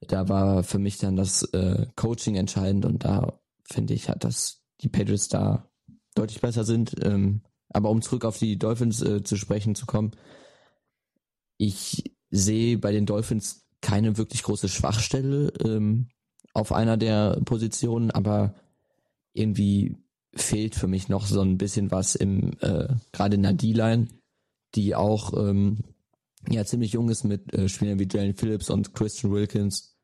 [0.00, 4.62] da war für mich dann das äh, Coaching entscheidend und da finde ich, hat das
[4.80, 5.68] die Patriots da
[6.14, 6.94] deutlich besser sind.
[7.02, 10.12] Ähm, aber um zurück auf die Dolphins äh, zu sprechen zu kommen,
[11.56, 16.08] ich sehe bei den Dolphins keine wirklich große Schwachstelle ähm,
[16.52, 18.54] auf einer der Positionen, aber
[19.32, 19.96] irgendwie
[20.34, 24.08] fehlt für mich noch so ein bisschen was im äh, gerade in der D-Line,
[24.74, 25.78] die auch ähm,
[26.48, 29.96] ja ziemlich jung ist mit äh, Spielern wie Jalen Phillips und Christian Wilkins,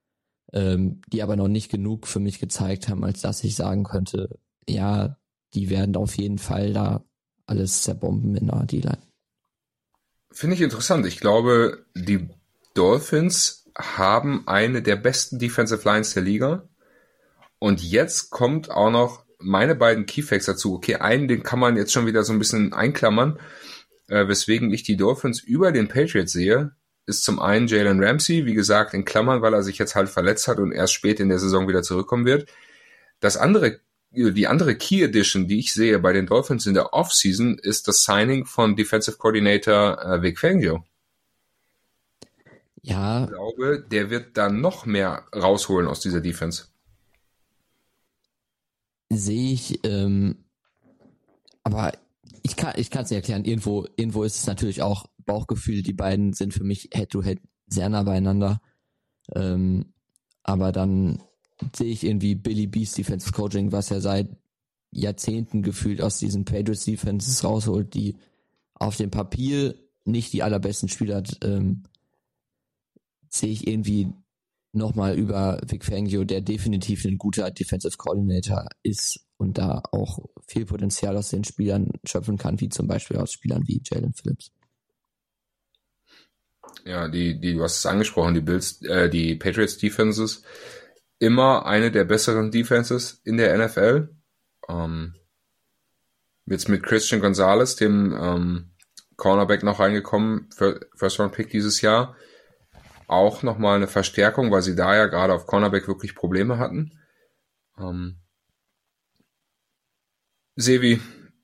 [0.53, 4.39] ähm, die aber noch nicht genug für mich gezeigt haben, als dass ich sagen könnte,
[4.69, 5.17] ja,
[5.55, 7.05] die werden auf jeden Fall da
[7.47, 9.03] alles zerbomben in der D-Line.
[10.31, 11.07] Finde ich interessant.
[11.07, 12.29] Ich glaube, die
[12.75, 16.69] Dolphins haben eine der besten Defensive Lines der Liga.
[17.59, 20.75] Und jetzt kommt auch noch meine beiden Keyfacts dazu.
[20.75, 23.39] Okay, einen, den kann man jetzt schon wieder so ein bisschen einklammern,
[24.11, 26.73] äh, weswegen ich die Dolphins über den Patriots sehe,
[27.07, 30.49] ist zum einen Jalen Ramsey, wie gesagt, in Klammern, weil er sich jetzt halt verletzt
[30.49, 32.49] hat und erst spät in der Saison wieder zurückkommen wird.
[33.21, 33.81] Das andere
[34.13, 38.03] die andere Key Edition, die ich sehe bei den Dolphins in der Offseason, ist das
[38.03, 40.85] Signing von Defensive Coordinator äh, Vic Fangio.
[42.83, 43.25] Ja.
[43.25, 46.67] Ich glaube, der wird da noch mehr rausholen aus dieser Defense.
[49.11, 50.45] Sehe ich, ähm,
[51.63, 51.93] aber
[52.43, 53.45] ich kann ich kann es erklären.
[53.45, 55.83] Irgendwo irgendwo ist es natürlich auch Bauchgefühl.
[55.83, 58.61] Die beiden sind für mich Head to Head sehr nah beieinander.
[59.35, 59.93] Ähm,
[60.43, 61.23] aber dann
[61.75, 64.29] sehe ich irgendwie Billy B's Defensive Coaching, was er seit
[64.91, 68.17] Jahrzehnten gefühlt aus diesen Patriots Defenses rausholt, die
[68.75, 71.85] auf dem Papier nicht die allerbesten Spieler hat, ähm,
[73.29, 74.09] sehe ich irgendwie
[74.73, 80.67] nochmal über Vic Fangio, der definitiv ein guter Defensive Coordinator ist und da auch viel
[80.67, 84.53] Potenzial aus den Spielern schöpfen kann, wie zum Beispiel aus Spielern wie Jalen Phillips.
[86.85, 90.43] Ja, die, die, du hast es angesprochen, die Bills, äh, die Patriots Defenses
[91.19, 94.15] immer eine der besseren Defenses in der NFL.
[94.69, 95.15] Ähm,
[96.45, 98.71] jetzt mit Christian Gonzalez, dem ähm,
[99.17, 100.51] Cornerback noch reingekommen,
[100.95, 102.15] First Round Pick dieses Jahr.
[103.07, 106.93] Auch nochmal eine Verstärkung, weil sie da ja gerade auf Cornerback wirklich Probleme hatten.
[107.79, 108.20] Ähm,
[110.61, 111.01] Sevi,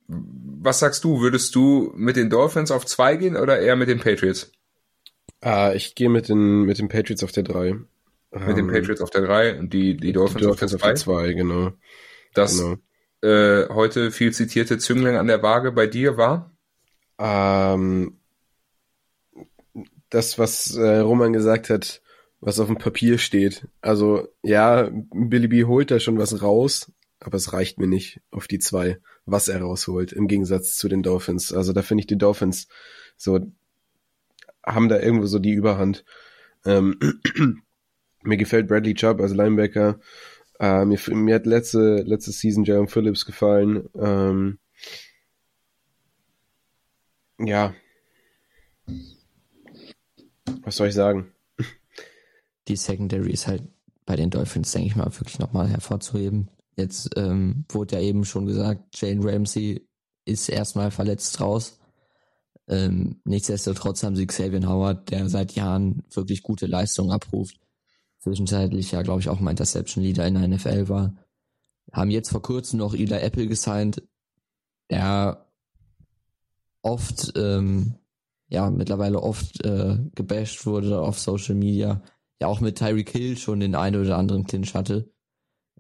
[0.09, 1.21] was sagst du?
[1.21, 4.53] Würdest du mit den Dolphins auf zwei gehen oder eher mit den Patriots?
[5.45, 7.77] Äh, ich gehe mit den, mit den Patriots auf der drei.
[8.45, 10.93] Mit den Ähm, Patriots auf der drei und die, die Dolphins, die Dolphins auf der
[10.93, 11.33] auf zwei.
[11.33, 11.73] genau.
[12.35, 12.77] Das genau.
[13.23, 16.57] äh, heute viel zitierte Zünglein an der Waage bei dir war?
[17.19, 18.21] Ähm,
[20.11, 22.03] das, was äh, Roman gesagt hat,
[22.41, 23.67] was auf dem Papier steht.
[23.81, 28.47] Also ja, Billy B holt da schon was raus, aber es reicht mir nicht auf
[28.47, 31.53] die zwei, was er rausholt, im Gegensatz zu den Dolphins.
[31.53, 32.69] Also da finde ich die Dolphins
[33.17, 33.41] so,
[34.65, 36.05] haben da irgendwo so die Überhand.
[36.65, 36.99] Ähm,
[38.23, 40.01] mir gefällt Bradley Chubb als Linebacker.
[40.59, 43.89] Äh, mir, mir hat letzte, letzte Season Jerome Phillips gefallen.
[43.95, 44.59] Ähm,
[47.39, 47.75] ja.
[50.63, 51.33] Was soll ich sagen?
[52.69, 53.63] die Secondary ist halt
[54.05, 56.49] bei den Dolphins, denke ich mal, wirklich nochmal hervorzuheben.
[56.77, 59.89] Jetzt ähm, wurde ja eben schon gesagt, Jane Ramsey
[60.25, 61.79] ist erstmal verletzt raus.
[62.69, 67.59] Ähm, nichtsdestotrotz haben sie Xavier Howard, der seit Jahren wirklich gute Leistungen abruft.
[68.21, 71.15] Zwischenzeitlich ja, glaube ich, auch mal Interception Leader in der NFL war.
[71.93, 74.03] Haben jetzt vor kurzem noch Eli Apple gesigned,
[74.91, 75.47] der
[76.83, 77.95] oft, ähm,
[78.49, 82.03] ja, mittlerweile oft äh, gebasht wurde auf Social Media
[82.41, 85.11] ja auch mit Tyreek Hill schon den einen oder anderen Clinch hatte.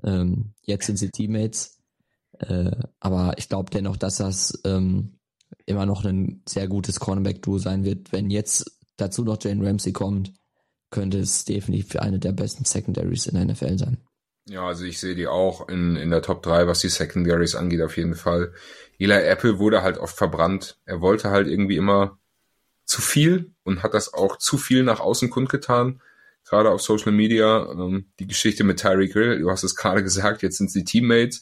[0.04, 1.78] Ähm, jetzt sind sie Teammates.
[2.38, 2.70] Äh,
[3.00, 5.18] aber ich glaube dennoch, dass das ähm,
[5.64, 8.12] immer noch ein sehr gutes Cornerback-Duo sein wird.
[8.12, 10.32] Wenn jetzt dazu noch Jane Ramsey kommt,
[10.90, 13.98] könnte es definitiv eine der besten Secondaries in der NFL sein.
[14.48, 17.82] Ja, also ich sehe die auch in, in der Top 3, was die Secondaries angeht,
[17.82, 18.52] auf jeden Fall.
[18.98, 20.78] Eli Apple wurde halt oft verbrannt.
[20.84, 22.18] Er wollte halt irgendwie immer
[22.84, 26.00] zu viel und hat das auch zu viel nach außen kundgetan.
[26.48, 27.70] Gerade auf Social Media.
[27.72, 31.40] Ähm, die Geschichte mit Tyreek Hill, du hast es gerade gesagt, jetzt sind sie Teammates.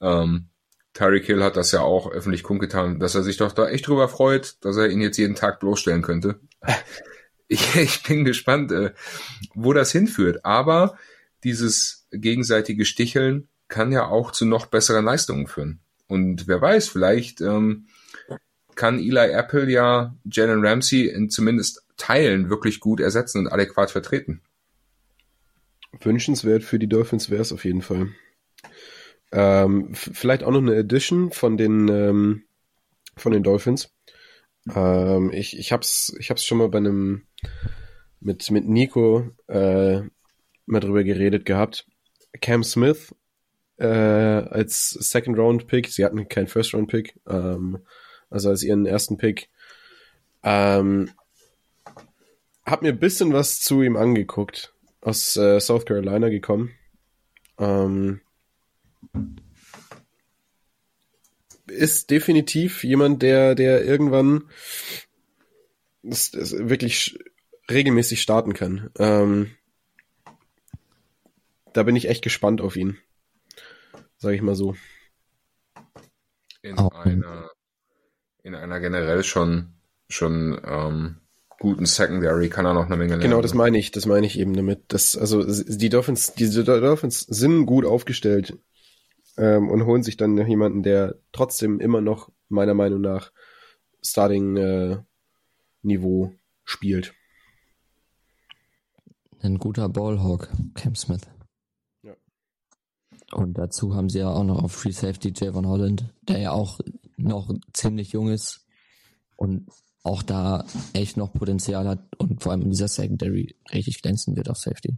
[0.00, 0.48] Ähm,
[0.94, 4.08] Tyreek Hill hat das ja auch öffentlich kundgetan, dass er sich doch da echt drüber
[4.08, 6.40] freut, dass er ihn jetzt jeden Tag bloßstellen könnte.
[7.48, 8.92] ich, ich bin gespannt, äh,
[9.54, 10.44] wo das hinführt.
[10.44, 10.98] Aber
[11.44, 15.80] dieses gegenseitige Sticheln kann ja auch zu noch besseren Leistungen führen.
[16.08, 17.86] Und wer weiß, vielleicht ähm,
[18.74, 24.42] kann Eli Apple ja Jalen Ramsey in zumindest Teilen wirklich gut ersetzen und adäquat vertreten.
[26.00, 28.08] Wünschenswert für die Dolphins wäre es auf jeden Fall.
[29.30, 32.42] Ähm, vielleicht auch noch eine Edition von den ähm,
[33.16, 33.94] von den Dolphins.
[34.74, 37.22] Ähm, ich ich hab's ich hab's schon mal bei einem
[38.18, 40.00] mit mit Nico äh,
[40.66, 41.86] mal drüber geredet gehabt.
[42.40, 43.14] Cam Smith
[43.76, 45.86] äh, als Second Round Pick.
[45.86, 47.78] Sie hatten keinen First Round Pick, ähm,
[48.28, 49.50] also als ihren ersten Pick.
[50.42, 51.12] Ähm,
[52.64, 54.74] hab mir ein bisschen was zu ihm angeguckt.
[55.00, 56.70] Aus äh, South Carolina gekommen.
[57.58, 58.20] Ähm,
[61.66, 64.48] ist definitiv jemand, der, der irgendwann
[66.02, 67.18] das, das wirklich
[67.70, 68.90] regelmäßig starten kann.
[68.98, 69.50] Ähm,
[71.72, 72.98] da bin ich echt gespannt auf ihn.
[74.18, 74.76] Sag ich mal so.
[76.60, 76.92] In Auch.
[76.92, 77.50] einer,
[78.42, 79.74] in einer generell schon,
[80.08, 81.21] schon ähm,
[81.62, 83.22] guten Secondary kann er noch eine Menge lernen.
[83.22, 84.82] Genau, das meine ich, das meine ich eben damit.
[84.88, 88.58] Das, also die Dolphins, diese Dolphins sind gut aufgestellt
[89.36, 93.30] ähm, und holen sich dann noch jemanden, der trotzdem immer noch meiner Meinung nach
[94.02, 94.96] Starting äh,
[95.82, 96.34] Niveau
[96.64, 97.14] spielt.
[99.38, 101.22] Ein guter Ballhawk, Cam Smith.
[102.02, 102.14] Ja.
[103.32, 106.80] Und dazu haben sie ja auch noch auf Free Safety Javon Holland, der ja auch
[107.16, 108.66] noch ziemlich jung ist
[109.36, 109.68] und
[110.02, 114.48] auch da echt noch Potenzial hat und vor allem in dieser Secondary richtig glänzen wird
[114.50, 114.96] auf Safety.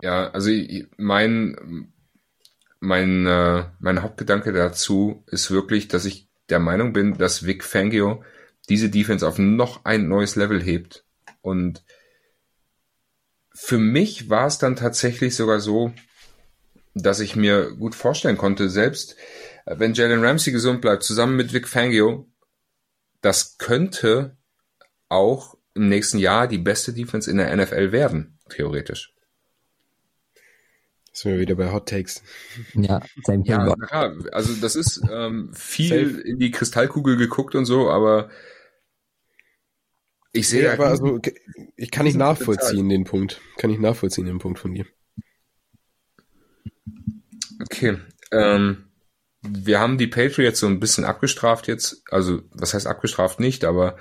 [0.00, 0.50] Ja, also
[0.96, 1.92] mein,
[2.80, 8.22] mein, äh, mein Hauptgedanke dazu ist wirklich, dass ich der Meinung bin, dass Vic Fangio
[8.68, 11.04] diese Defense auf noch ein neues Level hebt.
[11.40, 11.82] Und
[13.54, 15.92] für mich war es dann tatsächlich sogar so,
[16.94, 19.16] dass ich mir gut vorstellen konnte, selbst
[19.66, 22.28] äh, wenn Jalen Ramsey gesund bleibt, zusammen mit Vic Fangio,
[23.24, 24.36] das könnte
[25.08, 29.14] auch im nächsten Jahr die beste Defense in der NFL werden, theoretisch.
[31.12, 32.22] Sind wir wieder bei Hot Takes.
[32.74, 36.20] Ja, same Ja, na klar, also das ist ähm, viel Safe.
[36.20, 38.30] in die Kristallkugel geguckt und so, aber
[40.32, 41.20] ich sehe aber also
[41.76, 43.40] ich kann nicht nachvollziehen den Punkt.
[43.56, 44.86] Kann ich nachvollziehen den Punkt von dir.
[47.62, 47.98] Okay.
[48.32, 48.88] Ähm,
[49.46, 52.02] wir haben die Patriots so ein bisschen abgestraft jetzt.
[52.10, 53.96] Also, was heißt abgestraft nicht, aber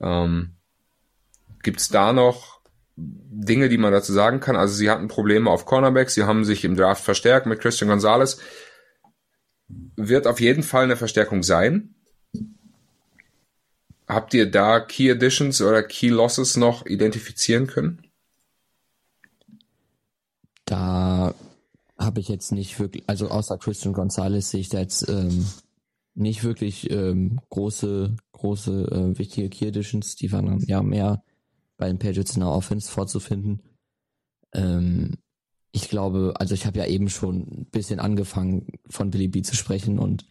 [0.00, 0.56] ähm,
[1.62, 2.60] gibt es da noch
[2.96, 4.56] Dinge, die man dazu sagen kann?
[4.56, 8.38] Also, sie hatten Probleme auf Cornerback, sie haben sich im Draft verstärkt mit Christian Gonzalez.
[9.96, 11.94] wird auf jeden Fall eine Verstärkung sein.
[14.06, 18.10] Habt ihr da Key Additions oder Key Losses noch identifizieren können?
[20.64, 21.29] Da
[22.10, 25.46] habe ich jetzt nicht wirklich, also außer Christian Gonzalez sehe ich da jetzt ähm,
[26.16, 30.16] nicht wirklich ähm, große, große, äh, wichtige Key Editions.
[30.16, 31.22] Die waren dann ja mehr
[31.76, 33.62] bei den Patriots in der Offense vorzufinden.
[34.52, 35.18] Ähm,
[35.70, 39.54] ich glaube, also ich habe ja eben schon ein bisschen angefangen von Billy B zu
[39.54, 40.26] sprechen und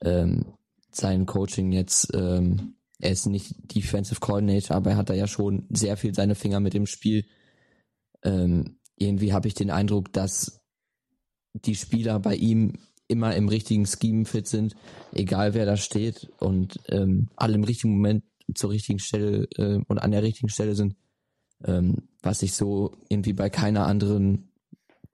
[0.00, 0.54] ähm,
[0.90, 5.68] sein Coaching jetzt, ähm, er ist nicht Defensive Coordinator, aber er hat da ja schon
[5.70, 7.26] sehr viel seine Finger mit dem Spiel.
[8.24, 10.61] Ähm, irgendwie habe ich den Eindruck, dass
[11.54, 12.74] die Spieler bei ihm
[13.08, 14.74] immer im richtigen Scheme fit sind,
[15.12, 18.24] egal wer da steht und ähm, alle im richtigen Moment
[18.54, 20.96] zur richtigen Stelle äh, und an der richtigen Stelle sind,
[21.64, 24.50] ähm, was ich so irgendwie bei keiner anderen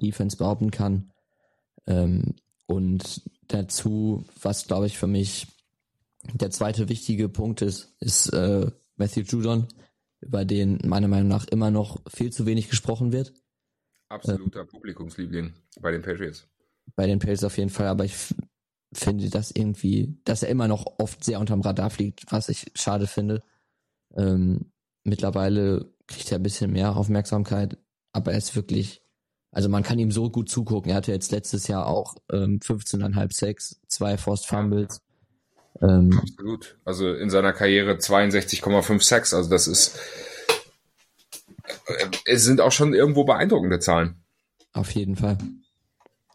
[0.01, 1.10] Defense behaupten kann.
[1.86, 2.36] Ähm,
[2.66, 5.47] und dazu, was glaube ich für mich
[6.35, 9.66] der zweite wichtige Punkt ist, ist äh, Matthew Judon,
[10.20, 13.32] über den meiner Meinung nach immer noch viel zu wenig gesprochen wird.
[14.09, 16.47] Absoluter ähm, Publikumsliebling bei den Patriots.
[16.97, 18.14] Bei den Patriots auf jeden Fall, aber ich
[18.93, 23.06] finde das irgendwie, dass er immer noch oft sehr unterm Radar fliegt, was ich schade
[23.06, 23.43] finde.
[24.16, 24.72] Ähm,
[25.05, 27.76] mittlerweile kriegt er ein bisschen mehr Aufmerksamkeit,
[28.12, 29.02] aber er ist wirklich,
[29.52, 30.90] also man kann ihm so gut zugucken.
[30.90, 35.02] Er hatte jetzt letztes Jahr auch ähm, 15,5 Sex, zwei Forced Fumbles.
[35.82, 36.78] Ähm, Absolut.
[36.85, 39.35] Also in seiner Karriere 62,5 Sex.
[39.35, 39.98] Also das ist, äh,
[42.24, 44.23] es sind auch schon irgendwo beeindruckende Zahlen.
[44.73, 45.39] Auf jeden Fall.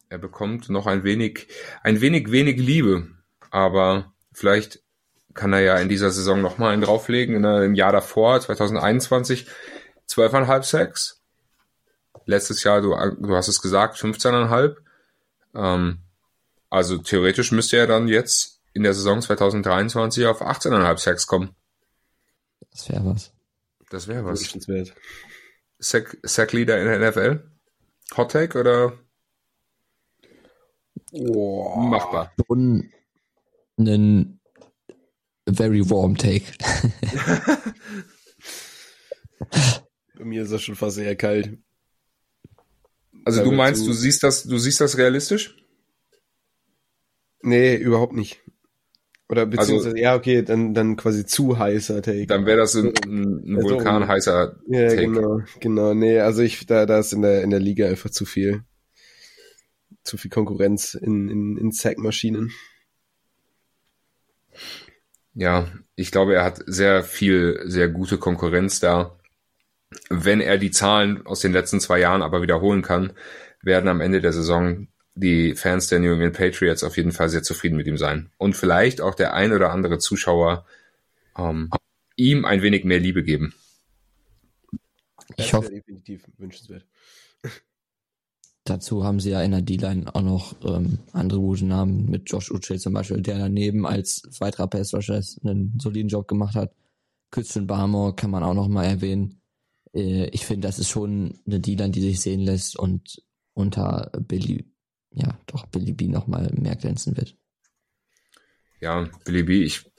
[0.09, 1.47] Er bekommt noch ein wenig,
[1.81, 3.07] ein wenig wenig Liebe,
[3.51, 4.79] aber vielleicht
[5.33, 7.41] kann er ja in dieser Saison nochmal einen drauflegen.
[7.41, 9.47] Ne, Im Jahr davor, 2021,
[10.09, 11.21] 12,5 Sacks.
[12.25, 14.75] Letztes Jahr, du, du hast es gesagt, 15,5.
[15.55, 15.99] Ähm,
[16.69, 21.55] also theoretisch müsste er dann jetzt in der Saison 2023 auf 18,5 Sacks kommen.
[22.71, 23.31] Das wäre was.
[23.93, 24.41] Das wäre was.
[25.77, 27.43] Sack, Sack Leader in der NFL?
[28.17, 28.97] Hot Take oder
[31.11, 31.75] Oh.
[31.77, 32.33] Machbar.
[32.47, 32.91] Schon
[33.77, 34.39] einen
[35.47, 36.45] very warm take.
[40.17, 41.59] Bei mir ist das schon fast eher kalt.
[43.25, 45.55] Also du meinst, du siehst das, du siehst das realistisch?
[47.43, 48.41] Nee, überhaupt nicht.
[49.29, 52.27] Oder beziehungsweise, also, ja, okay, dann, dann quasi zu heißer Take.
[52.27, 55.01] Dann wäre das ein, ein also, vulkanheißer ja, Take.
[55.01, 55.93] Ja, genau, genau.
[55.93, 58.63] Nee, also ich, da, da ist in der, in der Liga einfach zu viel
[60.03, 62.51] zu viel Konkurrenz in, in, in Sack-Maschinen.
[65.33, 69.17] Ja, ich glaube, er hat sehr viel, sehr gute Konkurrenz da.
[70.09, 73.13] Wenn er die Zahlen aus den letzten zwei Jahren aber wiederholen kann,
[73.61, 77.43] werden am Ende der Saison die Fans der New England Patriots auf jeden Fall sehr
[77.43, 78.31] zufrieden mit ihm sein.
[78.37, 80.65] Und vielleicht auch der ein oder andere Zuschauer
[81.37, 81.69] ähm,
[82.15, 83.53] ihm ein wenig mehr Liebe geben.
[85.37, 86.85] Ich hoffe, definitiv wünschenswert.
[88.65, 92.49] Dazu haben sie ja in der D-Line auch noch ähm, andere gute Namen mit Josh
[92.49, 96.73] Uche zum Beispiel, der daneben als weiterer Pass-Rusher einen soliden Job gemacht hat.
[97.29, 99.41] Christian Barmore kann man auch noch mal erwähnen.
[99.93, 103.21] Äh, ich finde, das ist schon eine D-Line, die sich sehen lässt und
[103.53, 104.65] unter Billy,
[105.13, 107.35] ja, doch Billy B noch mal mehr glänzen wird.
[108.79, 109.89] Ja, Billy B, ich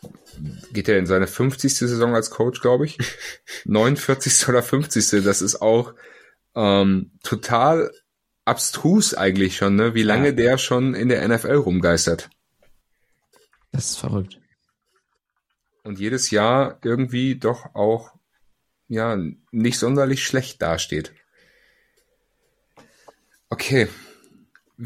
[0.73, 1.75] geht er in seine 50.
[1.75, 2.99] Saison als Coach, glaube ich.
[3.65, 4.49] 49.
[4.49, 5.25] oder 50.
[5.25, 5.95] Das ist auch
[6.55, 7.91] ähm, total
[8.45, 9.95] abstrus eigentlich schon, ne?
[9.95, 10.33] Wie lange ja.
[10.33, 12.29] der schon in der NFL rumgeistert.
[13.73, 14.39] Das ist verrückt.
[15.83, 18.13] Und jedes Jahr irgendwie doch auch,
[18.89, 19.19] ja,
[19.51, 21.13] nicht sonderlich schlecht dasteht.
[23.49, 23.89] Okay.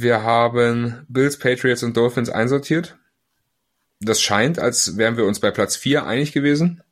[0.01, 2.97] Wir haben Bills, Patriots und Dolphins einsortiert.
[3.99, 6.85] Das scheint, als wären wir uns bei Platz 4 einig gewesen.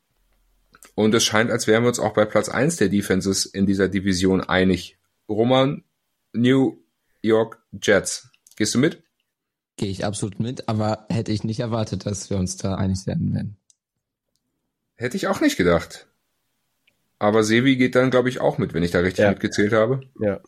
[0.97, 3.89] Und es scheint, als wären wir uns auch bei Platz 1 der Defenses in dieser
[3.89, 4.99] Division einig.
[5.28, 5.85] Roman,
[6.33, 6.78] New
[7.23, 8.28] York Jets.
[8.57, 9.05] Gehst du mit?
[9.77, 13.33] Gehe ich absolut mit, aber hätte ich nicht erwartet, dass wir uns da einig werden
[13.33, 13.57] werden.
[14.97, 16.09] Hätte ich auch nicht gedacht.
[17.20, 19.31] Aber Sevi geht dann, glaube ich, auch mit, wenn ich da richtig ja.
[19.31, 20.01] mitgezählt habe.
[20.19, 20.41] Ja.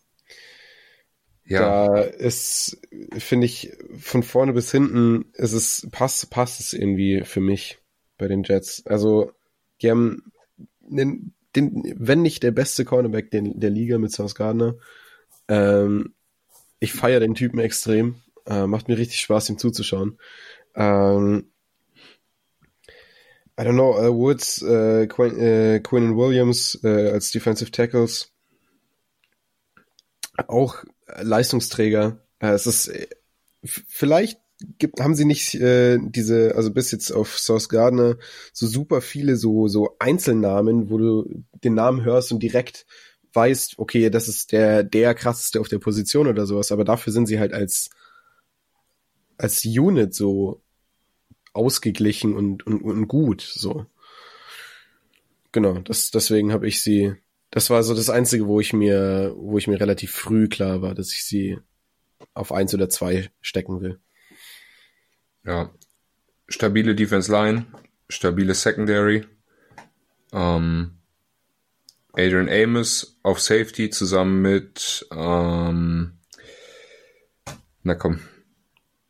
[1.49, 1.89] Ja.
[1.89, 2.79] Da ist,
[3.17, 7.79] finde ich, von vorne bis hinten ist es, passt, passt es irgendwie für mich
[8.19, 8.85] bei den Jets.
[8.87, 9.33] Also,
[9.81, 10.31] die haben
[10.81, 14.77] den, den wenn nicht der beste Cornerback den, der Liga mit South Gardner,
[15.49, 16.15] ähm,
[16.81, 18.17] ich feiere den Typen extrem.
[18.47, 20.19] Äh, macht mir richtig Spaß, ihm zuzuschauen.
[20.75, 21.51] Ähm,
[23.59, 28.31] I don't know, uh, Woods, äh, Quinn, äh, Quinn Williams äh, als Defensive Tackles.
[30.47, 30.85] Auch
[31.21, 32.21] Leistungsträger.
[32.39, 33.09] Äh, es ist äh,
[33.63, 34.41] vielleicht
[34.79, 38.17] gibt, haben sie nicht äh, diese, also bis jetzt auf Source Gardner
[38.53, 42.87] so super viele so so Einzelnamen, wo du den Namen hörst und direkt
[43.33, 47.27] weißt, okay, das ist der der krasseste auf der Position oder sowas, aber dafür sind
[47.27, 47.91] sie halt als
[49.37, 50.63] als Unit so
[51.53, 53.87] ausgeglichen und und, und gut so.
[55.53, 57.15] Genau, das deswegen habe ich sie
[57.51, 60.95] das war so das einzige, wo ich mir wo ich mir relativ früh klar war,
[60.95, 61.59] dass ich sie
[62.35, 63.99] auf eins oder zwei stecken will.
[65.45, 65.71] Ja,
[66.49, 67.67] stabile Defense Line,
[68.09, 69.25] stabile Secondary.
[70.33, 70.99] Ähm,
[72.13, 76.19] Adrian Amos auf Safety zusammen mit, ähm,
[77.83, 78.21] na komm,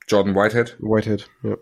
[0.06, 0.76] Jordan Whitehead.
[0.78, 1.56] Whitehead, ja.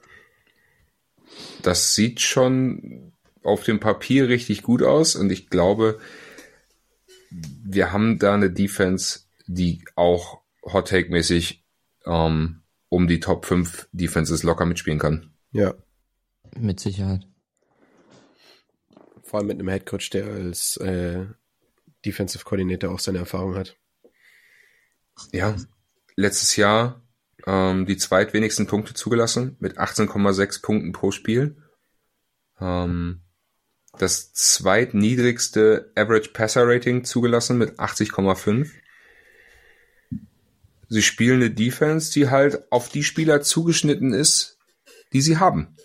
[1.62, 3.12] Das sieht schon
[3.42, 6.00] auf dem Papier richtig gut aus und ich glaube,
[7.30, 11.64] wir haben da eine Defense, die auch Hot Take mäßig
[12.04, 15.34] ähm, um die Top 5 Defenses locker mitspielen kann.
[15.52, 15.74] Ja.
[16.56, 17.26] Mit Sicherheit.
[19.22, 21.26] Vor allem mit einem Headcoach, der als äh,
[22.04, 23.76] Defensive Coordinator auch seine Erfahrung hat.
[25.32, 25.56] Ja,
[26.14, 27.02] letztes Jahr
[27.46, 31.56] ähm, die zweitwenigsten Punkte zugelassen mit 18,6 Punkten pro Spiel.
[32.60, 33.22] Ähm,
[33.98, 38.70] das zweitniedrigste Average Passer Rating zugelassen mit 80,5
[40.88, 44.58] sie spielen eine Defense, die halt auf die Spieler zugeschnitten ist,
[45.12, 45.76] die sie haben.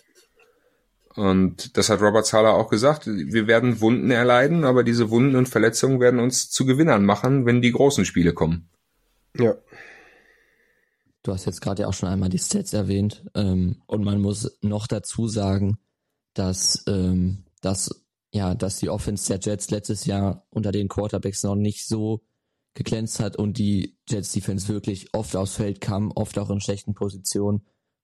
[1.14, 3.06] Und das hat Robert Zahler auch gesagt.
[3.06, 7.60] Wir werden Wunden erleiden, aber diese Wunden und Verletzungen werden uns zu Gewinnern machen, wenn
[7.60, 8.70] die großen Spiele kommen.
[9.36, 9.54] Ja.
[11.22, 13.24] Du hast jetzt gerade ja auch schon einmal die Stats erwähnt.
[13.34, 15.78] Ähm, und man muss noch dazu sagen,
[16.34, 18.01] dass, ähm, dass,
[18.32, 22.22] ja, dass die Offense der Jets letztes Jahr unter den Quarterbacks noch nicht so
[22.74, 26.94] geglänzt hat und die Jets Defense wirklich oft aufs Feld kam, oft auch in schlechten
[26.94, 27.62] Positionen.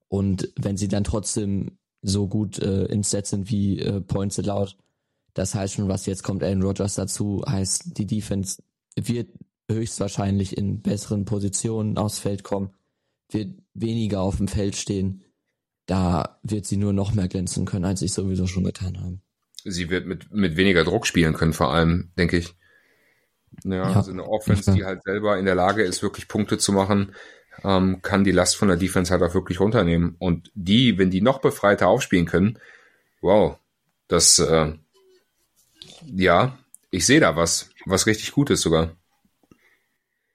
[0.08, 4.76] Und wenn sie dann trotzdem so gut äh, ins Set sind wie äh, Points allowed,
[5.32, 8.62] das heißt schon, was jetzt kommt Aaron Rodgers dazu, heißt, die Defense
[8.96, 9.28] wird
[9.70, 12.70] höchstwahrscheinlich in besseren Positionen aufs Feld kommen,
[13.30, 15.22] wird weniger auf dem Feld stehen.
[15.86, 19.22] Da wird sie nur noch mehr glänzen können, als sie sowieso schon getan haben.
[19.64, 22.54] Sie wird mit, mit weniger Druck spielen können, vor allem, denke ich.
[23.64, 26.72] Ja, ja, also eine Offense, die halt selber in der Lage ist, wirklich Punkte zu
[26.72, 27.14] machen,
[27.64, 30.16] ähm, kann die Last von der Defense halt auch wirklich runternehmen.
[30.18, 32.58] Und die, wenn die noch befreiter aufspielen können,
[33.20, 33.58] wow,
[34.06, 34.74] das, äh,
[36.04, 36.58] ja,
[36.90, 38.96] ich sehe da was, was richtig gut ist sogar.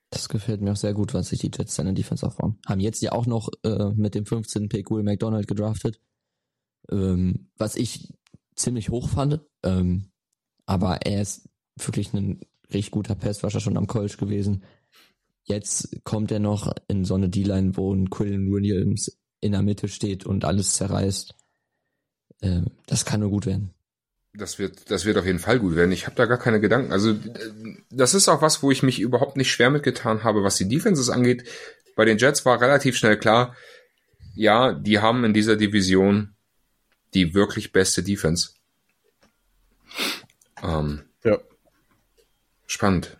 [0.09, 2.59] Das gefällt mir auch sehr gut, was sich die Jets in der Defense aufbauen.
[2.67, 4.69] Haben jetzt ja auch noch äh, mit dem 15.
[4.69, 5.99] Pick Will McDonald gedraftet,
[6.91, 8.13] ähm, was ich
[8.55, 9.41] ziemlich hoch fand.
[9.63, 10.11] Ähm,
[10.65, 12.41] aber er ist wirklich ein
[12.73, 14.63] richtig guter Passwasher schon am College gewesen.
[15.43, 19.89] Jetzt kommt er noch in so eine D-Line, wo ein Quillen Williams in der Mitte
[19.89, 21.35] steht und alles zerreißt.
[22.41, 23.73] Äh, das kann nur gut werden.
[24.35, 25.91] Das wird, das wird auf jeden Fall gut werden.
[25.91, 26.91] Ich habe da gar keine Gedanken.
[26.91, 27.15] Also
[27.91, 31.09] das ist auch was, wo ich mich überhaupt nicht schwer mitgetan habe, was die Defenses
[31.09, 31.43] angeht.
[31.95, 33.55] Bei den Jets war relativ schnell klar,
[34.33, 36.32] ja, die haben in dieser Division
[37.13, 38.51] die wirklich beste Defense.
[40.61, 41.39] Ähm, ja.
[42.67, 43.17] Spannend.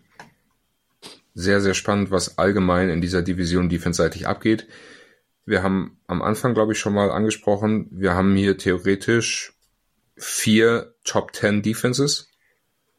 [1.35, 4.67] Sehr, sehr spannend, was allgemein in dieser Division defense-seitig abgeht.
[5.45, 9.53] Wir haben am Anfang, glaube ich, schon mal angesprochen, wir haben hier theoretisch
[10.15, 12.29] vier Top 10 Defenses.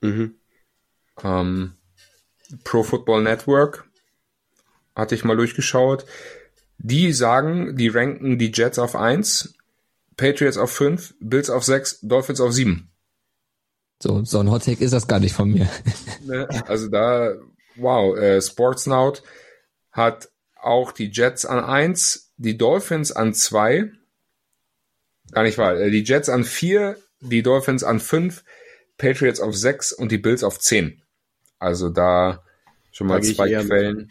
[0.01, 0.35] Mhm.
[1.23, 1.75] Ähm,
[2.65, 3.89] Pro Football Network
[4.95, 6.05] hatte ich mal durchgeschaut.
[6.79, 9.54] Die sagen, die ranken die Jets auf 1,
[10.17, 12.91] Patriots auf 5, Bills auf 6, Dolphins auf 7.
[14.03, 15.69] So, so ein Hottake ist das gar nicht von mir.
[16.25, 17.35] Ne, also da,
[17.77, 19.23] wow, äh, Sportsnaut
[19.93, 23.93] hat auch die Jets an eins, die Dolphins an zwei,
[25.33, 28.43] gar nicht wahr, äh, die Jets an vier, die Dolphins an fünf,
[28.97, 31.03] Patriots auf sechs und die Bills auf zehn.
[31.59, 32.43] Also da
[32.91, 34.09] schon mal zwei Quellen.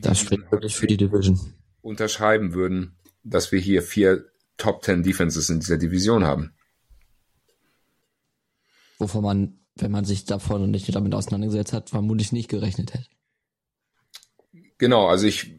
[0.00, 1.38] Das spricht wirklich für die Division.
[1.82, 4.24] Unterschreiben würden, dass wir hier vier
[4.56, 6.54] Top Ten Defenses in dieser Division haben
[8.98, 13.06] wovon man, wenn man sich davon nicht damit auseinandergesetzt hat, vermutlich nicht gerechnet hätte.
[14.78, 15.58] Genau, also ich,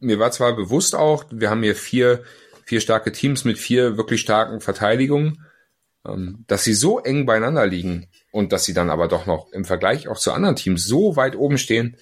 [0.00, 2.22] mir war zwar bewusst auch, wir haben hier vier,
[2.64, 5.44] vier starke Teams mit vier wirklich starken Verteidigungen,
[6.06, 9.64] ähm, dass sie so eng beieinander liegen und dass sie dann aber doch noch im
[9.64, 11.96] Vergleich auch zu anderen Teams so weit oben stehen.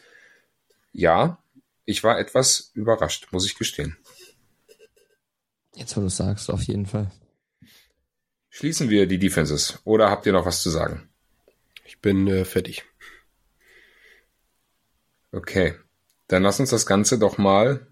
[0.93, 1.39] Ja,
[1.85, 3.97] ich war etwas überrascht, muss ich gestehen.
[5.75, 7.11] Jetzt, wo du sagst, auf jeden Fall.
[8.51, 11.09] Schließen wir die Defenses oder habt ihr noch was zu sagen?
[11.85, 12.85] Ich bin äh, fertig.
[15.31, 15.75] Okay,
[16.29, 17.87] dann lass uns das Ganze doch mal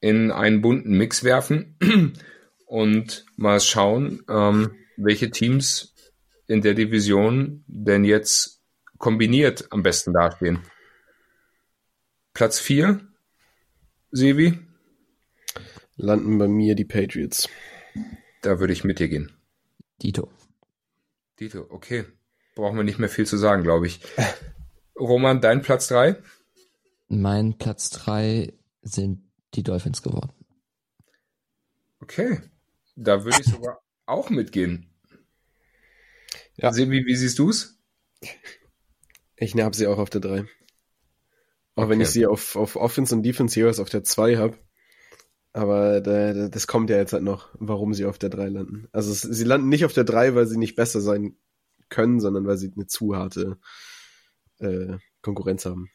[0.00, 1.76] in einen bunten Mix werfen
[2.66, 5.94] und mal schauen, ähm, welche Teams
[6.48, 8.60] in der Division denn jetzt
[8.98, 10.62] kombiniert am besten dastehen.
[12.34, 13.00] Platz 4,
[14.10, 14.65] Sevi?
[15.96, 17.48] Landen bei mir die Patriots.
[18.42, 19.32] Da würde ich mit dir gehen.
[20.02, 20.30] Dito.
[21.40, 22.04] Dito, okay.
[22.54, 24.00] Brauchen wir nicht mehr viel zu sagen, glaube ich.
[24.98, 26.16] Roman, dein Platz 3?
[27.08, 28.52] Mein Platz 3
[28.82, 29.22] sind
[29.54, 30.32] die Dolphins geworden.
[32.00, 32.40] Okay.
[32.94, 34.90] Da würde ich sogar auch mitgehen.
[36.56, 36.72] Ja.
[36.72, 37.78] Sebi, wie siehst du's?
[39.36, 40.40] Ich habe sie auch auf der 3.
[40.40, 40.46] Auch
[41.82, 41.90] Okay.
[41.90, 44.58] wenn ich sie auf, auf Offense und Defense Heroes auf der 2 habe.
[45.56, 48.88] Aber da, da, das kommt ja jetzt halt noch, warum sie auf der 3 landen.
[48.92, 51.34] Also es, sie landen nicht auf der 3, weil sie nicht besser sein
[51.88, 53.56] können, sondern weil sie eine zu harte
[54.58, 55.88] äh, Konkurrenz haben.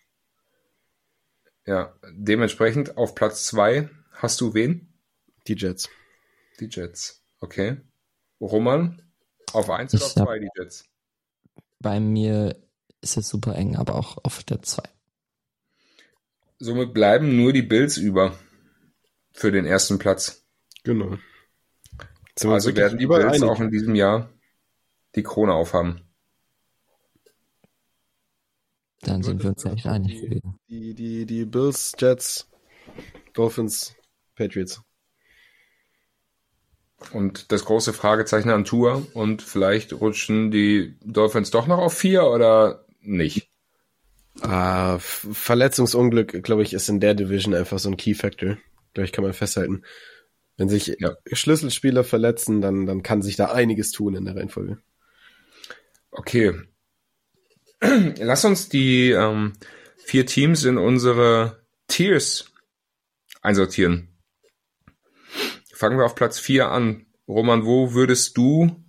[1.68, 4.96] Ja, dementsprechend auf Platz 2 hast du wen?
[5.48, 5.90] Die Jets.
[6.60, 7.24] Die Jets.
[7.40, 7.78] Okay.
[8.40, 9.04] Roman,
[9.54, 10.86] auf 1 oder auf hab- 2 die Jets?
[11.80, 12.56] Bei mir
[13.02, 14.82] ist es super eng, aber auch auf der 2.
[16.58, 18.40] Somit bleiben nur die Bills über
[19.32, 20.44] für den ersten Platz.
[20.84, 21.18] Genau.
[22.44, 23.44] Also werden die Bills einig?
[23.44, 24.30] auch in diesem Jahr
[25.16, 26.02] die Krone aufhaben.
[29.02, 32.48] Dann sind wir uns ja echt einig Die, die, die, die Bills, Jets,
[33.34, 33.96] Dolphins,
[34.36, 34.82] Patriots.
[37.14, 42.26] Und das große Fragezeichen an Tour und vielleicht rutschen die Dolphins doch noch auf 4
[42.26, 43.50] oder nicht?
[44.42, 48.58] Ah, Verletzungsunglück, glaube ich, ist in der Division einfach so ein Key Factor.
[48.94, 49.84] Glaube ich, kann man festhalten.
[50.58, 51.16] Wenn sich Ja.
[51.32, 54.78] Schlüsselspieler verletzen, dann, dann kann sich da einiges tun in der Reihenfolge.
[56.12, 56.54] Okay.
[57.82, 59.54] Lass uns die ähm,
[59.98, 62.46] vier Teams in unsere Tiers
[63.42, 64.10] einsortieren.
[65.74, 67.06] Fangen wir auf Platz 4 an.
[67.28, 68.84] Roman, wo würdest du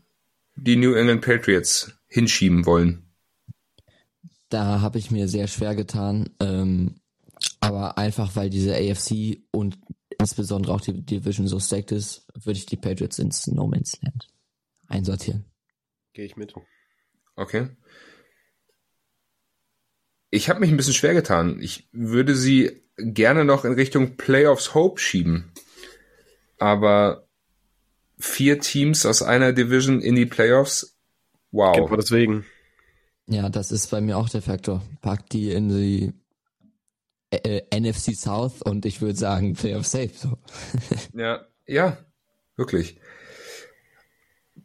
[0.56, 3.10] die New England Patriots hinschieben wollen?
[4.48, 6.96] Da habe ich mir sehr schwer getan, ähm,
[7.62, 9.78] aber einfach weil diese AFC und
[10.18, 14.28] insbesondere auch die Division so stacked ist, würde ich die Patriots ins No Man's Land
[14.88, 15.44] einsortieren.
[16.12, 16.54] Gehe ich mit.
[17.36, 17.68] Okay.
[20.30, 21.60] Ich habe mich ein bisschen schwer getan.
[21.60, 25.52] Ich würde sie gerne noch in Richtung Playoffs Hope schieben.
[26.58, 27.28] Aber
[28.18, 30.98] vier Teams aus einer Division in die Playoffs,
[31.52, 31.76] wow.
[31.76, 32.44] Genau deswegen.
[33.26, 34.82] Ja, das ist bei mir auch der Faktor.
[35.00, 36.12] Pack die in die
[37.32, 40.10] äh, äh, NFC South und ich würde sagen Playoff Safe.
[40.14, 40.38] So.
[41.14, 41.96] Ja, ja,
[42.56, 43.00] wirklich.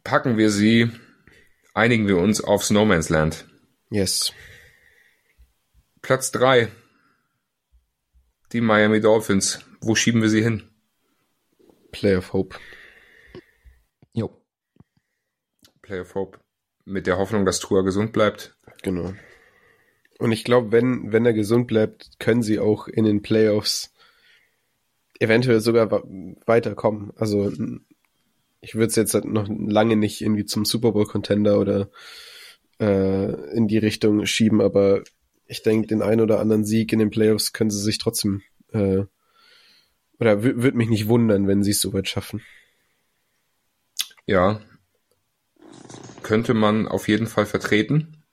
[0.04, 0.90] Packen wir sie,
[1.74, 3.46] einigen wir uns auf Snowman's Land.
[3.90, 4.32] Yes.
[6.02, 6.68] Platz drei,
[8.52, 9.60] Die Miami Dolphins.
[9.80, 10.70] Wo schieben wir sie hin?
[11.92, 12.58] Play of Hope.
[14.12, 14.42] Jo.
[15.82, 16.38] Play of Hope.
[16.84, 18.56] Mit der Hoffnung, dass Tua gesund bleibt.
[18.82, 19.14] Genau.
[20.18, 23.92] Und ich glaube, wenn, wenn er gesund bleibt, können sie auch in den Playoffs
[25.20, 26.02] eventuell sogar
[26.44, 27.12] weiterkommen.
[27.16, 27.52] Also
[28.60, 31.88] ich würde es jetzt halt noch lange nicht irgendwie zum Super Bowl Contender oder
[32.80, 35.02] äh, in die Richtung schieben, aber
[35.46, 38.42] ich denke, den einen oder anderen Sieg in den Playoffs können sie sich trotzdem
[38.72, 39.04] äh,
[40.20, 42.42] oder würde mich nicht wundern, wenn sie es soweit schaffen.
[44.26, 44.60] Ja.
[46.22, 48.24] Könnte man auf jeden Fall vertreten.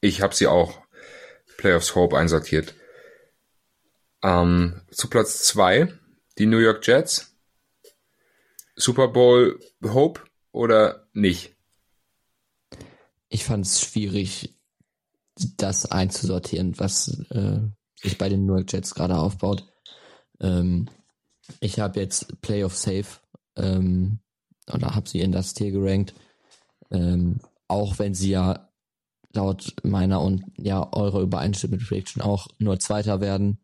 [0.00, 0.81] Ich habe sie auch
[1.56, 2.74] Playoffs Hope einsortiert.
[4.22, 5.92] Ähm, zu Platz zwei
[6.38, 7.36] die New York Jets.
[8.76, 11.54] Super Bowl Hope oder nicht?
[13.28, 14.54] Ich fand es schwierig,
[15.56, 17.60] das einzusortieren, was äh,
[17.96, 19.66] sich bei den New York Jets gerade aufbaut.
[20.40, 20.88] Ähm,
[21.60, 23.06] ich habe jetzt Playoff Safe
[23.56, 24.20] ähm,
[24.72, 26.14] oder habe sie in das Tier gerankt.
[26.90, 28.71] Ähm, auch wenn sie ja
[29.34, 33.58] laut meiner und ja eurer übereinstimmenden Prediction auch nur Zweiter werden,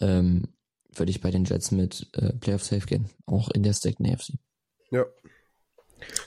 [0.00, 0.48] ähm,
[0.94, 3.10] würde ich bei den Jets mit äh, Playoff Safe gehen.
[3.26, 4.34] Auch in der Stacked AFC.
[4.90, 5.04] Ja,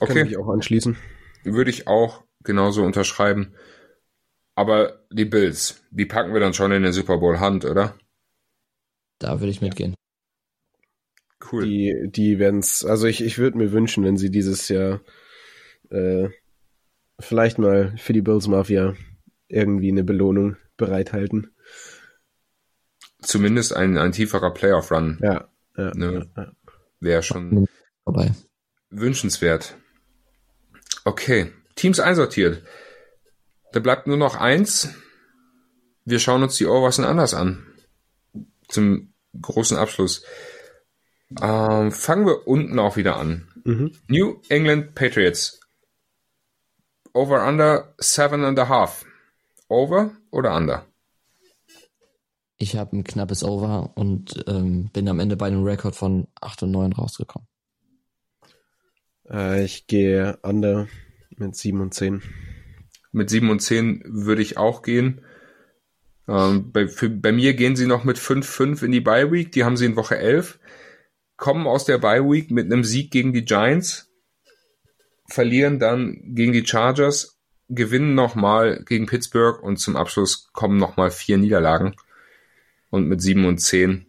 [0.00, 0.22] Okay.
[0.22, 0.96] ich auch anschließen.
[1.44, 3.54] Würde ich auch genauso unterschreiben.
[4.54, 7.96] Aber die Bills, die packen wir dann schon in den Super Bowl Hand, oder?
[9.18, 9.94] Da würde ich mitgehen.
[11.52, 11.64] Cool.
[11.64, 15.00] Die, die werden's, also ich, ich würde mir wünschen, wenn sie dieses Jahr
[15.90, 16.28] äh,
[17.18, 18.94] vielleicht mal für die Bills Mafia
[19.48, 21.50] irgendwie eine Belohnung bereithalten.
[23.20, 26.26] Zumindest ein, ein tieferer Playoff Run Ja, ja, Ne.
[26.36, 26.52] ja, ja.
[27.00, 27.66] wäre schon
[28.04, 28.32] Vorbei.
[28.90, 29.76] wünschenswert.
[31.04, 32.62] Okay, Teams einsortiert.
[33.72, 34.90] Da bleibt nur noch eins.
[36.04, 37.66] Wir schauen uns die Overwatchen anders an.
[38.68, 40.24] Zum großen Abschluss.
[41.40, 43.48] Ähm, fangen wir unten auch wieder an.
[43.64, 43.92] Mhm.
[44.08, 45.60] New England Patriots.
[47.16, 49.06] Over under seven and a half.
[49.70, 50.84] Over oder under?
[52.58, 56.64] Ich habe ein knappes Over und ähm, bin am Ende bei einem Rekord von 8
[56.64, 57.48] und 9 rausgekommen.
[59.30, 60.88] Äh, ich gehe under
[61.38, 62.20] mit 7 und 10.
[63.12, 65.22] Mit 7 und 10 würde ich auch gehen.
[66.28, 69.52] Ähm, bei, für, bei mir gehen sie noch mit 5-5 in die Bye Week.
[69.52, 70.58] Die haben sie in Woche 11.
[71.38, 74.12] Kommen aus der Bye Week mit einem Sieg gegen die Giants.
[75.28, 77.38] Verlieren dann gegen die Chargers.
[77.68, 81.96] Gewinnen nochmal gegen Pittsburgh und zum Abschluss kommen nochmal vier Niederlagen.
[82.90, 84.06] Und mit 7 und 10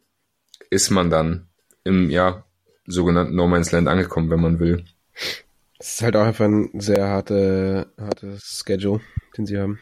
[0.69, 1.48] ist man dann
[1.84, 2.45] im ja,
[2.85, 4.85] sogenannten No Man's Land angekommen, wenn man will.
[5.80, 9.02] Es ist halt auch einfach ein sehr harte, hartes Schedule,
[9.38, 9.80] den sie haben.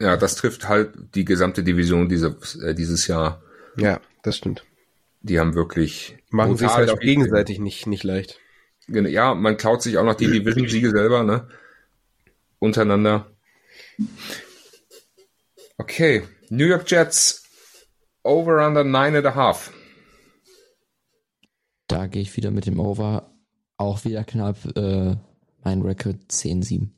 [0.00, 3.42] Ja, das trifft halt die gesamte Division diese, äh, dieses Jahr.
[3.76, 4.64] Ja, das stimmt.
[5.20, 8.40] Die haben wirklich Machen sie es brutale halt auch gegenseitig nicht, nicht leicht.
[8.88, 11.48] Ja, man klaut sich auch noch die Division-Siege selber, ne?
[12.58, 13.30] Untereinander.
[15.78, 17.42] Okay, New York Jets
[18.22, 19.72] over under nine and a half.
[21.88, 23.32] Da gehe ich wieder mit dem Over.
[23.76, 24.64] Auch wieder knapp.
[24.76, 25.16] Äh,
[25.64, 26.90] mein Rekord 10-7.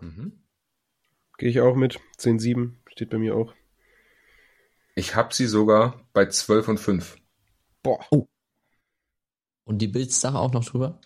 [0.00, 0.44] Mhm.
[1.38, 1.98] Gehe ich auch mit.
[2.18, 3.54] 10-7 steht bei mir auch.
[4.94, 7.16] Ich habe sie sogar bei 12 und 5.
[7.82, 8.04] Boah.
[9.64, 11.00] Und die Bilds-Sache auch noch drüber?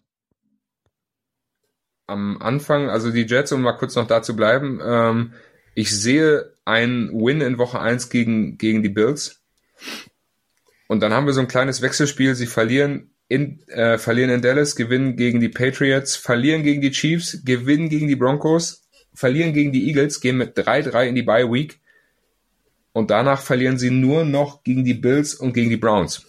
[2.06, 5.32] Am Anfang, also die Jets, um mal kurz noch da zu bleiben, ähm,
[5.74, 9.42] ich sehe einen Win in Woche 1 gegen, gegen die Bills.
[10.88, 12.34] Und dann haben wir so ein kleines Wechselspiel.
[12.34, 17.44] Sie verlieren in, äh, verlieren in Dallas, gewinnen gegen die Patriots, verlieren gegen die Chiefs,
[17.44, 21.80] gewinnen gegen die Broncos, verlieren gegen die Eagles, gehen mit 3-3 in die Bye Week.
[22.92, 26.24] Und danach verlieren sie nur noch gegen die Bills und gegen die Browns.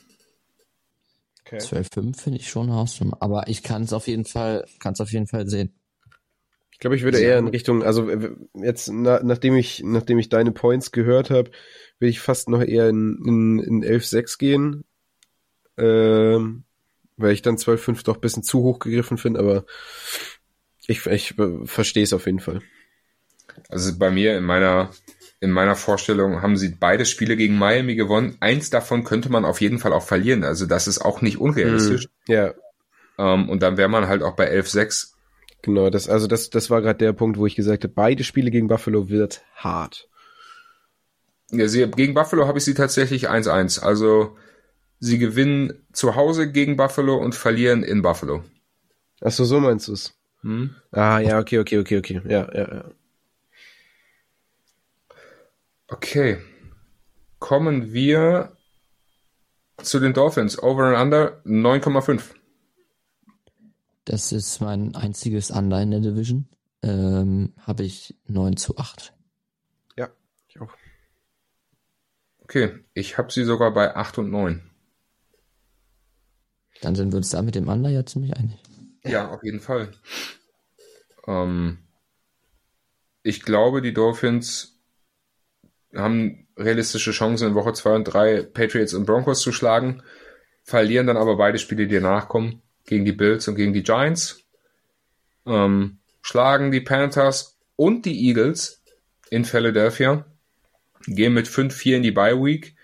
[1.47, 1.59] Okay.
[1.59, 3.17] 12-5 finde ich schon Hausnummer.
[3.21, 5.73] Aber ich kann es auf jeden Fall, kann es auf jeden Fall sehen.
[6.71, 8.11] Ich glaube, ich würde eher in Richtung, also
[8.53, 11.49] jetzt, na, nachdem ich, nachdem ich deine Points gehört habe,
[11.99, 14.83] will ich fast noch eher in, in, in 11-6 gehen.
[15.77, 16.65] Ähm,
[17.17, 19.65] weil ich dann 12-5 doch ein bisschen zu hoch gegriffen finde, aber
[20.87, 22.61] ich, ich äh, verstehe es auf jeden Fall.
[23.69, 24.91] Also bei mir in meiner,
[25.39, 28.37] in meiner Vorstellung haben sie beide Spiele gegen Miami gewonnen.
[28.39, 30.43] Eins davon könnte man auf jeden Fall auch verlieren.
[30.43, 32.07] Also das ist auch nicht unrealistisch.
[32.27, 32.53] Ja,
[33.19, 35.15] Ähm, und dann wäre man halt auch bei 11-6.
[35.61, 35.89] genau.
[35.89, 38.67] Das, also das, das war gerade der Punkt, wo ich gesagt habe, beide Spiele gegen
[38.67, 40.07] Buffalo wird hart.
[41.51, 43.79] Ja, sie, gegen Buffalo habe ich sie tatsächlich 1-1.
[43.79, 44.35] Also
[44.99, 48.43] sie gewinnen zu Hause gegen Buffalo und verlieren in Buffalo.
[49.21, 50.13] Ach so, so meinst du es?
[50.41, 50.75] Hm?
[50.91, 52.21] Ah, ja, okay, okay, okay, okay.
[52.27, 52.85] Ja, ja, ja.
[55.87, 56.37] Okay.
[57.39, 58.57] Kommen wir
[59.81, 60.61] zu den Dolphins.
[60.61, 62.33] Over and under 9,5.
[64.05, 66.47] Das ist mein einziges Under in der Division.
[66.81, 69.13] Ähm, Habe ich 9 zu 8.
[69.97, 70.09] Ja,
[70.47, 70.73] ich auch.
[72.39, 74.61] Okay, ich habe sie sogar bei 8 und 9.
[76.81, 78.57] Dann sind wir uns da mit dem Under ja ziemlich einig.
[79.03, 79.91] Ja, auf jeden Fall.
[81.27, 81.79] Ähm,
[83.23, 84.76] ich glaube, die Dolphins
[85.95, 90.03] haben realistische Chancen in Woche 2 und 3 Patriots und Broncos zu schlagen,
[90.63, 94.43] verlieren dann aber beide Spiele, die danach kommen, gegen die Bills und gegen die Giants,
[95.45, 98.81] ähm, schlagen die Panthers und die Eagles
[99.29, 100.25] in Philadelphia,
[101.05, 102.75] gehen mit 5-4 in die Bye Week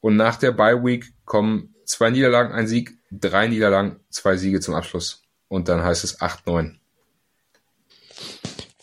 [0.00, 4.74] und nach der Bye Week kommen zwei Niederlagen, ein Sieg, drei Niederlagen, zwei Siege zum
[4.74, 5.22] Abschluss.
[5.48, 6.76] Und dann heißt es 8-9.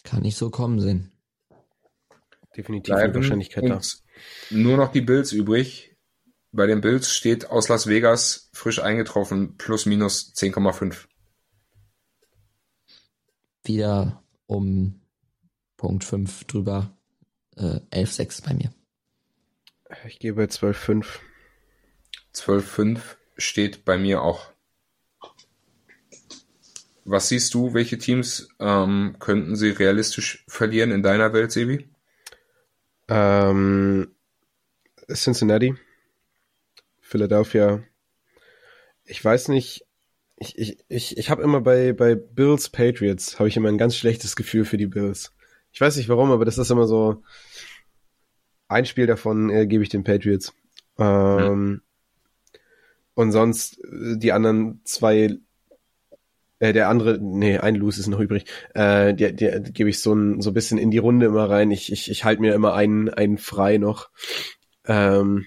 [0.03, 1.12] Kann nicht so kommen sehen.
[2.55, 3.81] Definitiv die Wahrscheinlichkeit da.
[4.51, 5.95] nur noch die Bills übrig.
[6.51, 11.07] Bei den Bills steht aus Las Vegas frisch eingetroffen plus minus 10,5.
[13.63, 15.01] Wieder um
[15.77, 16.95] Punkt 5 drüber.
[17.55, 18.73] Äh, 11-6 bei mir.
[20.07, 21.05] Ich gehe bei 12,5.
[22.35, 22.99] 12,5
[23.37, 24.51] steht bei mir auch.
[27.05, 31.89] Was siehst du, welche Teams ähm, könnten sie realistisch verlieren in deiner Welt, Sebi?
[33.07, 34.15] Ähm,
[35.11, 35.75] Cincinnati,
[37.01, 37.83] Philadelphia.
[39.05, 39.85] Ich weiß nicht.
[40.37, 43.95] Ich, ich, ich, ich habe immer bei, bei Bills Patriots habe ich immer ein ganz
[43.95, 45.31] schlechtes Gefühl für die Bills.
[45.71, 47.23] Ich weiß nicht warum, aber das ist immer so.
[48.67, 50.53] Ein Spiel davon äh, gebe ich den Patriots.
[50.97, 51.81] Ähm,
[53.13, 55.37] Und sonst äh, die anderen zwei
[56.59, 58.45] äh, der andere, nee, ein Lose ist noch übrig.
[58.73, 61.71] Äh, der, der gebe ich so ein so ein bisschen in die Runde immer rein.
[61.71, 64.09] Ich, ich, ich halte mir immer einen, einen frei noch.
[64.85, 65.45] Ähm,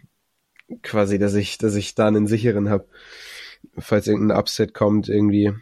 [0.83, 2.89] quasi, dass ich, dass ich da einen sicheren habe,
[3.79, 5.53] falls irgendein Upset kommt irgendwie.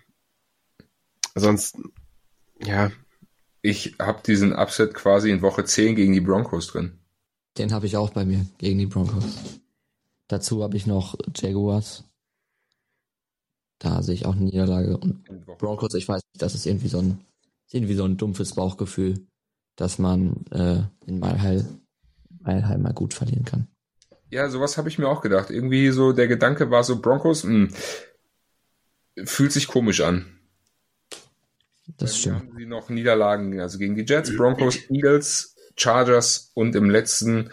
[1.35, 1.77] Sonst,
[2.65, 2.91] ja.
[3.63, 6.99] Ich habe diesen Upset quasi in Woche 10 gegen die Broncos drin.
[7.57, 9.61] Den habe ich auch bei mir gegen die Broncos.
[10.29, 12.05] Dazu habe ich noch Jaguars.
[13.79, 14.97] Da sehe ich auch eine Niederlage.
[14.97, 15.25] Und
[15.59, 17.21] Broncos, ich weiß nicht, das ist irgendwie so ein,
[17.71, 19.27] irgendwie so ein dumpfes Bauchgefühl,
[19.77, 21.67] dass man äh, in Malheil,
[22.41, 23.69] Malheil mal gut verlieren kann.
[24.31, 25.51] Ja, sowas habe ich mir auch gedacht.
[25.51, 27.69] Irgendwie so, der Gedanke war so, Broncos, mh,
[29.25, 30.27] fühlt sich komisch an.
[31.99, 32.37] Das Dann stimmt.
[32.37, 37.51] haben sie noch Niederlagen, also gegen die Jets, Broncos, Eagles, Chargers und im letzten,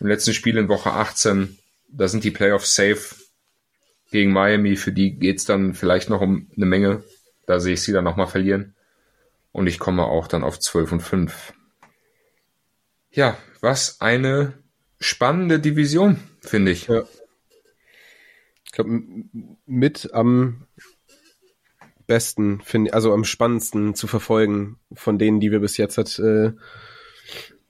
[0.00, 3.16] im letzten Spiel in Woche 18, da sind die Playoffs safe
[4.10, 4.76] gegen Miami.
[4.76, 7.04] Für die geht's dann vielleicht noch um eine Menge.
[7.46, 8.74] Da sehe ich sie dann nochmal verlieren.
[9.52, 11.52] Und ich komme auch dann auf 12 und 5.
[13.10, 14.54] Ja, was eine
[15.00, 16.86] spannende Division, finde ich.
[16.86, 17.04] Ja.
[18.64, 19.02] Ich glaube,
[19.66, 20.66] mit am
[22.06, 26.52] besten, finde also am spannendsten zu verfolgen von denen, die wir bis jetzt hat, äh,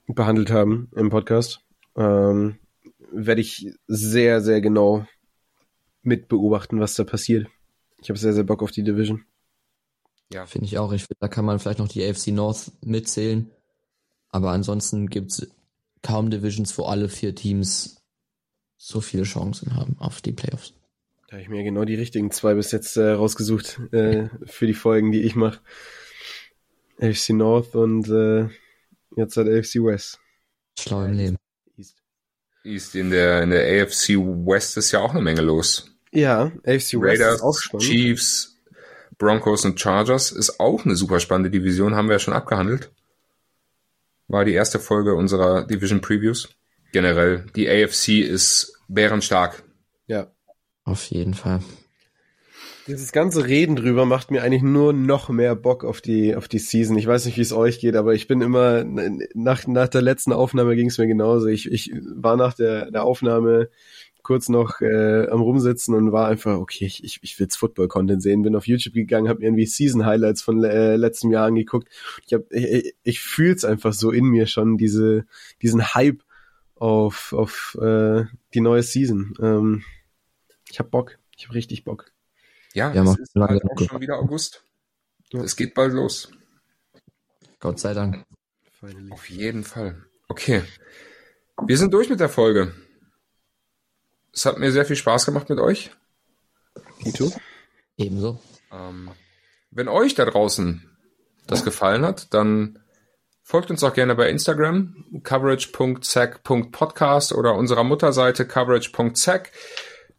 [0.07, 1.61] behandelt haben im Podcast.
[1.97, 2.59] Ähm,
[3.13, 5.07] werde ich sehr, sehr genau
[6.03, 7.49] mit beobachten, was da passiert.
[8.03, 9.25] Ich habe sehr, sehr Bock auf die Division.
[10.33, 10.93] Ja, Finde ich auch.
[10.93, 13.51] Ich finde, da kann man vielleicht noch die AFC North mitzählen.
[14.31, 15.47] Aber ansonsten gibt's
[16.03, 18.03] kaum Divisions, wo alle vier Teams
[18.77, 20.73] so viele Chancen haben auf die Playoffs.
[21.27, 24.75] Da habe ich mir genau die richtigen zwei bis jetzt äh, rausgesucht äh, für die
[24.75, 25.61] Folgen, die ich mache.
[27.01, 28.49] AFC North und äh,
[29.17, 30.19] jetzt hat AFC West.
[30.79, 31.37] Schlau im Leben.
[31.77, 31.97] East.
[32.65, 35.90] East in der, in der AFC West ist ja auch eine Menge los.
[36.13, 37.87] Ja, AFC West Raiders, ist auch spannend.
[37.87, 38.57] Chiefs,
[39.19, 42.91] Broncos und Chargers ist auch eine super spannende Division, haben wir ja schon abgehandelt.
[44.29, 46.49] War die erste Folge unserer Division Previews.
[46.93, 49.63] Generell, die AFC ist bärenstark.
[50.07, 50.33] Ja.
[50.85, 51.61] Auf jeden Fall.
[52.87, 56.59] Dieses ganze Reden drüber macht mir eigentlich nur noch mehr Bock auf die, auf die
[56.59, 56.99] Season.
[56.99, 58.85] Ich weiß nicht, wie es euch geht, aber ich bin immer,
[59.35, 61.47] nach, nach der letzten Aufnahme ging es mir genauso.
[61.47, 63.69] Ich, ich war nach der, der Aufnahme
[64.31, 68.23] kurz noch äh, am Rumsitzen und war einfach, okay, ich, ich, ich will jetzt Football-Content
[68.23, 68.43] sehen.
[68.43, 71.89] Bin auf YouTube gegangen, habe mir irgendwie Season-Highlights von äh, letztem Jahr angeguckt.
[72.25, 75.27] Ich, hab, ich, ich fühle es einfach so in mir schon, diese,
[75.63, 76.23] diesen Hype
[76.77, 78.23] auf, auf äh,
[78.55, 79.35] die neue Season.
[79.43, 79.83] Ähm,
[80.71, 81.19] ich hab Bock.
[81.37, 82.13] Ich hab richtig Bock.
[82.73, 84.63] Ja, Ja, es macht ist lange halt auch schon wieder August.
[85.33, 85.43] Ja.
[85.43, 86.31] Es geht bald los.
[87.59, 88.25] Gott sei Dank.
[88.79, 89.11] Finally.
[89.11, 90.05] Auf jeden Fall.
[90.29, 90.63] Okay.
[91.67, 92.73] Wir sind durch mit der Folge.
[94.33, 95.91] Es hat mir sehr viel Spaß gemacht mit euch.
[97.03, 97.33] Tito?
[97.97, 98.41] Ebenso.
[98.73, 99.11] Ähm,
[99.71, 100.89] wenn euch da draußen
[101.47, 102.81] das gefallen hat, dann
[103.43, 109.51] folgt uns auch gerne bei Instagram, coverage.zack.podcast oder unserer Mutterseite coverage.zack.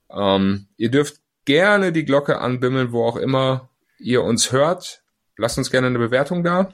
[0.09, 3.69] Ähm, ihr dürft gerne die Glocke anbimmeln, wo auch immer
[3.99, 5.03] ihr uns hört.
[5.37, 6.73] Lasst uns gerne eine Bewertung da.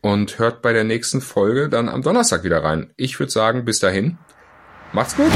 [0.00, 2.92] Und hört bei der nächsten Folge dann am Donnerstag wieder rein.
[2.96, 4.18] Ich würde sagen, bis dahin.
[4.92, 5.32] Macht's gut.